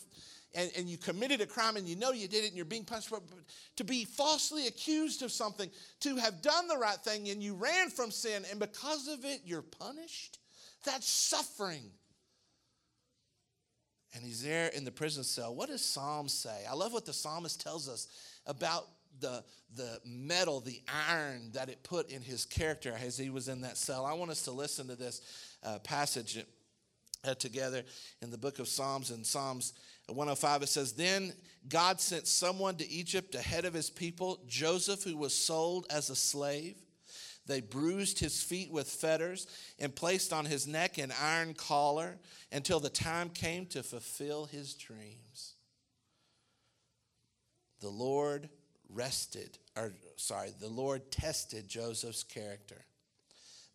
and, 0.55 0.70
and 0.76 0.88
you 0.88 0.98
committed 0.98 1.40
a 1.40 1.46
crime 1.46 1.76
and 1.76 1.86
you 1.86 1.96
know 1.96 2.12
you 2.12 2.28
did 2.28 2.44
it 2.44 2.48
and 2.48 2.57
you're 2.57 2.64
being 2.64 2.84
punished 2.84 3.09
for 3.09 3.18
it, 3.18 3.22
to 3.76 3.84
be 3.84 4.05
falsely 4.05 4.66
accused 4.66 5.22
of 5.22 5.32
something, 5.32 5.70
to 6.00 6.16
have 6.16 6.42
done 6.42 6.68
the 6.68 6.76
right 6.76 6.98
thing 6.98 7.28
and 7.28 7.42
you 7.42 7.55
ran 7.55 7.88
from 7.88 8.11
sin 8.11 8.44
and 8.50 8.61
because 8.61 9.09
of 9.09 9.24
it 9.24 9.40
you're 9.44 9.62
punished, 9.62 10.38
that's 10.84 11.09
suffering. 11.09 11.90
And 14.14 14.22
he's 14.22 14.42
there 14.42 14.68
in 14.68 14.84
the 14.84 14.92
prison 14.92 15.24
cell. 15.24 15.55
What 15.55 15.70
does 15.70 15.82
Psalm 15.82 16.28
say? 16.28 16.64
I 16.70 16.74
love 16.74 16.92
what 16.92 17.07
the 17.07 17.14
psalmist 17.14 17.62
tells 17.62 17.88
us 17.88 18.09
about 18.46 18.86
the, 19.20 19.42
the 19.74 20.00
metal, 20.05 20.61
the 20.61 20.82
iron 21.09 21.50
that 21.55 21.70
it 21.70 21.82
put 21.82 22.11
in 22.11 22.20
his 22.20 22.44
character 22.44 22.94
as 23.00 23.16
he 23.16 23.30
was 23.30 23.48
in 23.48 23.62
that 23.62 23.78
cell. 23.78 24.05
I 24.05 24.12
want 24.12 24.30
us 24.30 24.42
to 24.42 24.50
listen 24.50 24.86
to 24.88 24.96
this 24.96 25.22
uh, 25.62 25.78
passage 25.78 26.44
uh, 27.24 27.34
together 27.34 27.84
in 28.20 28.30
the 28.30 28.38
book 28.38 28.59
of 28.59 28.68
Psalms. 28.68 29.11
and 29.11 29.24
Psalms 29.24 29.72
105, 30.12 30.62
it 30.62 30.68
says, 30.68 30.92
Then 30.92 31.32
God 31.68 32.00
sent 32.00 32.26
someone 32.26 32.76
to 32.76 32.88
Egypt 32.88 33.34
ahead 33.34 33.64
of 33.64 33.74
his 33.74 33.90
people, 33.90 34.40
Joseph, 34.46 35.02
who 35.04 35.16
was 35.16 35.34
sold 35.34 35.86
as 35.90 36.10
a 36.10 36.16
slave. 36.16 36.76
They 37.46 37.60
bruised 37.60 38.18
his 38.18 38.40
feet 38.40 38.70
with 38.70 38.88
fetters 38.88 39.46
and 39.78 39.94
placed 39.94 40.32
on 40.32 40.44
his 40.44 40.66
neck 40.66 40.98
an 40.98 41.12
iron 41.20 41.54
collar 41.54 42.18
until 42.52 42.78
the 42.78 42.88
time 42.88 43.30
came 43.30 43.66
to 43.66 43.82
fulfill 43.82 44.44
his 44.44 44.74
dreams. 44.74 45.54
The 47.80 47.88
Lord 47.88 48.48
rested, 48.88 49.58
or 49.76 49.92
sorry, 50.16 50.50
the 50.60 50.68
Lord 50.68 51.10
tested 51.10 51.68
Joseph's 51.68 52.22
character. 52.22 52.84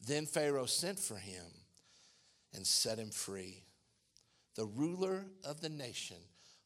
Then 0.06 0.26
Pharaoh 0.26 0.66
sent 0.66 1.00
for 1.00 1.18
him 1.18 1.46
and 2.54 2.66
set 2.66 3.00
him 3.00 3.10
free. 3.10 3.64
The 4.56 4.66
ruler 4.66 5.26
of 5.44 5.60
the 5.60 5.70
nation 5.70 6.18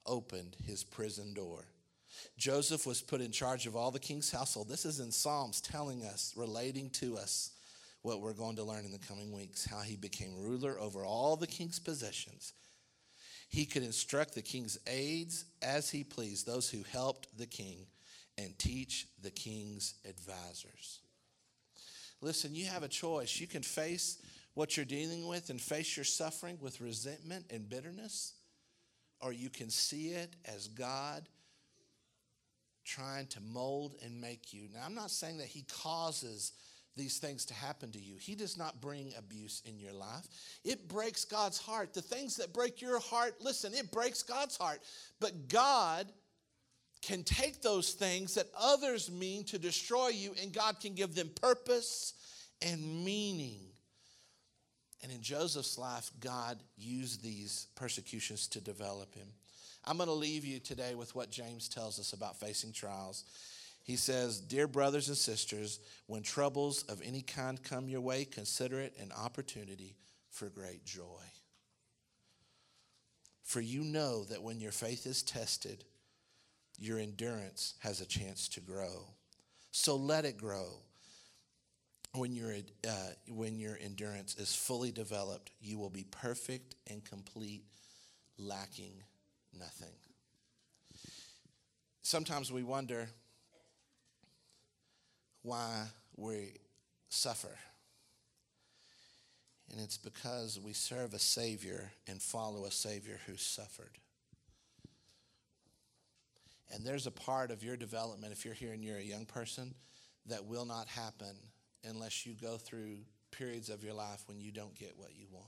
opened 0.05 0.55
his 0.65 0.83
prison 0.83 1.33
door. 1.33 1.65
Joseph 2.37 2.85
was 2.85 3.01
put 3.01 3.21
in 3.21 3.31
charge 3.31 3.67
of 3.67 3.75
all 3.75 3.91
the 3.91 3.99
king's 3.99 4.31
household. 4.31 4.67
This 4.67 4.85
is 4.85 4.99
in 4.99 5.11
Psalms 5.11 5.61
telling 5.61 6.03
us, 6.03 6.33
relating 6.35 6.89
to 6.91 7.17
us 7.17 7.51
what 8.01 8.21
we're 8.21 8.33
going 8.33 8.55
to 8.55 8.63
learn 8.63 8.85
in 8.85 8.91
the 8.91 8.99
coming 8.99 9.31
weeks 9.31 9.65
how 9.65 9.81
he 9.81 9.95
became 9.95 10.35
ruler 10.35 10.79
over 10.79 11.05
all 11.05 11.35
the 11.35 11.47
king's 11.47 11.79
possessions. 11.79 12.53
He 13.47 13.65
could 13.65 13.83
instruct 13.83 14.33
the 14.33 14.41
king's 14.41 14.79
aides 14.87 15.45
as 15.61 15.89
he 15.89 16.03
pleased, 16.03 16.45
those 16.45 16.69
who 16.69 16.83
helped 16.91 17.37
the 17.37 17.45
king, 17.45 17.85
and 18.37 18.57
teach 18.57 19.07
the 19.21 19.29
king's 19.29 19.95
advisors. 20.07 20.99
Listen, 22.21 22.55
you 22.55 22.65
have 22.67 22.83
a 22.83 22.87
choice. 22.87 23.39
You 23.39 23.47
can 23.47 23.61
face 23.61 24.21
what 24.53 24.77
you're 24.77 24.85
dealing 24.85 25.27
with 25.27 25.49
and 25.49 25.59
face 25.59 25.97
your 25.97 26.05
suffering 26.05 26.57
with 26.61 26.81
resentment 26.81 27.45
and 27.49 27.69
bitterness, 27.69 28.33
or 29.21 29.31
you 29.31 29.49
can 29.49 29.69
see 29.69 30.09
it 30.09 30.35
as 30.45 30.67
God 30.67 31.27
trying 32.83 33.27
to 33.27 33.41
mold 33.41 33.95
and 34.03 34.19
make 34.19 34.53
you. 34.53 34.67
Now, 34.73 34.81
I'm 34.85 34.95
not 34.95 35.11
saying 35.11 35.37
that 35.37 35.47
He 35.47 35.65
causes 35.83 36.53
these 36.97 37.19
things 37.19 37.45
to 37.45 37.53
happen 37.53 37.91
to 37.91 37.99
you. 37.99 38.15
He 38.17 38.35
does 38.35 38.57
not 38.57 38.81
bring 38.81 39.13
abuse 39.17 39.61
in 39.65 39.79
your 39.79 39.93
life. 39.93 40.27
It 40.65 40.89
breaks 40.89 41.23
God's 41.23 41.57
heart. 41.57 41.93
The 41.93 42.01
things 42.01 42.35
that 42.37 42.53
break 42.53 42.81
your 42.81 42.99
heart, 42.99 43.35
listen, 43.39 43.73
it 43.73 43.91
breaks 43.91 44.23
God's 44.23 44.57
heart. 44.57 44.81
But 45.19 45.47
God 45.47 46.11
can 47.01 47.23
take 47.23 47.61
those 47.61 47.93
things 47.93 48.35
that 48.35 48.47
others 48.59 49.09
mean 49.09 49.43
to 49.45 49.57
destroy 49.57 50.09
you, 50.09 50.35
and 50.41 50.53
God 50.53 50.79
can 50.79 50.93
give 50.93 51.15
them 51.15 51.31
purpose 51.41 52.13
and 52.61 53.03
meaning. 53.03 53.70
And 55.03 55.11
in 55.11 55.21
Joseph's 55.21 55.77
life, 55.77 56.11
God 56.19 56.59
used 56.77 57.23
these 57.23 57.67
persecutions 57.75 58.47
to 58.49 58.61
develop 58.61 59.15
him. 59.15 59.27
I'm 59.83 59.97
going 59.97 60.07
to 60.07 60.13
leave 60.13 60.45
you 60.45 60.59
today 60.59 60.93
with 60.93 61.15
what 61.15 61.31
James 61.31 61.67
tells 61.67 61.99
us 61.99 62.13
about 62.13 62.39
facing 62.39 62.71
trials. 62.71 63.23
He 63.83 63.95
says, 63.95 64.39
Dear 64.39 64.67
brothers 64.67 65.07
and 65.07 65.17
sisters, 65.17 65.79
when 66.05 66.21
troubles 66.21 66.83
of 66.83 67.01
any 67.03 67.21
kind 67.21 67.61
come 67.63 67.89
your 67.89 68.01
way, 68.01 68.25
consider 68.25 68.79
it 68.79 68.95
an 68.99 69.11
opportunity 69.11 69.95
for 70.29 70.49
great 70.49 70.85
joy. 70.85 71.23
For 73.43 73.59
you 73.59 73.83
know 73.83 74.23
that 74.25 74.43
when 74.43 74.59
your 74.59 74.71
faith 74.71 75.07
is 75.07 75.23
tested, 75.23 75.83
your 76.79 76.99
endurance 76.99 77.73
has 77.79 78.01
a 78.01 78.05
chance 78.05 78.47
to 78.49 78.61
grow. 78.61 79.07
So 79.71 79.95
let 79.95 80.25
it 80.25 80.37
grow 80.37 80.77
when, 82.13 82.35
your 82.35 82.53
uh, 82.87 82.91
when 83.29 83.57
your 83.57 83.77
endurance 83.81 84.35
is 84.35 84.53
fully 84.53 84.91
developed, 84.91 85.51
you 85.61 85.77
will 85.77 85.89
be 85.89 86.05
perfect 86.11 86.75
and 86.89 87.03
complete, 87.05 87.63
lacking 88.37 88.93
nothing. 89.57 89.93
Sometimes 92.01 92.51
we 92.51 92.63
wonder 92.63 93.07
why 95.43 95.85
we 96.17 96.53
suffer. 97.09 97.55
And 99.71 99.79
it's 99.79 99.97
because 99.97 100.59
we 100.59 100.73
serve 100.73 101.13
a 101.13 101.19
Savior 101.19 101.91
and 102.07 102.21
follow 102.21 102.65
a 102.65 102.71
Savior 102.71 103.19
who 103.25 103.37
suffered. 103.37 103.97
And 106.73 106.85
there's 106.85 107.07
a 107.07 107.11
part 107.11 107.51
of 107.51 107.63
your 107.63 107.77
development, 107.77 108.33
if 108.33 108.43
you're 108.43 108.53
here 108.53 108.73
and 108.73 108.83
you're 108.83 108.97
a 108.97 109.03
young 109.03 109.25
person, 109.25 109.73
that 110.27 110.45
will 110.45 110.65
not 110.65 110.87
happen 110.87 111.35
unless 111.83 112.25
you 112.25 112.33
go 112.33 112.57
through 112.57 112.97
periods 113.31 113.69
of 113.69 113.83
your 113.83 113.93
life 113.93 114.23
when 114.27 114.39
you 114.39 114.51
don't 114.51 114.75
get 114.75 114.93
what 114.97 115.15
you 115.15 115.25
want. 115.31 115.45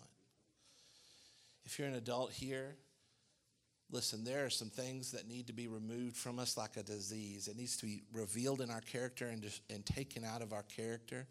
If 1.65 1.79
you're 1.79 1.87
an 1.87 1.95
adult 1.95 2.31
here, 2.31 2.75
listen, 3.91 4.23
there 4.23 4.45
are 4.45 4.49
some 4.49 4.69
things 4.69 5.11
that 5.11 5.27
need 5.27 5.47
to 5.47 5.53
be 5.53 5.67
removed 5.67 6.17
from 6.17 6.39
us 6.39 6.57
like 6.57 6.77
a 6.77 6.83
disease. 6.83 7.47
It 7.47 7.57
needs 7.57 7.77
to 7.77 7.85
be 7.85 8.03
revealed 8.11 8.61
in 8.61 8.69
our 8.69 8.81
character 8.81 9.27
and, 9.27 9.45
and 9.69 9.85
taken 9.85 10.25
out 10.25 10.41
of 10.41 10.51
our 10.51 10.63
character, 10.63 11.27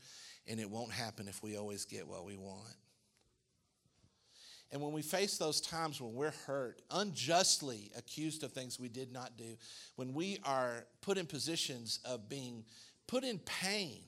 and 0.47 0.61
it 0.61 0.71
won't 0.71 0.93
happen 0.93 1.29
if 1.29 1.43
we 1.43 1.57
always 1.57 1.85
get 1.85 2.07
what 2.07 2.25
we 2.25 2.37
want. 2.37 2.77
And 4.71 4.81
when 4.81 4.93
we 4.93 5.03
face 5.03 5.37
those 5.37 5.61
times 5.61 6.01
when 6.01 6.15
we're 6.15 6.33
hurt, 6.47 6.81
unjustly 6.91 7.91
accused 7.95 8.43
of 8.43 8.53
things 8.53 8.81
we 8.81 8.89
did 8.89 9.13
not 9.13 9.37
do, 9.37 9.57
when 9.97 10.15
we 10.15 10.39
are 10.45 10.87
put 11.03 11.19
in 11.19 11.27
positions 11.27 11.99
of 12.07 12.27
being 12.31 12.65
put 13.07 13.23
in 13.23 13.39
pain, 13.41 14.01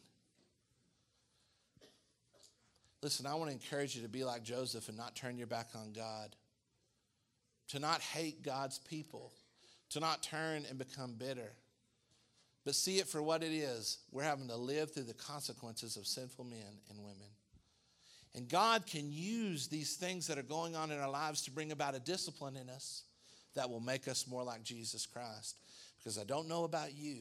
Listen, 3.04 3.26
I 3.26 3.34
want 3.34 3.50
to 3.50 3.52
encourage 3.52 3.94
you 3.94 4.00
to 4.00 4.08
be 4.08 4.24
like 4.24 4.42
Joseph 4.42 4.88
and 4.88 4.96
not 4.96 5.14
turn 5.14 5.36
your 5.36 5.46
back 5.46 5.68
on 5.74 5.92
God, 5.92 6.34
to 7.68 7.78
not 7.78 8.00
hate 8.00 8.42
God's 8.42 8.78
people, 8.78 9.30
to 9.90 10.00
not 10.00 10.22
turn 10.22 10.64
and 10.70 10.78
become 10.78 11.12
bitter, 11.12 11.52
but 12.64 12.74
see 12.74 13.00
it 13.00 13.06
for 13.06 13.22
what 13.22 13.42
it 13.42 13.52
is. 13.52 13.98
We're 14.10 14.22
having 14.22 14.48
to 14.48 14.56
live 14.56 14.90
through 14.90 15.02
the 15.02 15.12
consequences 15.12 15.98
of 15.98 16.06
sinful 16.06 16.46
men 16.46 16.80
and 16.88 16.98
women. 16.98 17.28
And 18.34 18.48
God 18.48 18.86
can 18.86 19.12
use 19.12 19.68
these 19.68 19.96
things 19.96 20.26
that 20.28 20.38
are 20.38 20.42
going 20.42 20.74
on 20.74 20.90
in 20.90 20.98
our 20.98 21.10
lives 21.10 21.42
to 21.42 21.50
bring 21.50 21.72
about 21.72 21.94
a 21.94 22.00
discipline 22.00 22.56
in 22.56 22.70
us 22.70 23.02
that 23.54 23.68
will 23.68 23.80
make 23.80 24.08
us 24.08 24.26
more 24.26 24.44
like 24.44 24.62
Jesus 24.62 25.04
Christ. 25.04 25.58
Because 25.98 26.18
I 26.18 26.24
don't 26.24 26.48
know 26.48 26.64
about 26.64 26.94
you, 26.94 27.18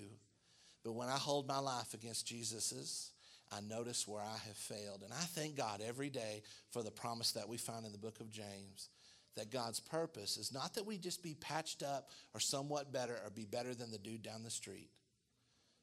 but 0.81 0.93
when 0.93 1.09
I 1.09 1.17
hold 1.17 1.45
my 1.45 1.59
life 1.59 1.93
against 1.93 2.25
Jesus's, 2.25 3.09
I 3.51 3.61
notice 3.61 4.07
where 4.07 4.21
I 4.21 4.37
have 4.47 4.57
failed. 4.57 5.03
And 5.03 5.13
I 5.13 5.23
thank 5.23 5.55
God 5.55 5.81
every 5.85 6.09
day 6.09 6.41
for 6.71 6.81
the 6.83 6.91
promise 6.91 7.33
that 7.33 7.47
we 7.47 7.57
find 7.57 7.85
in 7.85 7.91
the 7.91 7.97
book 7.97 8.19
of 8.19 8.31
James 8.31 8.89
that 9.35 9.51
God's 9.51 9.79
purpose 9.79 10.37
is 10.37 10.53
not 10.53 10.75
that 10.75 10.85
we 10.85 10.97
just 10.97 11.23
be 11.23 11.35
patched 11.35 11.81
up 11.81 12.09
or 12.33 12.39
somewhat 12.39 12.93
better 12.93 13.19
or 13.23 13.29
be 13.31 13.45
better 13.45 13.73
than 13.73 13.91
the 13.91 13.97
dude 13.97 14.21
down 14.21 14.43
the 14.43 14.49
street, 14.49 14.89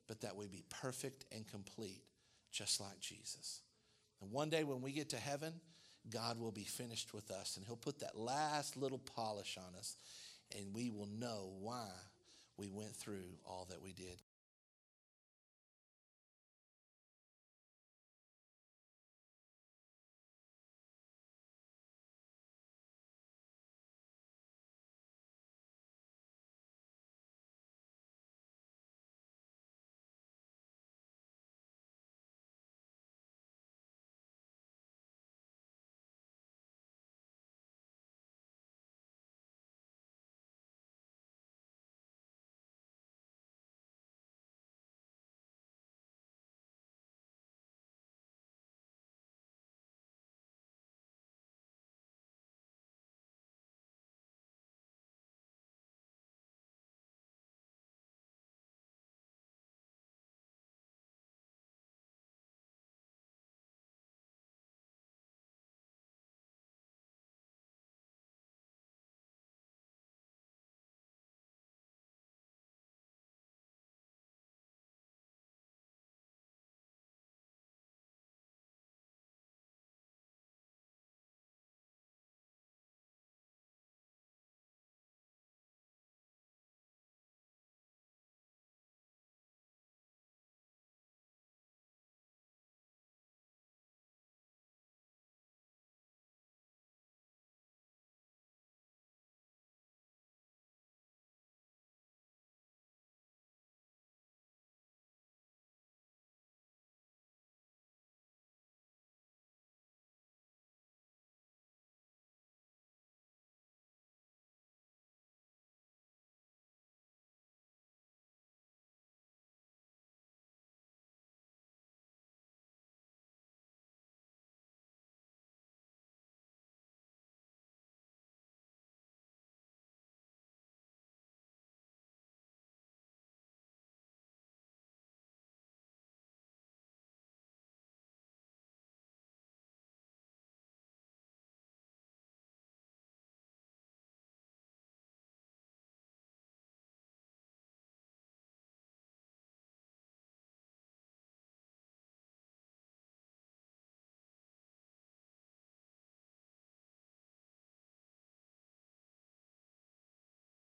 but 0.07 0.21
that 0.21 0.37
we 0.37 0.47
be 0.47 0.65
perfect 0.69 1.25
and 1.33 1.47
complete, 1.47 2.03
just 2.53 2.81
like 2.81 3.01
Jesus. 3.01 3.63
And 4.21 4.31
one 4.31 4.51
day 4.51 4.65
when 4.65 4.83
we 4.83 4.93
get 4.93 5.11
to 5.11 5.17
heaven, 5.17 5.55
God 6.11 6.39
will 6.39 6.53
be 6.53 6.65
finished 6.65 7.13
with 7.13 7.31
us 7.31 7.57
and 7.57 7.67
He'll 7.67 7.77
put 7.77 8.01
that 8.01 8.17
last 8.17 8.77
little 8.77 8.99
polish 8.99 9.59
on 9.59 9.77
us, 9.79 9.97
and 10.57 10.75
we 10.75 10.91
will 10.91 11.09
know 11.09 11.53
why 11.61 11.89
we 12.57 12.71
went 12.71 12.95
through 12.95 13.39
all 13.45 13.67
that 13.71 13.83
we 13.83 13.93
did. 13.93 14.21